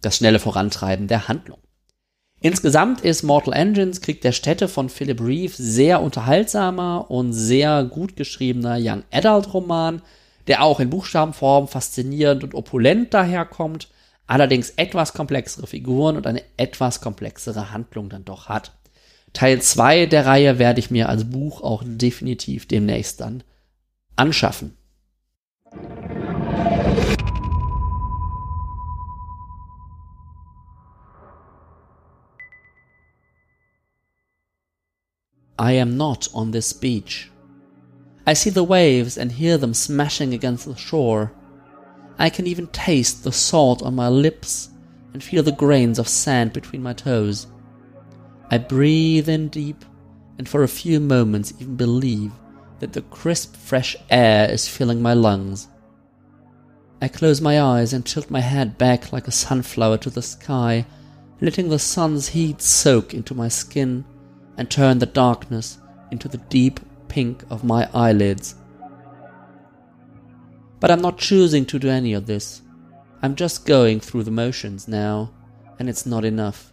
das 0.00 0.16
schnelle 0.16 0.38
Vorantreiben 0.38 1.08
der 1.08 1.28
Handlung. 1.28 1.58
Insgesamt 2.40 3.00
ist 3.00 3.22
Mortal 3.22 3.54
Engines 3.54 4.02
Krieg 4.02 4.20
der 4.20 4.32
Städte 4.32 4.68
von 4.68 4.90
Philip 4.90 5.20
Reeve 5.20 5.54
sehr 5.56 6.02
unterhaltsamer 6.02 7.10
und 7.10 7.32
sehr 7.32 7.84
gut 7.84 8.16
geschriebener 8.16 8.76
Young 8.78 9.02
Adult 9.10 9.54
Roman, 9.54 10.02
der 10.46 10.62
auch 10.62 10.78
in 10.78 10.90
Buchstabenform 10.90 11.68
faszinierend 11.68 12.44
und 12.44 12.54
opulent 12.54 13.14
daherkommt, 13.14 13.88
allerdings 14.26 14.70
etwas 14.70 15.14
komplexere 15.14 15.66
Figuren 15.66 16.16
und 16.16 16.26
eine 16.26 16.42
etwas 16.58 17.00
komplexere 17.00 17.72
Handlung 17.72 18.10
dann 18.10 18.26
doch 18.26 18.48
hat. 18.48 18.72
Teil 19.32 19.62
2 19.62 20.06
der 20.06 20.26
Reihe 20.26 20.58
werde 20.58 20.80
ich 20.80 20.90
mir 20.90 21.08
als 21.08 21.28
Buch 21.28 21.62
auch 21.62 21.82
definitiv 21.84 22.68
demnächst 22.68 23.20
dann 23.20 23.42
anschaffen. 24.16 24.76
I 35.58 35.72
am 35.72 35.96
not 35.96 36.28
on 36.34 36.50
this 36.50 36.72
beach. 36.72 37.30
I 38.26 38.34
see 38.34 38.50
the 38.50 38.64
waves 38.64 39.16
and 39.16 39.32
hear 39.32 39.56
them 39.56 39.72
smashing 39.72 40.34
against 40.34 40.66
the 40.66 40.76
shore. 40.76 41.32
I 42.18 42.28
can 42.28 42.46
even 42.46 42.66
taste 42.68 43.24
the 43.24 43.32
salt 43.32 43.82
on 43.82 43.94
my 43.94 44.08
lips 44.08 44.70
and 45.12 45.22
feel 45.22 45.42
the 45.42 45.52
grains 45.52 45.98
of 45.98 46.08
sand 46.08 46.52
between 46.52 46.82
my 46.82 46.92
toes. 46.92 47.46
I 48.50 48.58
breathe 48.58 49.28
in 49.28 49.48
deep 49.48 49.84
and 50.38 50.48
for 50.48 50.62
a 50.62 50.68
few 50.68 51.00
moments 51.00 51.54
even 51.58 51.76
believe 51.76 52.32
that 52.80 52.92
the 52.92 53.02
crisp, 53.02 53.56
fresh 53.56 53.96
air 54.10 54.50
is 54.50 54.68
filling 54.68 55.00
my 55.00 55.14
lungs. 55.14 55.68
I 57.04 57.08
close 57.08 57.38
my 57.42 57.60
eyes 57.60 57.92
and 57.92 58.02
tilt 58.06 58.30
my 58.30 58.40
head 58.40 58.78
back 58.78 59.12
like 59.12 59.28
a 59.28 59.30
sunflower 59.30 59.98
to 59.98 60.08
the 60.08 60.22
sky, 60.22 60.86
letting 61.38 61.68
the 61.68 61.78
sun's 61.78 62.28
heat 62.28 62.62
soak 62.62 63.12
into 63.12 63.34
my 63.34 63.46
skin 63.48 64.06
and 64.56 64.70
turn 64.70 65.00
the 65.00 65.04
darkness 65.04 65.76
into 66.10 66.28
the 66.28 66.38
deep 66.38 66.80
pink 67.08 67.44
of 67.50 67.62
my 67.62 67.90
eyelids. 67.92 68.54
But 70.80 70.90
I'm 70.90 71.02
not 71.02 71.18
choosing 71.18 71.66
to 71.66 71.78
do 71.78 71.90
any 71.90 72.14
of 72.14 72.24
this. 72.24 72.62
I'm 73.20 73.34
just 73.34 73.66
going 73.66 74.00
through 74.00 74.22
the 74.22 74.30
motions 74.30 74.88
now, 74.88 75.30
and 75.78 75.90
it's 75.90 76.06
not 76.06 76.24
enough. 76.24 76.72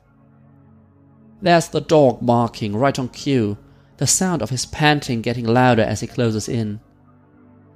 There's 1.41 1.67
the 1.67 1.81
dog 1.81 2.25
barking 2.25 2.73
right 2.77 2.97
on 2.97 3.09
cue, 3.09 3.57
the 3.97 4.07
sound 4.07 4.41
of 4.41 4.49
his 4.49 4.65
panting 4.65 5.21
getting 5.21 5.45
louder 5.45 5.83
as 5.83 5.99
he 5.99 6.07
closes 6.07 6.47
in. 6.47 6.79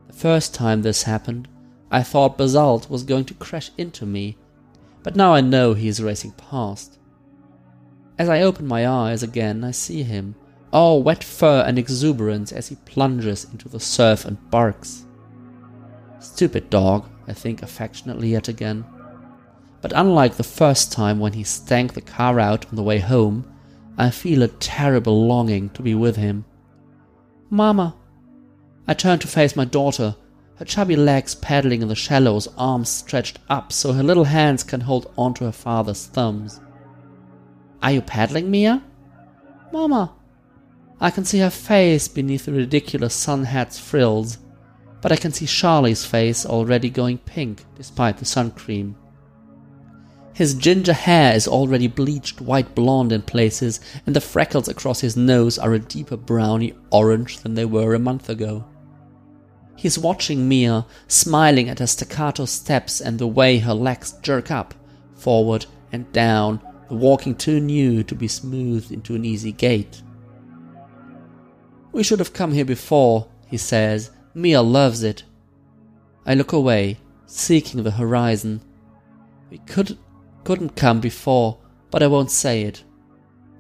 The 0.08 0.14
first 0.14 0.56
time 0.56 0.84
this 0.84 1.04
happened, 1.04 1.50
I 1.96 2.04
thought 2.04 2.38
Basalt 2.38 2.90
was 2.90 3.04
going 3.04 3.24
to 3.24 3.34
crash 3.36 3.72
into 3.78 4.06
me, 4.06 4.38
but 5.02 5.16
now 5.16 5.34
I 5.34 5.40
know 5.40 5.74
he 5.74 5.88
is 5.88 6.04
racing 6.04 6.32
past. 6.32 7.00
As 8.20 8.28
I 8.28 8.42
open 8.42 8.68
my 8.68 8.86
eyes 8.86 9.24
again, 9.24 9.64
I 9.64 9.72
see 9.72 10.04
him, 10.04 10.36
all 10.74 11.02
wet 11.02 11.24
fur 11.24 11.64
and 11.66 11.80
exuberance 11.80 12.52
as 12.52 12.68
he 12.68 12.76
plunges 12.76 13.46
into 13.46 13.70
the 13.70 13.80
surf 13.80 14.26
and 14.26 14.52
barks. 14.52 15.06
Stupid 16.20 16.70
dog, 16.70 17.10
I 17.30 17.34
think 17.34 17.64
affectionately 17.64 18.34
yet 18.34 18.50
again. 18.50 18.84
But 19.80 19.94
unlike 19.96 20.36
the 20.36 20.44
first 20.44 20.92
time 20.92 21.18
when 21.20 21.32
he 21.32 21.46
stank 21.46 21.94
the 21.94 22.02
car 22.02 22.42
out 22.42 22.66
on 22.68 22.76
the 22.76 22.84
way 22.84 23.00
home, 23.00 23.50
I 23.98 24.10
feel 24.10 24.44
a 24.44 24.50
terrible 24.50 25.28
longing 25.28 25.70
to 25.70 25.82
be 25.82 25.96
with 25.96 26.18
him. 26.18 26.44
Mama! 27.50 27.96
I 28.86 28.96
turn 28.96 29.20
to 29.20 29.28
face 29.28 29.56
my 29.56 29.64
daughter, 29.64 30.18
her 30.58 30.66
chubby 30.66 30.96
legs 30.96 31.36
paddling 31.36 31.82
in 31.82 31.88
the 31.88 31.96
shallows, 31.96 32.48
arms 32.58 32.90
stretched 32.90 33.40
up 33.50 33.74
so 33.74 33.94
her 33.94 34.04
little 34.04 34.24
hands 34.24 34.64
can 34.64 34.82
hold 34.82 35.12
onto 35.18 35.46
her 35.46 35.52
father's 35.52 36.06
thumbs. 36.06 36.62
Are 37.82 37.92
you 37.92 38.02
paddling, 38.02 38.50
Mia? 38.50 38.84
Mama. 39.74 40.14
I 41.02 41.12
can 41.12 41.26
see 41.26 41.40
her 41.40 41.50
face 41.50 42.08
beneath 42.08 42.46
the 42.46 42.54
ridiculous 42.54 43.14
sun 43.14 43.44
hat's 43.44 43.78
frills, 43.78 44.38
but 45.02 45.12
I 45.12 45.18
can 45.18 45.34
see 45.34 45.46
Charlie's 45.46 46.06
face 46.06 46.46
already 46.46 46.90
going 46.90 47.18
pink 47.18 47.66
despite 47.76 48.18
the 48.18 48.26
sun 48.26 48.52
cream. 48.52 48.96
His 50.34 50.54
ginger 50.54 50.94
hair 50.94 51.34
is 51.36 51.48
already 51.48 51.88
bleached 51.88 52.42
white 52.42 52.76
blonde 52.76 53.12
in 53.12 53.22
places, 53.22 53.80
and 54.06 54.16
the 54.16 54.22
freckles 54.22 54.68
across 54.68 55.02
his 55.02 55.16
nose 55.16 55.58
are 55.58 55.74
a 55.74 55.80
deeper 55.80 56.18
browny 56.18 56.74
orange 56.92 57.40
than 57.40 57.54
they 57.54 57.66
were 57.66 57.94
a 57.94 58.00
month 58.00 58.30
ago. 58.30 58.66
He's 59.76 60.00
watching 60.00 60.48
Mia, 60.48 60.86
smiling 61.08 61.70
at 61.70 61.80
her 61.80 61.88
staccato 61.88 62.46
steps 62.46 63.02
and 63.02 63.20
the 63.20 63.28
way 63.28 63.60
her 63.60 63.74
legs 63.74 64.14
jerk 64.22 64.50
up, 64.50 64.74
forward 65.16 65.66
and 65.92 66.12
down, 66.12 66.62
the 66.88 66.96
walking 66.96 67.36
too 67.36 67.60
new 67.60 68.04
to 68.04 68.16
be 68.16 68.28
smoothed 68.28 68.92
into 68.92 69.16
an 69.16 69.26
easy 69.26 69.52
gait. 69.52 70.02
We 71.92 72.04
should 72.04 72.20
have 72.20 72.34
come 72.34 72.54
here 72.54 72.66
before, 72.66 73.28
he 73.48 73.58
says. 73.58 74.12
Mia 74.34 74.62
loves 74.62 75.04
it. 75.04 75.24
I 76.26 76.34
look 76.34 76.52
away, 76.52 76.98
seeking 77.26 77.84
the 77.84 77.92
horizon. 77.92 78.62
We 79.50 79.60
could, 79.60 79.98
couldn't 80.44 80.76
come 80.76 81.00
before, 81.00 81.60
but 81.92 82.04
I 82.04 82.08
won't 82.08 82.32
say 82.32 82.64
it. 82.64 82.84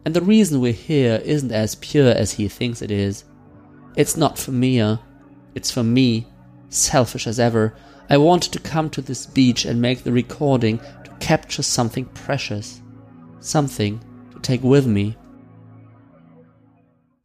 And 0.03 0.13
the 0.13 0.21
reason 0.21 0.59
we're 0.59 0.73
here 0.73 1.21
isn't 1.23 1.51
as 1.51 1.75
pure 1.75 2.09
as 2.09 2.33
he 2.33 2.47
thinks 2.47 2.81
it 2.81 2.91
is. 2.91 3.23
It's 3.95 4.17
not 4.17 4.37
for 4.37 4.51
Mia, 4.51 4.99
it's 5.55 5.71
for 5.71 5.83
me, 5.83 6.27
selfish 6.69 7.27
as 7.27 7.39
ever. 7.39 7.73
I 8.09 8.17
wanted 8.17 8.51
to 8.53 8.59
come 8.59 8.89
to 8.91 9.01
this 9.01 9.25
beach 9.25 9.65
and 9.65 9.81
make 9.81 10.03
the 10.03 10.11
recording 10.11 10.77
to 10.77 11.11
capture 11.19 11.63
something 11.63 12.05
precious 12.13 12.81
something 13.45 13.99
to 14.31 14.39
take 14.39 14.63
with 14.63 14.85
me. 14.85 15.15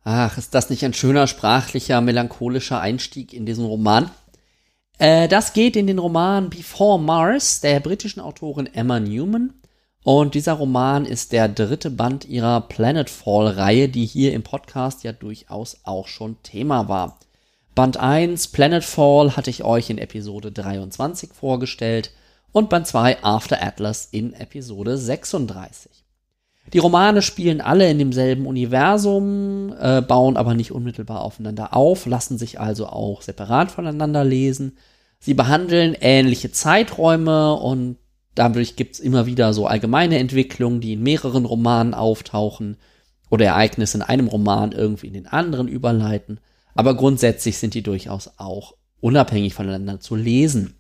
Ach, 0.05 0.37
ist 0.39 0.55
das 0.55 0.71
nicht 0.71 0.85
ein 0.85 0.95
schöner 0.95 1.27
sprachlicher, 1.27 2.01
melancholischer 2.01 2.81
Einstieg 2.81 3.33
in 3.33 3.47
diesen 3.47 3.65
Roman? 3.65 4.11
Äh, 4.99 5.29
das 5.29 5.53
geht 5.53 5.77
in 5.77 5.87
den 5.87 5.99
Roman 5.99 6.51
Before 6.51 6.99
Mars 6.99 7.61
der 7.61 7.81
britischen 7.81 8.21
Autorin 8.21 8.67
Emma 8.67 8.99
Newman. 8.99 9.55
Und 10.03 10.35
dieser 10.35 10.55
Roman 10.55 11.05
ist 11.05 11.33
der 11.33 11.49
dritte 11.49 11.91
Band 11.91 12.25
ihrer 12.25 12.63
Planetfall-Reihe, 12.63 13.91
die 13.91 14.07
hier 14.07 14.33
im 14.33 14.43
Podcast 14.43 15.05
ja 15.05 15.13
durchaus 15.13 15.81
auch 15.85 16.09
schon 16.09 16.43
Thema 16.43 16.89
war. 16.89 17.19
Band 17.81 17.97
1 17.97 18.49
Planetfall 18.49 19.39
hatte 19.39 19.49
ich 19.49 19.65
euch 19.65 19.89
in 19.89 19.97
Episode 19.97 20.53
23 20.53 21.33
vorgestellt 21.33 22.13
und 22.53 22.69
Band 22.69 22.87
2 22.87 23.25
After 23.25 23.63
Atlas 23.63 24.07
in 24.11 24.35
Episode 24.35 24.99
36. 24.99 25.91
Die 26.75 26.79
Romane 26.79 27.23
spielen 27.23 27.63
alle 27.63 27.91
in 27.91 27.97
demselben 27.97 28.45
Universum, 28.45 29.75
äh, 29.81 30.03
bauen 30.03 30.37
aber 30.37 30.53
nicht 30.53 30.73
unmittelbar 30.73 31.23
aufeinander 31.23 31.75
auf, 31.75 32.05
lassen 32.05 32.37
sich 32.37 32.61
also 32.61 32.87
auch 32.87 33.23
separat 33.23 33.71
voneinander 33.71 34.25
lesen. 34.25 34.77
Sie 35.19 35.33
behandeln 35.33 35.97
ähnliche 35.99 36.53
Zeiträume 36.53 37.55
und 37.55 37.97
dadurch 38.35 38.77
gibt's 38.77 39.01
immer 39.01 39.25
wieder 39.25 39.55
so 39.55 39.67
allgemeine 39.67 40.19
Entwicklungen, 40.19 40.83
die 40.83 40.93
in 40.93 41.03
mehreren 41.03 41.47
Romanen 41.47 41.95
auftauchen 41.95 42.77
oder 43.31 43.47
Ereignisse 43.47 43.97
in 43.97 44.03
einem 44.03 44.29
Roman 44.29 44.73
irgendwie 44.73 45.07
in 45.07 45.15
den 45.15 45.27
anderen 45.27 45.67
überleiten. 45.67 46.41
Aber 46.81 46.95
grundsätzlich 46.95 47.59
sind 47.59 47.75
die 47.75 47.83
durchaus 47.83 48.31
auch 48.39 48.73
unabhängig 49.03 49.53
voneinander 49.53 50.01
zu 50.01 50.17
lesen. 50.17 50.79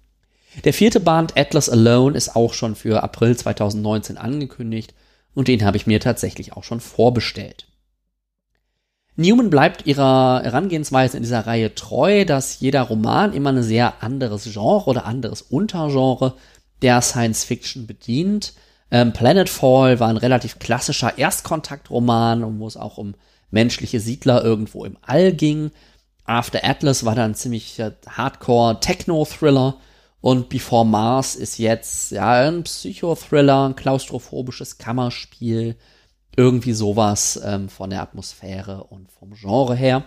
Der 0.64 0.72
vierte 0.72 0.98
Band 0.98 1.36
Atlas 1.36 1.68
Alone 1.68 2.16
ist 2.16 2.34
auch 2.34 2.54
schon 2.54 2.74
für 2.74 3.02
April 3.02 3.36
2019 3.36 4.16
angekündigt 4.16 4.94
und 5.34 5.46
den 5.46 5.62
habe 5.62 5.76
ich 5.76 5.86
mir 5.86 6.00
tatsächlich 6.00 6.54
auch 6.54 6.64
schon 6.64 6.80
vorbestellt. 6.80 7.66
Newman 9.16 9.50
bleibt 9.50 9.86
ihrer 9.86 10.40
Herangehensweise 10.42 11.18
in 11.18 11.22
dieser 11.22 11.46
Reihe 11.46 11.74
treu, 11.74 12.24
dass 12.24 12.60
jeder 12.60 12.80
Roman 12.80 13.34
immer 13.34 13.52
ein 13.52 13.62
sehr 13.62 14.02
anderes 14.02 14.44
Genre 14.50 14.86
oder 14.86 15.04
anderes 15.04 15.42
Untergenre 15.42 16.32
der 16.80 17.02
Science 17.02 17.44
Fiction 17.44 17.86
bedient. 17.86 18.54
Ähm, 18.90 19.12
Planetfall 19.12 20.00
war 20.00 20.08
ein 20.08 20.16
relativ 20.16 20.58
klassischer 20.58 21.18
Erstkontaktroman, 21.18 22.58
wo 22.58 22.66
es 22.66 22.78
auch 22.78 22.96
um 22.96 23.16
menschliche 23.50 24.00
Siedler 24.00 24.44
irgendwo 24.44 24.84
im 24.84 24.96
All 25.02 25.32
ging. 25.32 25.70
After 26.24 26.64
Atlas 26.64 27.04
war 27.04 27.14
dann 27.14 27.34
ziemlich 27.34 27.82
Hardcore 28.06 28.80
Techno-Thriller 28.80 29.78
und 30.20 30.48
Before 30.48 30.86
Mars 30.86 31.34
ist 31.34 31.58
jetzt 31.58 32.10
ja 32.12 32.46
ein 32.46 32.64
Psychothriller, 32.64 33.68
ein 33.68 33.76
klaustrophobisches 33.76 34.78
Kammerspiel, 34.78 35.76
irgendwie 36.36 36.74
sowas 36.74 37.40
ähm, 37.44 37.68
von 37.68 37.90
der 37.90 38.02
Atmosphäre 38.02 38.84
und 38.84 39.10
vom 39.10 39.34
Genre 39.34 39.74
her. 39.74 40.04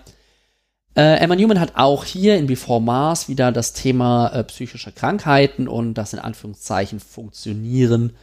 Äh, 0.95 1.17
Emma 1.17 1.35
Newman 1.35 1.59
hat 1.59 1.73
auch 1.75 2.05
hier 2.05 2.37
in 2.37 2.45
Before 2.45 2.79
Mars 2.79 3.27
wieder 3.27 3.51
das 3.51 3.73
Thema 3.73 4.27
äh, 4.27 4.43
psychische 4.43 4.91
Krankheiten 4.91 5.67
und 5.67 5.95
das 5.95 6.13
in 6.13 6.19
Anführungszeichen 6.19 6.99
Funktionieren 6.99 8.13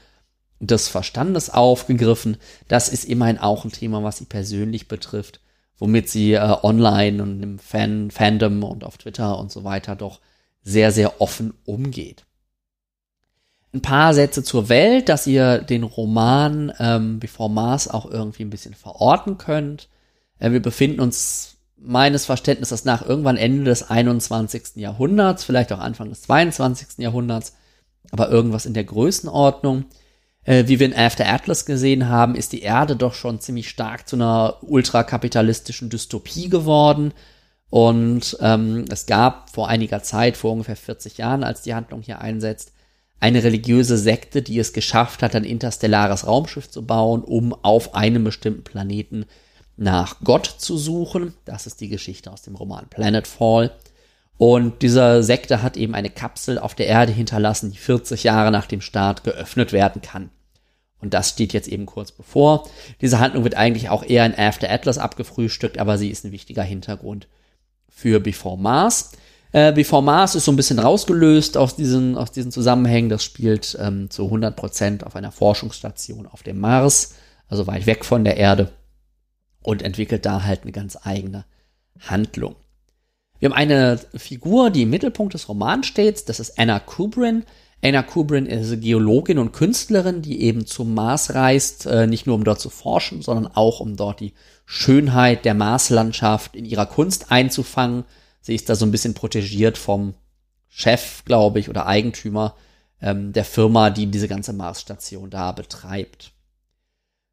des 0.60 0.88
Verstandes 0.88 1.50
aufgegriffen. 1.50 2.36
Das 2.68 2.88
ist 2.88 3.04
immerhin 3.04 3.38
auch 3.38 3.64
ein 3.64 3.72
Thema, 3.72 4.04
was 4.04 4.18
sie 4.18 4.26
persönlich 4.26 4.86
betrifft, 4.86 5.40
womit 5.78 6.08
sie 6.08 6.34
äh, 6.34 6.56
online 6.62 7.22
und 7.22 7.42
im 7.42 7.58
Fan 7.58 8.10
Fandom 8.10 8.62
und 8.62 8.84
auf 8.84 8.98
Twitter 8.98 9.38
und 9.38 9.50
so 9.50 9.64
weiter 9.64 9.96
doch 9.96 10.20
sehr, 10.62 10.92
sehr 10.92 11.20
offen 11.20 11.54
umgeht. 11.64 12.24
Ein 13.72 13.82
paar 13.82 14.14
Sätze 14.14 14.42
zur 14.42 14.68
Welt, 14.68 15.08
dass 15.08 15.26
ihr 15.26 15.58
den 15.58 15.84
Roman 15.84 16.72
ähm, 16.78 17.20
Before 17.20 17.50
Mars 17.50 17.88
auch 17.88 18.10
irgendwie 18.10 18.44
ein 18.44 18.50
bisschen 18.50 18.74
verorten 18.74 19.38
könnt. 19.38 19.88
Äh, 20.38 20.50
wir 20.50 20.60
befinden 20.60 21.00
uns 21.00 21.56
meines 21.76 22.26
Verständnisses 22.26 22.84
nach 22.84 23.06
irgendwann 23.06 23.36
Ende 23.36 23.64
des 23.64 23.88
21. 23.88 24.76
Jahrhunderts, 24.76 25.44
vielleicht 25.44 25.72
auch 25.72 25.78
Anfang 25.78 26.10
des 26.10 26.22
22. 26.22 26.98
Jahrhunderts, 26.98 27.54
aber 28.10 28.28
irgendwas 28.28 28.66
in 28.66 28.74
der 28.74 28.84
Größenordnung. 28.84 29.86
Äh, 30.44 30.64
wie 30.66 30.78
wir 30.78 30.86
in 30.86 30.96
After 30.96 31.26
Atlas 31.26 31.66
gesehen 31.66 32.08
haben, 32.08 32.34
ist 32.34 32.52
die 32.52 32.62
Erde 32.62 32.96
doch 32.96 33.14
schon 33.14 33.40
ziemlich 33.40 33.68
stark 33.68 34.08
zu 34.08 34.16
einer 34.16 34.58
ultrakapitalistischen 34.62 35.90
Dystopie 35.90 36.48
geworden. 36.48 37.12
Und 37.68 38.36
ähm, 38.40 38.84
es 38.90 39.06
gab 39.06 39.50
vor 39.50 39.68
einiger 39.68 40.02
Zeit, 40.02 40.36
vor 40.36 40.52
ungefähr 40.52 40.76
40 40.76 41.18
Jahren, 41.18 41.44
als 41.44 41.62
die 41.62 41.74
Handlung 41.74 42.02
hier 42.02 42.20
einsetzt, 42.20 42.72
eine 43.20 43.44
religiöse 43.44 43.98
Sekte, 43.98 44.42
die 44.42 44.58
es 44.58 44.72
geschafft 44.72 45.22
hat, 45.22 45.36
ein 45.36 45.44
interstellares 45.44 46.26
Raumschiff 46.26 46.70
zu 46.70 46.86
bauen, 46.86 47.22
um 47.22 47.52
auf 47.52 47.94
einem 47.94 48.24
bestimmten 48.24 48.64
Planeten 48.64 49.26
nach 49.76 50.16
Gott 50.24 50.46
zu 50.46 50.78
suchen. 50.78 51.34
Das 51.44 51.66
ist 51.66 51.80
die 51.80 51.88
Geschichte 51.88 52.32
aus 52.32 52.42
dem 52.42 52.56
Roman 52.56 52.88
Planetfall. 52.88 53.72
Und 54.40 54.80
dieser 54.80 55.22
Sekte 55.22 55.60
hat 55.60 55.76
eben 55.76 55.94
eine 55.94 56.08
Kapsel 56.08 56.58
auf 56.58 56.74
der 56.74 56.86
Erde 56.86 57.12
hinterlassen, 57.12 57.72
die 57.72 57.76
40 57.76 58.24
Jahre 58.24 58.50
nach 58.50 58.64
dem 58.64 58.80
Start 58.80 59.22
geöffnet 59.22 59.70
werden 59.74 60.00
kann. 60.00 60.30
Und 60.98 61.12
das 61.12 61.28
steht 61.28 61.52
jetzt 61.52 61.68
eben 61.68 61.84
kurz 61.84 62.10
bevor. 62.10 62.66
Diese 63.02 63.18
Handlung 63.18 63.44
wird 63.44 63.54
eigentlich 63.54 63.90
auch 63.90 64.02
eher 64.02 64.24
in 64.24 64.34
After 64.34 64.70
Atlas 64.70 64.96
abgefrühstückt, 64.96 65.76
aber 65.76 65.98
sie 65.98 66.08
ist 66.08 66.24
ein 66.24 66.32
wichtiger 66.32 66.62
Hintergrund 66.62 67.28
für 67.90 68.18
Before 68.18 68.56
Mars. 68.56 69.12
Äh, 69.52 69.74
Before 69.74 70.02
Mars 70.02 70.34
ist 70.34 70.46
so 70.46 70.52
ein 70.52 70.56
bisschen 70.56 70.78
rausgelöst 70.78 71.58
aus 71.58 71.76
diesen, 71.76 72.16
aus 72.16 72.32
diesen 72.32 72.50
Zusammenhängen. 72.50 73.10
Das 73.10 73.22
spielt 73.22 73.76
ähm, 73.78 74.08
zu 74.08 74.24
100 74.24 74.56
Prozent 74.56 75.04
auf 75.04 75.16
einer 75.16 75.32
Forschungsstation 75.32 76.26
auf 76.26 76.42
dem 76.42 76.60
Mars, 76.60 77.12
also 77.48 77.66
weit 77.66 77.84
weg 77.84 78.06
von 78.06 78.24
der 78.24 78.38
Erde 78.38 78.72
und 79.62 79.82
entwickelt 79.82 80.24
da 80.24 80.44
halt 80.44 80.62
eine 80.62 80.72
ganz 80.72 80.96
eigene 81.02 81.44
Handlung. 81.98 82.56
Wir 83.40 83.48
haben 83.48 83.56
eine 83.56 83.98
Figur, 84.14 84.70
die 84.70 84.82
im 84.82 84.90
Mittelpunkt 84.90 85.34
des 85.34 85.48
Romans 85.48 85.86
steht. 85.86 86.28
Das 86.28 86.40
ist 86.40 86.58
Anna 86.58 86.78
Kubrin. 86.78 87.44
Anna 87.82 88.02
Kubrin 88.02 88.44
ist 88.44 88.80
Geologin 88.82 89.38
und 89.38 89.52
Künstlerin, 89.52 90.20
die 90.20 90.42
eben 90.42 90.66
zum 90.66 90.92
Mars 90.92 91.34
reist, 91.34 91.86
äh, 91.86 92.06
nicht 92.06 92.26
nur 92.26 92.36
um 92.36 92.44
dort 92.44 92.60
zu 92.60 92.68
forschen, 92.68 93.22
sondern 93.22 93.46
auch 93.54 93.80
um 93.80 93.96
dort 93.96 94.20
die 94.20 94.34
Schönheit 94.66 95.46
der 95.46 95.54
Marslandschaft 95.54 96.54
in 96.54 96.66
ihrer 96.66 96.84
Kunst 96.84 97.32
einzufangen. 97.32 98.04
Sie 98.42 98.54
ist 98.54 98.68
da 98.68 98.74
so 98.74 98.84
ein 98.84 98.90
bisschen 98.90 99.14
protegiert 99.14 99.78
vom 99.78 100.14
Chef, 100.68 101.24
glaube 101.24 101.58
ich, 101.58 101.70
oder 101.70 101.86
Eigentümer 101.86 102.54
ähm, 103.00 103.32
der 103.32 103.46
Firma, 103.46 103.88
die 103.88 104.06
diese 104.06 104.28
ganze 104.28 104.52
Marsstation 104.52 105.30
da 105.30 105.52
betreibt. 105.52 106.32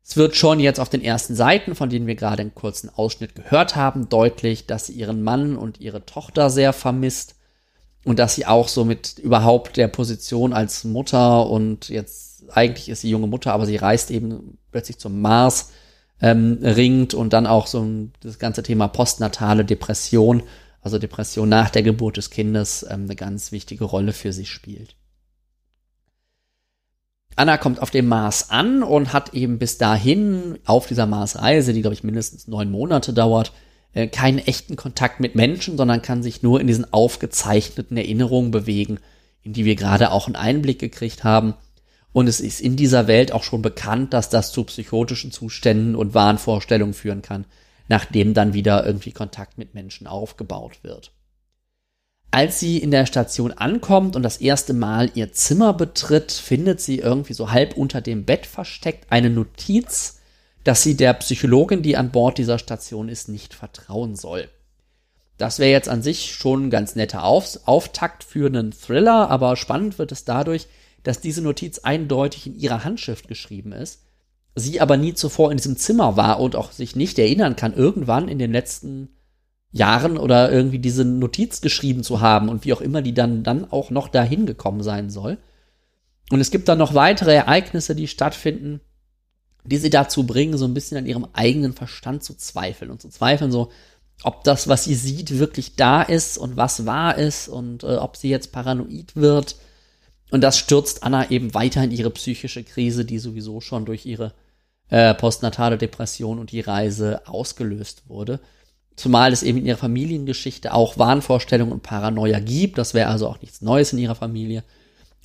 Es 0.09 0.15
wird 0.15 0.37
schon 0.37 0.61
jetzt 0.61 0.79
auf 0.79 0.87
den 0.87 1.03
ersten 1.03 1.35
Seiten, 1.35 1.75
von 1.75 1.89
denen 1.89 2.07
wir 2.07 2.15
gerade 2.15 2.41
einen 2.41 2.55
kurzen 2.55 2.89
Ausschnitt 2.95 3.35
gehört 3.35 3.75
haben, 3.75 4.07
deutlich, 4.07 4.65
dass 4.65 4.85
sie 4.85 4.93
ihren 4.93 5.21
Mann 5.21 5.57
und 5.57 5.81
ihre 5.81 6.05
Tochter 6.05 6.49
sehr 6.49 6.71
vermisst 6.71 7.35
und 8.05 8.17
dass 8.17 8.33
sie 8.33 8.45
auch 8.45 8.69
so 8.69 8.85
mit 8.85 9.19
überhaupt 9.19 9.75
der 9.75 9.89
Position 9.89 10.53
als 10.53 10.85
Mutter 10.85 11.49
und 11.49 11.89
jetzt 11.89 12.45
eigentlich 12.53 12.87
ist 12.87 13.01
sie 13.01 13.09
junge 13.09 13.27
Mutter, 13.27 13.51
aber 13.51 13.65
sie 13.65 13.75
reist 13.75 14.09
eben 14.09 14.57
plötzlich 14.71 14.97
zum 14.97 15.19
Mars, 15.19 15.71
ähm, 16.21 16.59
ringt 16.61 17.13
und 17.13 17.33
dann 17.33 17.45
auch 17.45 17.67
so 17.67 17.85
das 18.21 18.39
ganze 18.39 18.63
Thema 18.63 18.87
postnatale 18.87 19.65
Depression, 19.65 20.41
also 20.81 20.99
Depression 20.99 21.49
nach 21.49 21.69
der 21.69 21.83
Geburt 21.83 22.15
des 22.15 22.29
Kindes, 22.29 22.85
ähm, 22.89 23.03
eine 23.03 23.17
ganz 23.17 23.51
wichtige 23.51 23.83
Rolle 23.83 24.13
für 24.13 24.31
sie 24.31 24.45
spielt. 24.45 24.95
Anna 27.37 27.57
kommt 27.57 27.83
auf 27.83 27.91
dem 27.91 28.07
Mars 28.07 28.49
an 28.49 28.81
und 28.81 29.13
hat 29.13 29.35
eben 29.35 29.59
bis 29.59 29.77
dahin 29.77 30.57
auf 30.65 30.87
dieser 30.87 31.05
Marsreise, 31.05 31.71
die 31.71 31.81
glaube 31.81 31.93
ich 31.93 32.03
mindestens 32.03 32.47
neun 32.47 32.71
Monate 32.71 33.13
dauert, 33.13 33.53
äh, 33.93 34.07
keinen 34.07 34.39
echten 34.39 34.75
Kontakt 34.75 35.19
mit 35.19 35.35
Menschen, 35.35 35.77
sondern 35.77 36.01
kann 36.01 36.23
sich 36.23 36.41
nur 36.41 36.59
in 36.59 36.65
diesen 36.65 36.91
aufgezeichneten 36.91 37.95
Erinnerungen 37.95 38.49
bewegen, 38.49 38.99
in 39.43 39.53
die 39.53 39.65
wir 39.65 39.75
gerade 39.75 40.11
auch 40.11 40.25
einen 40.25 40.35
Einblick 40.35 40.79
gekriegt 40.79 41.23
haben. 41.23 41.53
Und 42.11 42.27
es 42.27 42.39
ist 42.39 42.59
in 42.59 42.75
dieser 42.75 43.05
Welt 43.05 43.31
auch 43.31 43.43
schon 43.43 43.61
bekannt, 43.61 44.13
dass 44.13 44.29
das 44.29 44.51
zu 44.51 44.63
psychotischen 44.63 45.31
Zuständen 45.31 45.95
und 45.95 46.15
Wahnvorstellungen 46.15 46.95
führen 46.95 47.21
kann, 47.21 47.45
nachdem 47.87 48.33
dann 48.33 48.53
wieder 48.53 48.83
irgendwie 48.83 49.11
Kontakt 49.11 49.59
mit 49.59 49.75
Menschen 49.75 50.07
aufgebaut 50.07 50.79
wird. 50.81 51.11
Als 52.37 52.59
sie 52.59 52.77
in 52.77 52.91
der 52.91 53.07
Station 53.07 53.51
ankommt 53.51 54.15
und 54.15 54.21
das 54.21 54.37
erste 54.37 54.75
Mal 54.75 55.09
ihr 55.15 55.33
Zimmer 55.33 55.73
betritt, 55.73 56.31
findet 56.31 56.79
sie 56.79 56.99
irgendwie 56.99 57.33
so 57.33 57.49
halb 57.49 57.75
unter 57.75 57.99
dem 57.99 58.25
Bett 58.25 58.45
versteckt 58.45 59.11
eine 59.11 59.31
Notiz, 59.31 60.19
dass 60.63 60.83
sie 60.83 60.95
der 60.95 61.13
Psychologin, 61.13 61.81
die 61.81 61.97
an 61.97 62.11
Bord 62.11 62.37
dieser 62.37 62.59
Station 62.59 63.09
ist, 63.09 63.27
nicht 63.27 63.55
vertrauen 63.55 64.15
soll. 64.15 64.49
Das 65.39 65.57
wäre 65.57 65.71
jetzt 65.71 65.89
an 65.89 66.03
sich 66.03 66.35
schon 66.35 66.67
ein 66.67 66.69
ganz 66.69 66.95
netter 66.95 67.23
Auf 67.23 67.57
Auftakt 67.65 68.23
für 68.23 68.45
einen 68.45 68.71
Thriller, 68.71 69.31
aber 69.31 69.55
spannend 69.55 69.97
wird 69.97 70.11
es 70.11 70.23
dadurch, 70.23 70.67
dass 71.01 71.19
diese 71.19 71.41
Notiz 71.41 71.79
eindeutig 71.79 72.45
in 72.45 72.59
ihrer 72.59 72.83
Handschrift 72.83 73.27
geschrieben 73.27 73.71
ist, 73.71 74.03
sie 74.53 74.79
aber 74.79 74.95
nie 74.95 75.15
zuvor 75.15 75.49
in 75.49 75.57
diesem 75.57 75.75
Zimmer 75.75 76.17
war 76.17 76.39
und 76.39 76.55
auch 76.55 76.71
sich 76.71 76.95
nicht 76.95 77.17
erinnern 77.17 77.55
kann, 77.55 77.73
irgendwann 77.73 78.27
in 78.27 78.37
den 78.37 78.51
letzten 78.51 79.09
Jahren 79.71 80.17
oder 80.17 80.51
irgendwie 80.51 80.79
diese 80.79 81.03
Notiz 81.05 81.61
geschrieben 81.61 82.03
zu 82.03 82.21
haben 82.21 82.49
und 82.49 82.65
wie 82.65 82.73
auch 82.73 82.81
immer 82.81 83.01
die 83.01 83.13
dann, 83.13 83.43
dann 83.43 83.69
auch 83.69 83.89
noch 83.89 84.07
dahin 84.07 84.45
gekommen 84.45 84.81
sein 84.81 85.09
soll. 85.09 85.37
Und 86.29 86.41
es 86.41 86.51
gibt 86.51 86.67
dann 86.67 86.77
noch 86.77 86.93
weitere 86.93 87.33
Ereignisse, 87.33 87.95
die 87.95 88.07
stattfinden, 88.07 88.81
die 89.63 89.77
sie 89.77 89.89
dazu 89.89 90.25
bringen, 90.25 90.57
so 90.57 90.65
ein 90.65 90.73
bisschen 90.73 90.97
an 90.97 91.05
ihrem 91.05 91.27
eigenen 91.33 91.73
Verstand 91.73 92.23
zu 92.23 92.35
zweifeln 92.35 92.91
und 92.91 93.01
zu 93.01 93.09
zweifeln, 93.09 93.51
so, 93.51 93.71
ob 94.23 94.43
das, 94.43 94.67
was 94.67 94.85
sie 94.85 94.95
sieht, 94.95 95.37
wirklich 95.37 95.75
da 95.75 96.01
ist 96.01 96.37
und 96.37 96.57
was 96.57 96.85
wahr 96.85 97.17
ist 97.17 97.47
und 97.47 97.83
äh, 97.83 97.97
ob 97.97 98.17
sie 98.17 98.29
jetzt 98.29 98.51
paranoid 98.51 99.15
wird. 99.15 99.57
Und 100.31 100.41
das 100.41 100.57
stürzt 100.57 101.03
Anna 101.03 101.29
eben 101.29 101.53
weiter 101.53 101.83
in 101.83 101.91
ihre 101.91 102.09
psychische 102.09 102.63
Krise, 102.63 103.05
die 103.05 103.19
sowieso 103.19 103.61
schon 103.61 103.85
durch 103.85 104.05
ihre 104.05 104.33
äh, 104.89 105.13
postnatale 105.13 105.77
Depression 105.77 106.39
und 106.39 106.51
die 106.51 106.61
Reise 106.61 107.21
ausgelöst 107.27 108.03
wurde. 108.07 108.39
Zumal 108.97 109.31
es 109.31 109.43
eben 109.43 109.59
in 109.59 109.67
ihrer 109.67 109.77
Familiengeschichte 109.77 110.73
auch 110.73 110.97
Wahnvorstellungen 110.97 111.71
und 111.71 111.83
Paranoia 111.83 112.39
gibt. 112.39 112.79
Das 112.79 112.95
wäre 112.95 113.09
also 113.09 113.27
auch 113.27 113.39
nichts 113.41 113.61
Neues 113.61 113.93
in 113.93 113.99
ihrer 113.99 114.15
Familie. 114.15 114.63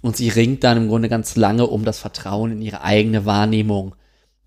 Und 0.03 0.15
sie 0.15 0.29
ringt 0.29 0.63
dann 0.63 0.77
im 0.77 0.89
Grunde 0.89 1.09
ganz 1.09 1.37
lange 1.37 1.67
um 1.67 1.85
das 1.85 1.99
Vertrauen 1.99 2.53
in 2.53 2.61
ihre 2.61 2.83
eigene 2.83 3.25
Wahrnehmung. 3.25 3.95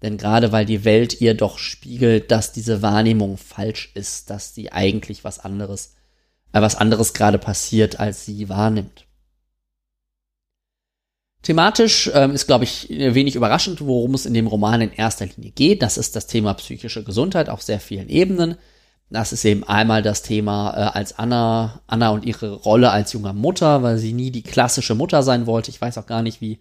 Denn 0.03 0.17
gerade 0.17 0.51
weil 0.51 0.65
die 0.65 0.86
Welt 0.86 1.21
ihr 1.21 1.34
doch 1.34 1.57
spiegelt, 1.57 2.30
dass 2.30 2.53
diese 2.53 2.84
Wahrnehmung 2.84 3.38
falsch 3.38 3.91
ist, 3.95 4.30
dass 4.30 4.53
sie 4.53 4.71
eigentlich 4.71 5.23
was 5.23 5.39
anderes, 5.39 5.95
äh, 6.53 6.61
was 6.61 6.76
anderes 6.76 7.15
gerade 7.15 7.39
passiert, 7.39 7.99
als 7.99 8.26
sie 8.26 8.47
wahrnimmt. 8.47 9.07
Thematisch 11.41 12.11
ähm, 12.13 12.32
ist, 12.32 12.45
glaube 12.45 12.65
ich, 12.65 12.89
wenig 12.89 13.36
überraschend, 13.36 13.82
worum 13.82 14.13
es 14.13 14.28
in 14.28 14.36
dem 14.36 14.45
Roman 14.47 14.82
in 14.82 14.91
erster 14.91 15.26
Linie 15.26 15.51
geht. 15.51 15.82
Das 15.82 15.97
ist 15.97 16.15
das 16.15 16.28
Thema 16.28 16.53
psychische 16.53 17.03
Gesundheit 17.03 17.49
auf 17.49 17.63
sehr 17.63 17.80
vielen 17.80 18.09
Ebenen. 18.09 18.57
Das 19.09 19.31
ist 19.31 19.45
eben 19.45 19.63
einmal 19.63 20.01
das 20.01 20.23
Thema 20.23 20.71
äh, 20.71 20.97
als 20.97 21.17
Anna, 21.19 21.81
Anna 21.87 22.09
und 22.09 22.25
ihre 22.25 22.51
Rolle 22.53 22.89
als 22.91 23.13
junger 23.13 23.33
Mutter, 23.33 23.83
weil 23.83 23.97
sie 23.97 24.13
nie 24.13 24.31
die 24.31 24.43
klassische 24.43 24.95
Mutter 24.95 25.21
sein 25.23 25.45
wollte. 25.45 25.69
Ich 25.69 25.79
weiß 25.79 25.97
auch 25.97 26.07
gar 26.07 26.23
nicht, 26.23 26.41
wie, 26.41 26.59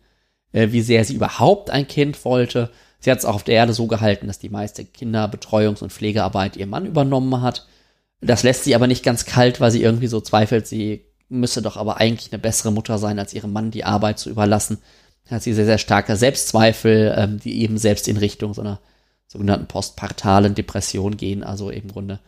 äh, 0.53 0.71
wie 0.71 0.83
sehr 0.83 1.05
sie 1.05 1.15
überhaupt 1.15 1.71
ein 1.71 1.89
Kind 1.89 2.25
wollte. 2.25 2.71
Sie 3.01 3.11
hat 3.11 3.19
es 3.19 3.25
auch 3.25 3.35
auf 3.37 3.45
der 3.45 3.57
Erde 3.57 3.73
so 3.73 3.87
gehalten, 3.87 4.27
dass 4.27 4.39
die 4.39 4.51
meiste 4.51 4.83
Kinderbetreuungs- 4.83 5.83
und 5.83 5.93
Pflegearbeit 5.93 6.57
ihr 6.57 6.67
Mann 6.67 6.87
übernommen 6.87 7.41
hat. 7.41 7.67
Das 8.21 8.43
lässt 8.43 8.65
sie 8.65 8.75
aber 8.75 8.87
nicht 8.87 9.05
ganz 9.05 9.27
kalt, 9.27 9.61
weil 9.61 9.71
sie 9.71 9.83
irgendwie 9.83 10.07
so 10.07 10.21
zweifelt, 10.21 10.67
sie 10.67 11.05
müsse 11.29 11.63
doch 11.63 11.77
aber 11.77 11.99
eigentlich 11.99 12.33
eine 12.33 12.41
bessere 12.41 12.73
Mutter 12.73 12.99
sein, 12.99 13.19
als 13.19 13.35
ihrem 13.35 13.53
Mann 13.53 13.71
die 13.71 13.85
Arbeit 13.85 14.19
zu 14.19 14.31
überlassen. 14.31 14.79
Da 15.29 15.37
hat 15.37 15.43
sie 15.43 15.55
sehr, 15.55 15.65
sehr 15.65 15.79
starke 15.79 16.17
Selbstzweifel, 16.17 17.15
ähm, 17.17 17.41
die 17.41 17.63
eben 17.63 17.79
selbst 17.79 18.09
in 18.09 18.17
Richtung 18.17 18.55
so 18.55 18.61
einer 18.61 18.81
sogenannten 19.27 19.67
postpartalen 19.67 20.55
Depression 20.55 21.17
gehen, 21.17 21.43
also 21.43 21.71
im 21.71 21.89
Grunde 21.89 22.21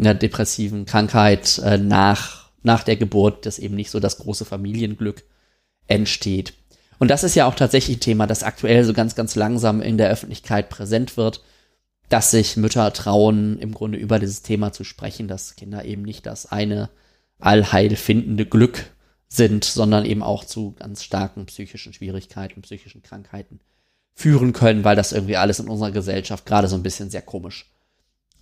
einer 0.00 0.14
depressiven 0.14 0.86
Krankheit 0.86 1.58
äh, 1.58 1.78
nach, 1.78 2.50
nach 2.62 2.82
der 2.82 2.96
Geburt, 2.96 3.46
dass 3.46 3.58
eben 3.58 3.76
nicht 3.76 3.90
so 3.90 4.00
das 4.00 4.18
große 4.18 4.44
Familienglück 4.44 5.24
entsteht. 5.86 6.54
Und 6.98 7.10
das 7.10 7.24
ist 7.24 7.34
ja 7.34 7.46
auch 7.46 7.54
tatsächlich 7.54 7.98
ein 7.98 8.00
Thema, 8.00 8.26
das 8.26 8.42
aktuell 8.42 8.84
so 8.84 8.92
ganz, 8.92 9.14
ganz 9.14 9.34
langsam 9.34 9.80
in 9.80 9.98
der 9.98 10.10
Öffentlichkeit 10.10 10.68
präsent 10.68 11.16
wird, 11.16 11.42
dass 12.08 12.30
sich 12.30 12.56
Mütter 12.56 12.92
trauen, 12.92 13.58
im 13.58 13.72
Grunde 13.72 13.96
über 13.96 14.18
dieses 14.18 14.42
Thema 14.42 14.72
zu 14.72 14.84
sprechen, 14.84 15.28
dass 15.28 15.56
Kinder 15.56 15.84
eben 15.84 16.02
nicht 16.02 16.26
das 16.26 16.46
eine 16.46 16.90
allheilfindende 17.38 18.44
Glück 18.44 18.90
sind, 19.28 19.64
sondern 19.64 20.04
eben 20.04 20.22
auch 20.22 20.44
zu 20.44 20.72
ganz 20.72 21.04
starken 21.04 21.46
psychischen 21.46 21.92
Schwierigkeiten, 21.92 22.62
psychischen 22.62 23.02
Krankheiten 23.02 23.60
führen 24.14 24.52
können, 24.52 24.84
weil 24.84 24.96
das 24.96 25.12
irgendwie 25.12 25.36
alles 25.36 25.60
in 25.60 25.68
unserer 25.68 25.92
Gesellschaft 25.92 26.44
gerade 26.44 26.68
so 26.68 26.76
ein 26.76 26.82
bisschen 26.82 27.10
sehr 27.10 27.22
komisch 27.22 27.70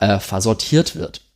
äh, 0.01 0.19
versortiert 0.19 0.97
wird. 0.97 1.28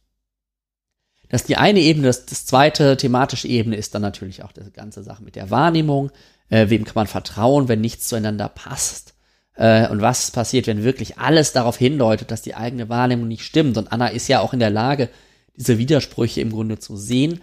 Das 1.33 1.41
ist 1.41 1.49
die 1.49 1.57
eine 1.57 1.81
Ebene. 1.81 2.09
Das, 2.09 2.27
das 2.27 2.45
zweite 2.45 2.99
thematische 2.99 3.49
Ebene 3.49 3.77
ist 3.77 3.95
dann 3.95 4.03
natürlich 4.03 4.45
auch 4.45 4.53
die 4.53 4.71
ganze 4.71 5.03
Sache 5.03 5.23
mit 5.23 5.35
der 5.35 5.49
Wahrnehmung. 5.49 6.11
Äh, 6.51 6.69
wem 6.69 6.85
kann 6.85 6.93
man 6.95 7.07
vertrauen, 7.07 7.69
wenn 7.69 7.81
nichts 7.81 8.07
zueinander 8.07 8.51
passt? 8.51 9.15
Äh, 9.55 9.89
und 9.89 10.03
was 10.03 10.31
passiert, 10.31 10.67
wenn 10.67 10.85
wirklich 10.85 11.17
alles 11.17 11.53
darauf 11.53 11.79
hindeutet, 11.79 12.31
dass 12.31 12.43
die 12.43 12.55
eigene 12.55 12.91
Wahrnehmung 12.91 13.29
nicht 13.29 13.47
stimmt? 13.47 13.79
Und 13.79 13.91
Anna 13.93 14.09
ist 14.09 14.29
ja 14.29 14.41
auch 14.41 14.53
in 14.53 14.59
der 14.59 14.69
Lage, 14.69 15.09
diese 15.57 15.79
Widersprüche 15.79 16.43
im 16.43 16.53
Grunde 16.53 16.79
zu 16.79 16.99
sehen. 16.99 17.41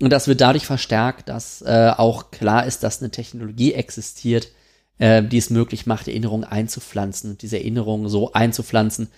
Und 0.00 0.10
das 0.10 0.28
wird 0.28 0.40
dadurch 0.40 0.64
verstärkt, 0.64 1.28
dass 1.28 1.62
äh, 1.62 1.90
auch 1.96 2.30
klar 2.30 2.64
ist, 2.64 2.84
dass 2.84 3.02
eine 3.02 3.10
Technologie 3.10 3.74
existiert, 3.74 4.50
äh, 4.98 5.20
die 5.20 5.38
es 5.38 5.50
möglich 5.50 5.84
macht, 5.86 6.06
Erinnerungen 6.06 6.44
einzupflanzen 6.44 7.32
und 7.32 7.42
diese 7.42 7.58
Erinnerungen 7.58 8.08
so 8.08 8.34
einzupflanzen, 8.34 9.08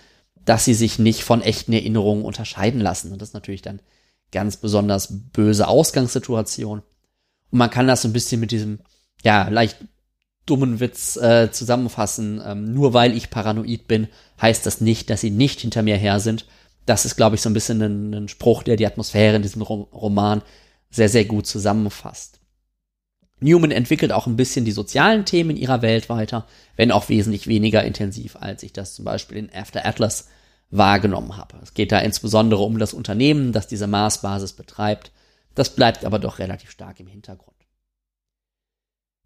dass 0.43 0.65
sie 0.65 0.73
sich 0.73 0.97
nicht 0.97 1.23
von 1.23 1.43
echten 1.43 1.73
Erinnerungen 1.73 2.25
unterscheiden 2.25 2.81
lassen. 2.81 3.11
Und 3.11 3.21
das 3.21 3.29
ist 3.29 3.33
natürlich 3.35 3.61
dann 3.61 3.81
ganz 4.31 4.57
besonders 4.57 5.09
böse 5.31 5.67
Ausgangssituation. 5.67 6.79
Und 7.51 7.57
man 7.57 7.69
kann 7.69 7.87
das 7.87 8.01
so 8.01 8.07
ein 8.07 8.13
bisschen 8.13 8.39
mit 8.39 8.51
diesem, 8.51 8.79
ja, 9.23 9.47
leicht 9.49 9.77
dummen 10.45 10.79
Witz 10.79 11.17
äh, 11.17 11.51
zusammenfassen. 11.51 12.41
Ähm, 12.45 12.73
nur 12.73 12.93
weil 12.93 13.15
ich 13.15 13.29
paranoid 13.29 13.87
bin, 13.87 14.07
heißt 14.41 14.65
das 14.65 14.81
nicht, 14.81 15.09
dass 15.09 15.21
sie 15.21 15.31
nicht 15.31 15.61
hinter 15.61 15.81
mir 15.81 15.97
her 15.97 16.19
sind. 16.19 16.45
Das 16.85 17.05
ist, 17.05 17.15
glaube 17.15 17.35
ich, 17.35 17.41
so 17.41 17.49
ein 17.49 17.53
bisschen 17.53 17.81
ein, 17.81 18.13
ein 18.13 18.27
Spruch, 18.27 18.63
der 18.63 18.75
die 18.75 18.85
Atmosphäre 18.85 19.37
in 19.37 19.41
diesem 19.41 19.61
Roman 19.61 20.41
sehr, 20.91 21.09
sehr 21.09 21.25
gut 21.25 21.47
zusammenfasst. 21.47 22.39
Newman 23.39 23.71
entwickelt 23.71 24.11
auch 24.11 24.27
ein 24.27 24.37
bisschen 24.37 24.65
die 24.65 24.71
sozialen 24.71 25.25
Themen 25.25 25.57
ihrer 25.57 25.81
Welt 25.81 26.09
weiter, 26.09 26.47
wenn 26.77 26.91
auch 26.91 27.09
wesentlich 27.09 27.47
weniger 27.47 27.83
intensiv, 27.83 28.37
als 28.37 28.63
ich 28.63 28.71
das 28.71 28.95
zum 28.95 29.05
Beispiel 29.05 29.37
in 29.37 29.53
After 29.53 29.85
Atlas 29.85 30.29
wahrgenommen 30.71 31.37
habe. 31.37 31.57
Es 31.61 31.73
geht 31.73 31.91
da 31.91 31.99
insbesondere 31.99 32.61
um 32.63 32.79
das 32.79 32.93
Unternehmen, 32.93 33.51
das 33.51 33.67
diese 33.67 33.87
Marsbasis 33.87 34.53
betreibt. 34.53 35.11
Das 35.53 35.75
bleibt 35.75 36.05
aber 36.05 36.19
doch 36.19 36.39
relativ 36.39 36.71
stark 36.71 36.99
im 36.99 37.07
Hintergrund. 37.07 37.55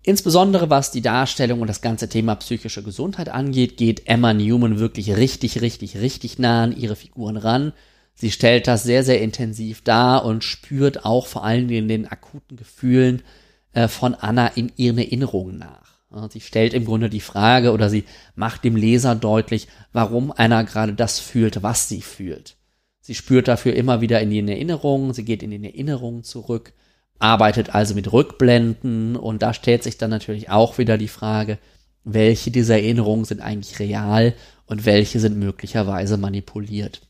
Insbesondere 0.03 0.69
was 0.69 0.91
die 0.91 1.01
Darstellung 1.01 1.61
und 1.61 1.67
das 1.67 1.81
ganze 1.81 2.07
Thema 2.07 2.35
psychische 2.35 2.83
Gesundheit 2.83 3.29
angeht, 3.29 3.77
geht 3.77 4.07
Emma 4.07 4.33
Newman 4.33 4.79
wirklich 4.79 5.15
richtig, 5.15 5.61
richtig, 5.61 5.97
richtig 5.97 6.39
nah 6.39 6.63
an 6.63 6.77
ihre 6.77 6.95
Figuren 6.95 7.37
ran 7.37 7.73
Sie 8.19 8.31
stellt 8.31 8.67
das 8.67 8.83
sehr, 8.83 9.05
sehr 9.05 9.21
intensiv 9.21 9.81
dar 9.81 10.25
und 10.25 10.43
spürt 10.43 11.05
auch 11.05 11.25
vor 11.25 11.45
allen 11.45 11.69
Dingen 11.69 11.87
den 11.87 12.05
akuten 12.05 12.57
Gefühlen 12.57 13.23
äh, 13.71 13.87
von 13.87 14.13
Anna 14.13 14.47
in 14.47 14.73
ihren 14.75 14.97
Erinnerungen 14.97 15.57
nach. 15.57 15.88
Sie 16.31 16.41
stellt 16.41 16.73
im 16.73 16.85
Grunde 16.85 17.09
die 17.09 17.19
Frage 17.19 17.71
oder 17.71 17.89
sie 17.89 18.05
macht 18.35 18.63
dem 18.63 18.75
Leser 18.75 19.13
deutlich, 19.15 19.67
warum 19.93 20.33
Anna 20.35 20.63
gerade 20.63 20.93
das 20.93 21.19
fühlt, 21.19 21.61
was 21.61 21.87
sie 21.87 22.01
fühlt. 22.01 22.57
Sie 22.99 23.13
spürt 23.13 23.47
dafür 23.47 23.75
immer 23.75 24.01
wieder 24.01 24.19
in 24.19 24.31
den 24.31 24.47
Erinnerungen, 24.47 25.13
sie 25.13 25.23
geht 25.23 25.43
in 25.43 25.51
den 25.51 25.63
Erinnerungen 25.63 26.23
zurück, 26.23 26.73
arbeitet 27.19 27.75
also 27.75 27.93
mit 27.93 28.11
Rückblenden 28.11 29.15
und 29.15 29.41
da 29.41 29.53
stellt 29.53 29.83
sich 29.83 29.97
dann 29.97 30.09
natürlich 30.09 30.49
auch 30.49 30.77
wieder 30.77 30.97
die 30.97 31.07
Frage, 31.07 31.59
welche 32.03 32.49
dieser 32.49 32.75
Erinnerungen 32.75 33.25
sind 33.25 33.41
eigentlich 33.41 33.77
real 33.79 34.33
und 34.65 34.85
welche 34.85 35.19
sind 35.19 35.37
möglicherweise 35.37 36.17
manipuliert. 36.17 37.08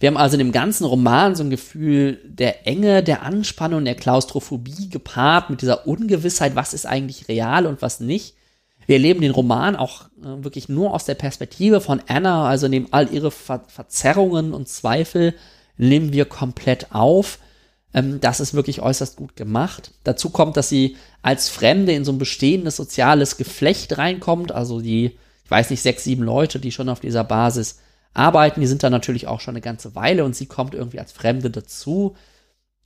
Wir 0.00 0.08
haben 0.08 0.16
also 0.16 0.34
in 0.34 0.38
dem 0.38 0.52
ganzen 0.52 0.84
Roman 0.84 1.34
so 1.34 1.42
ein 1.42 1.50
Gefühl 1.50 2.20
der 2.24 2.66
Enge, 2.66 3.02
der 3.02 3.22
Anspannung, 3.22 3.84
der 3.84 3.96
Klaustrophobie 3.96 4.88
gepaart 4.88 5.50
mit 5.50 5.62
dieser 5.62 5.86
Ungewissheit, 5.86 6.54
was 6.54 6.72
ist 6.72 6.86
eigentlich 6.86 7.28
real 7.28 7.66
und 7.66 7.82
was 7.82 7.98
nicht. 7.98 8.34
Wir 8.86 8.96
erleben 8.96 9.20
den 9.20 9.32
Roman 9.32 9.76
auch 9.76 10.04
äh, 10.22 10.42
wirklich 10.44 10.68
nur 10.68 10.94
aus 10.94 11.04
der 11.04 11.14
Perspektive 11.14 11.80
von 11.80 12.00
Anna, 12.06 12.48
also 12.48 12.68
nehmen 12.68 12.88
all 12.90 13.12
ihre 13.12 13.30
Ver 13.30 13.62
Verzerrungen 13.66 14.54
und 14.54 14.68
Zweifel, 14.68 15.34
nehmen 15.76 16.12
wir 16.12 16.24
komplett 16.24 16.92
auf. 16.92 17.38
Ähm, 17.92 18.20
das 18.20 18.40
ist 18.40 18.54
wirklich 18.54 18.80
äußerst 18.80 19.16
gut 19.16 19.36
gemacht. 19.36 19.90
Dazu 20.04 20.30
kommt, 20.30 20.56
dass 20.56 20.68
sie 20.68 20.96
als 21.22 21.48
Fremde 21.48 21.92
in 21.92 22.04
so 22.04 22.12
ein 22.12 22.18
bestehendes 22.18 22.76
soziales 22.76 23.36
Geflecht 23.36 23.98
reinkommt, 23.98 24.52
also 24.52 24.80
die, 24.80 25.18
ich 25.44 25.50
weiß 25.50 25.70
nicht, 25.70 25.82
sechs, 25.82 26.04
sieben 26.04 26.22
Leute, 26.22 26.58
die 26.58 26.72
schon 26.72 26.88
auf 26.88 27.00
dieser 27.00 27.24
Basis 27.24 27.80
arbeiten. 28.14 28.60
Die 28.60 28.66
sind 28.66 28.82
da 28.82 28.90
natürlich 28.90 29.26
auch 29.26 29.40
schon 29.40 29.52
eine 29.52 29.60
ganze 29.60 29.94
Weile 29.94 30.24
und 30.24 30.34
sie 30.34 30.46
kommt 30.46 30.74
irgendwie 30.74 31.00
als 31.00 31.12
Fremde 31.12 31.50
dazu, 31.50 32.16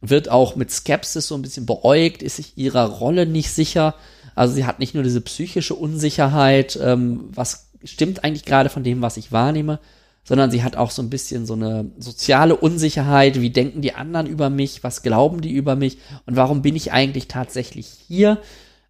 wird 0.00 0.28
auch 0.28 0.56
mit 0.56 0.70
Skepsis 0.70 1.28
so 1.28 1.34
ein 1.34 1.42
bisschen 1.42 1.66
beäugt, 1.66 2.22
ist 2.22 2.36
sich 2.36 2.58
ihrer 2.58 2.86
Rolle 2.86 3.24
nicht 3.26 3.50
sicher. 3.50 3.94
Also 4.34 4.54
sie 4.54 4.66
hat 4.66 4.78
nicht 4.78 4.94
nur 4.94 5.04
diese 5.04 5.20
psychische 5.20 5.74
Unsicherheit, 5.74 6.78
ähm, 6.82 7.28
was 7.32 7.70
stimmt 7.84 8.24
eigentlich 8.24 8.44
gerade 8.44 8.68
von 8.68 8.82
dem, 8.82 9.02
was 9.02 9.16
ich 9.16 9.32
wahrnehme, 9.32 9.78
sondern 10.24 10.50
sie 10.50 10.62
hat 10.62 10.76
auch 10.76 10.90
so 10.90 11.02
ein 11.02 11.10
bisschen 11.10 11.46
so 11.46 11.54
eine 11.54 11.90
soziale 11.98 12.56
Unsicherheit. 12.56 13.40
Wie 13.40 13.50
denken 13.50 13.82
die 13.82 13.94
anderen 13.94 14.26
über 14.26 14.50
mich? 14.50 14.84
Was 14.84 15.02
glauben 15.02 15.40
die 15.40 15.52
über 15.52 15.76
mich? 15.76 15.98
Und 16.26 16.36
warum 16.36 16.62
bin 16.62 16.76
ich 16.76 16.92
eigentlich 16.92 17.28
tatsächlich 17.28 17.86
hier? 17.86 18.38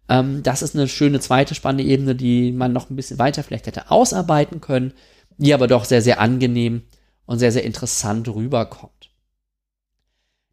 Ähm, 0.09 0.43
das 0.43 0.61
ist 0.61 0.75
eine 0.75 0.87
schöne 0.87 1.19
zweite 1.19 1.55
spannende 1.55 1.83
Ebene, 1.83 2.15
die 2.15 2.51
man 2.51 2.73
noch 2.73 2.89
ein 2.89 2.95
bisschen 2.95 3.19
weiter 3.19 3.43
vielleicht 3.43 3.67
hätte 3.67 3.89
ausarbeiten 3.89 4.61
können 4.61 4.93
die 5.37 5.53
aber 5.53 5.67
doch 5.67 5.85
sehr, 5.85 6.01
sehr 6.01 6.19
angenehm 6.19 6.83
und 7.25 7.39
sehr, 7.39 7.51
sehr 7.51 7.63
interessant 7.63 8.27
rüberkommt. 8.27 9.09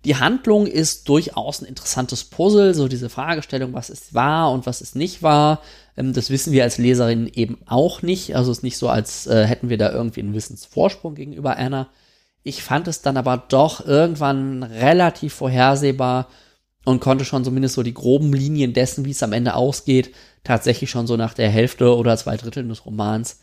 Die 0.06 0.16
Handlung 0.16 0.66
ist 0.66 1.08
durchaus 1.08 1.60
ein 1.60 1.66
interessantes 1.66 2.24
Puzzle, 2.24 2.74
so 2.74 2.88
diese 2.88 3.10
Fragestellung, 3.10 3.74
was 3.74 3.90
ist 3.90 4.14
wahr 4.14 4.50
und 4.50 4.64
was 4.64 4.80
ist 4.80 4.96
nicht 4.96 5.22
wahr. 5.22 5.60
Ähm, 5.96 6.14
das 6.14 6.30
wissen 6.30 6.52
wir 6.52 6.62
als 6.62 6.78
Leserin 6.78 7.30
eben 7.32 7.58
auch 7.66 8.00
nicht. 8.00 8.34
Also 8.34 8.50
es 8.50 8.58
ist 8.58 8.62
nicht 8.62 8.78
so, 8.78 8.88
als 8.88 9.26
äh, 9.26 9.44
hätten 9.44 9.68
wir 9.68 9.76
da 9.76 9.92
irgendwie 9.92 10.20
einen 10.20 10.34
Wissensvorsprung 10.34 11.14
gegenüber 11.14 11.58
Anna. 11.58 11.88
Ich 12.42 12.62
fand 12.62 12.88
es 12.88 13.02
dann 13.02 13.18
aber 13.18 13.44
doch 13.48 13.84
irgendwann 13.86 14.62
relativ 14.62 15.34
vorhersehbar 15.34 16.28
und 16.86 17.00
konnte 17.00 17.26
schon 17.26 17.44
zumindest 17.44 17.74
so 17.74 17.82
die 17.82 17.92
groben 17.92 18.32
Linien 18.32 18.72
dessen, 18.72 19.04
wie 19.04 19.10
es 19.10 19.22
am 19.22 19.34
Ende 19.34 19.54
ausgeht, 19.54 20.14
tatsächlich 20.44 20.88
schon 20.88 21.06
so 21.06 21.18
nach 21.18 21.34
der 21.34 21.50
Hälfte 21.50 21.94
oder 21.94 22.16
zwei 22.16 22.38
Drittel 22.38 22.66
des 22.66 22.86
Romans 22.86 23.40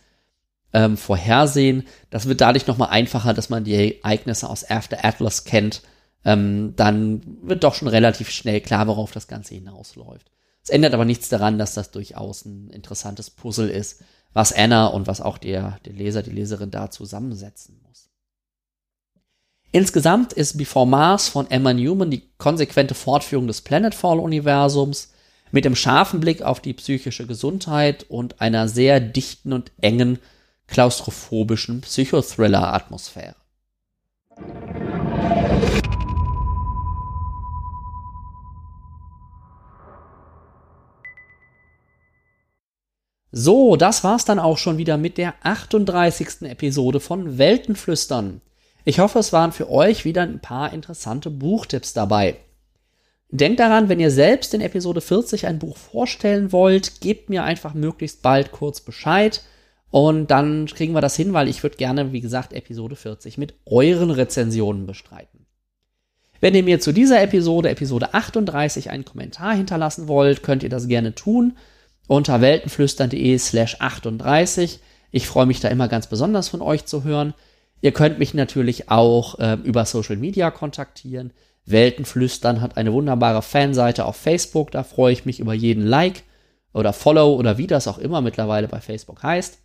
ähm, 0.74 0.98
vorhersehen. 0.98 1.88
Das 2.10 2.28
wird 2.28 2.42
dadurch 2.42 2.68
nochmal 2.68 2.90
einfacher, 2.90 3.34
dass 3.34 3.50
man 3.50 3.64
die 3.64 4.00
Ereignisse 4.02 4.50
aus 4.50 4.70
After 4.70 5.04
Atlas 5.04 5.44
kennt. 5.44 5.82
Ähm, 6.26 6.74
dann 6.76 7.22
wird 7.42 7.64
doch 7.64 7.76
schon 7.76 7.88
relativ 7.88 8.30
schnell 8.30 8.62
klar, 8.62 8.88
worauf 8.88 9.12
das 9.12 9.28
Ganze 9.28 9.56
hinausläuft. 9.56 10.30
Es 10.64 10.70
ändert 10.70 10.94
aber 10.94 11.06
nichts 11.06 11.30
daran, 11.30 11.58
dass 11.58 11.74
das 11.74 11.92
durchaus 11.92 12.44
ein 12.44 12.70
interessantes 12.72 13.30
Puzzle 13.30 13.70
ist, 13.70 14.04
was 14.34 14.52
Anna 14.52 14.88
und 14.88 15.08
was 15.08 15.22
auch 15.22 15.38
der, 15.38 15.80
der 15.86 15.94
Leser, 15.94 16.24
die 16.24 16.32
Leserin 16.32 16.72
da 16.72 16.92
zusammensetzen 16.92 17.80
muss. 17.88 18.10
Insgesamt 19.72 20.34
ist 20.34 20.58
Before 20.58 20.88
Mars 20.88 21.30
von 21.30 21.50
Emma 21.50 21.74
Newman 21.74 22.12
die 22.12 22.30
konsequente 22.38 22.94
Fortführung 22.94 23.48
des 23.48 23.62
Planetfall-Universums 23.62 25.14
mit 25.52 25.66
dem 25.66 25.76
scharfen 25.76 26.20
Blick 26.20 26.42
auf 26.42 26.60
die 26.60 26.74
psychische 26.74 27.26
Gesundheit 27.26 28.06
und 28.10 28.42
einer 28.42 28.68
sehr 28.68 29.00
dichten 29.00 29.54
und 29.54 29.72
engen 29.80 30.20
klaustrophobischen 30.68 31.82
Psychothriller-Atmosphäre. 31.82 33.36
So, 43.32 43.76
das 43.76 44.04
war's 44.04 44.26
dann 44.26 44.40
auch 44.40 44.58
schon 44.58 44.78
wieder 44.78 44.98
mit 44.98 45.18
der 45.18 45.36
38. 45.44 46.44
Episode 46.44 47.00
von 47.00 47.38
Weltenflüstern. 47.38 48.42
Ich 48.84 49.00
hoffe, 49.00 49.20
es 49.20 49.34
waren 49.34 49.52
für 49.52 49.70
euch 49.70 50.06
wieder 50.06 50.24
ein 50.24 50.40
paar 50.40 50.74
interessante 50.74 51.30
Buchtipps 51.30 51.94
dabei. 51.94 52.38
Denkt 53.30 53.60
daran, 53.60 53.90
wenn 53.90 54.00
ihr 54.00 54.12
selbst 54.12 54.54
in 54.54 54.62
Episode 54.62 55.02
40 55.02 55.46
ein 55.46 55.60
Buch 55.60 55.76
vorstellen 55.76 56.54
wollt, 56.54 57.02
gebt 57.02 57.30
mir 57.30 57.44
einfach 57.44 57.74
möglichst 57.74 58.22
bald 58.22 58.54
kurz 58.54 58.80
Bescheid. 58.80 59.42
Und 59.90 60.32
dann 60.32 60.66
kriegen 60.66 60.94
wir 60.94 61.02
das 61.02 61.16
hin, 61.16 61.34
weil 61.34 61.48
ich 61.48 61.64
würde 61.64 61.78
gerne, 61.78 62.12
wie 62.12 62.22
gesagt, 62.22 62.54
Episode 62.54 62.96
40 62.96 63.38
mit 63.38 63.54
euren 63.66 64.12
Rezensionen 64.12 64.86
bestreiten. 64.86 65.46
Wenn 66.40 66.56
ihr 66.56 66.64
mir 66.64 66.80
zu 66.80 66.92
dieser 66.92 67.22
Episode, 67.22 67.70
Episode 67.70 68.14
38, 68.14 68.90
einen 68.90 69.06
Kommentar 69.06 69.56
hinterlassen 69.56 70.08
wollt, 70.08 70.44
könnt 70.44 70.64
ihr 70.64 70.70
das 70.70 70.88
gerne 70.88 71.16
tun 71.16 71.58
unter 72.08 72.42
weltenflüstern.de 72.42 73.38
slash 73.38 73.78
38. 73.80 74.80
Ich 75.12 75.28
freue 75.28 75.46
mich 75.46 75.60
da 75.60 75.68
immer 75.68 75.88
ganz 75.88 76.08
besonders 76.08 76.48
von 76.48 76.62
euch 76.62 76.86
zu 76.86 77.04
hören. 77.04 77.34
Ihr 77.82 77.92
könnt 77.92 78.20
mich 78.20 78.34
natürlich 78.34 78.90
auch 78.90 79.40
äh, 79.40 79.58
über 79.64 79.86
Social 79.86 80.18
Media 80.18 80.52
kontaktieren. 80.52 81.32
Weltenflüstern 81.66 82.62
hat 82.62 82.78
eine 82.78 82.94
wunderbare 82.94 83.42
Fanseite 83.42 84.06
auf 84.06 84.16
Facebook. 84.16 84.72
Da 84.72 84.84
freue 84.84 85.14
ich 85.14 85.26
mich 85.26 85.40
über 85.40 85.54
jeden 85.54 85.86
Like 85.86 86.24
oder 86.74 86.94
Follow 86.94 87.36
oder 87.36 87.58
wie 87.58 87.68
das 87.68 87.88
auch 87.88 87.98
immer 87.98 88.22
mittlerweile 88.22 88.68
bei 88.68 88.80
Facebook 88.80 89.22
heißt. 89.22 89.60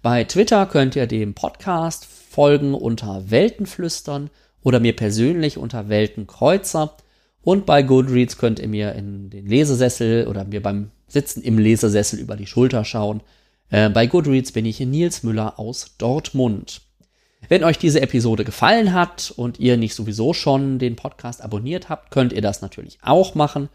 Bei 0.00 0.22
Twitter 0.22 0.64
könnt 0.66 0.94
ihr 0.94 1.08
dem 1.08 1.34
Podcast 1.34 2.04
folgen 2.04 2.72
unter 2.72 3.30
Weltenflüstern 3.30 4.30
oder 4.62 4.78
mir 4.78 4.94
persönlich 4.94 5.58
unter 5.58 5.88
Weltenkreuzer. 5.88 6.96
Und 7.42 7.66
bei 7.66 7.82
Goodreads 7.82 8.38
könnt 8.38 8.60
ihr 8.60 8.68
mir 8.68 8.92
in 8.92 9.28
den 9.28 9.46
Lesesessel 9.46 10.28
oder 10.28 10.44
mir 10.44 10.62
beim 10.62 10.92
Sitzen 11.08 11.42
im 11.42 11.58
Lesesessel 11.58 12.20
über 12.20 12.36
die 12.36 12.46
Schulter 12.46 12.84
schauen. 12.84 13.22
Äh, 13.70 13.90
bei 13.90 14.06
Goodreads 14.06 14.52
bin 14.52 14.66
ich 14.66 14.78
Nils 14.78 15.24
Müller 15.24 15.58
aus 15.58 15.96
Dortmund. 15.98 16.82
Wenn 17.48 17.64
euch 17.64 17.78
diese 17.78 18.00
Episode 18.00 18.44
gefallen 18.44 18.92
hat 18.92 19.32
und 19.36 19.58
ihr 19.58 19.76
nicht 19.76 19.94
sowieso 19.94 20.32
schon 20.32 20.78
den 20.78 20.94
Podcast 20.94 21.42
abonniert 21.42 21.88
habt, 21.88 22.12
könnt 22.12 22.32
ihr 22.32 22.42
das 22.42 22.62
natürlich 22.62 22.98
auch 23.02 23.34
machen. 23.34 23.68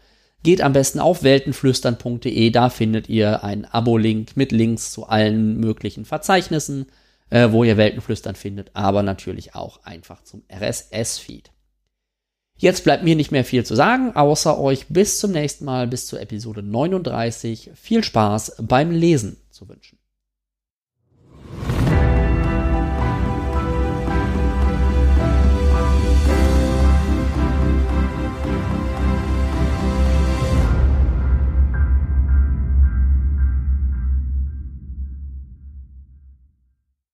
Geht 0.44 0.60
am 0.60 0.74
besten 0.74 1.00
auf 1.00 1.22
weltenflüstern.de, 1.22 2.50
da 2.50 2.68
findet 2.68 3.08
ihr 3.08 3.42
einen 3.44 3.64
Abo-Link 3.64 4.36
mit 4.36 4.52
Links 4.52 4.92
zu 4.92 5.06
allen 5.06 5.58
möglichen 5.58 6.04
Verzeichnissen, 6.04 6.84
äh, 7.30 7.50
wo 7.50 7.64
ihr 7.64 7.78
Weltenflüstern 7.78 8.34
findet, 8.34 8.70
aber 8.74 9.02
natürlich 9.02 9.54
auch 9.54 9.82
einfach 9.84 10.22
zum 10.22 10.42
RSS-Feed. 10.52 11.50
Jetzt 12.58 12.84
bleibt 12.84 13.04
mir 13.04 13.16
nicht 13.16 13.32
mehr 13.32 13.46
viel 13.46 13.64
zu 13.64 13.74
sagen, 13.74 14.14
außer 14.14 14.60
euch 14.60 14.88
bis 14.88 15.18
zum 15.18 15.32
nächsten 15.32 15.64
Mal, 15.64 15.88
bis 15.88 16.06
zur 16.06 16.20
Episode 16.20 16.62
39 16.62 17.70
viel 17.74 18.04
Spaß 18.04 18.56
beim 18.60 18.90
Lesen 18.90 19.38
zu 19.48 19.66
wünschen. 19.66 19.98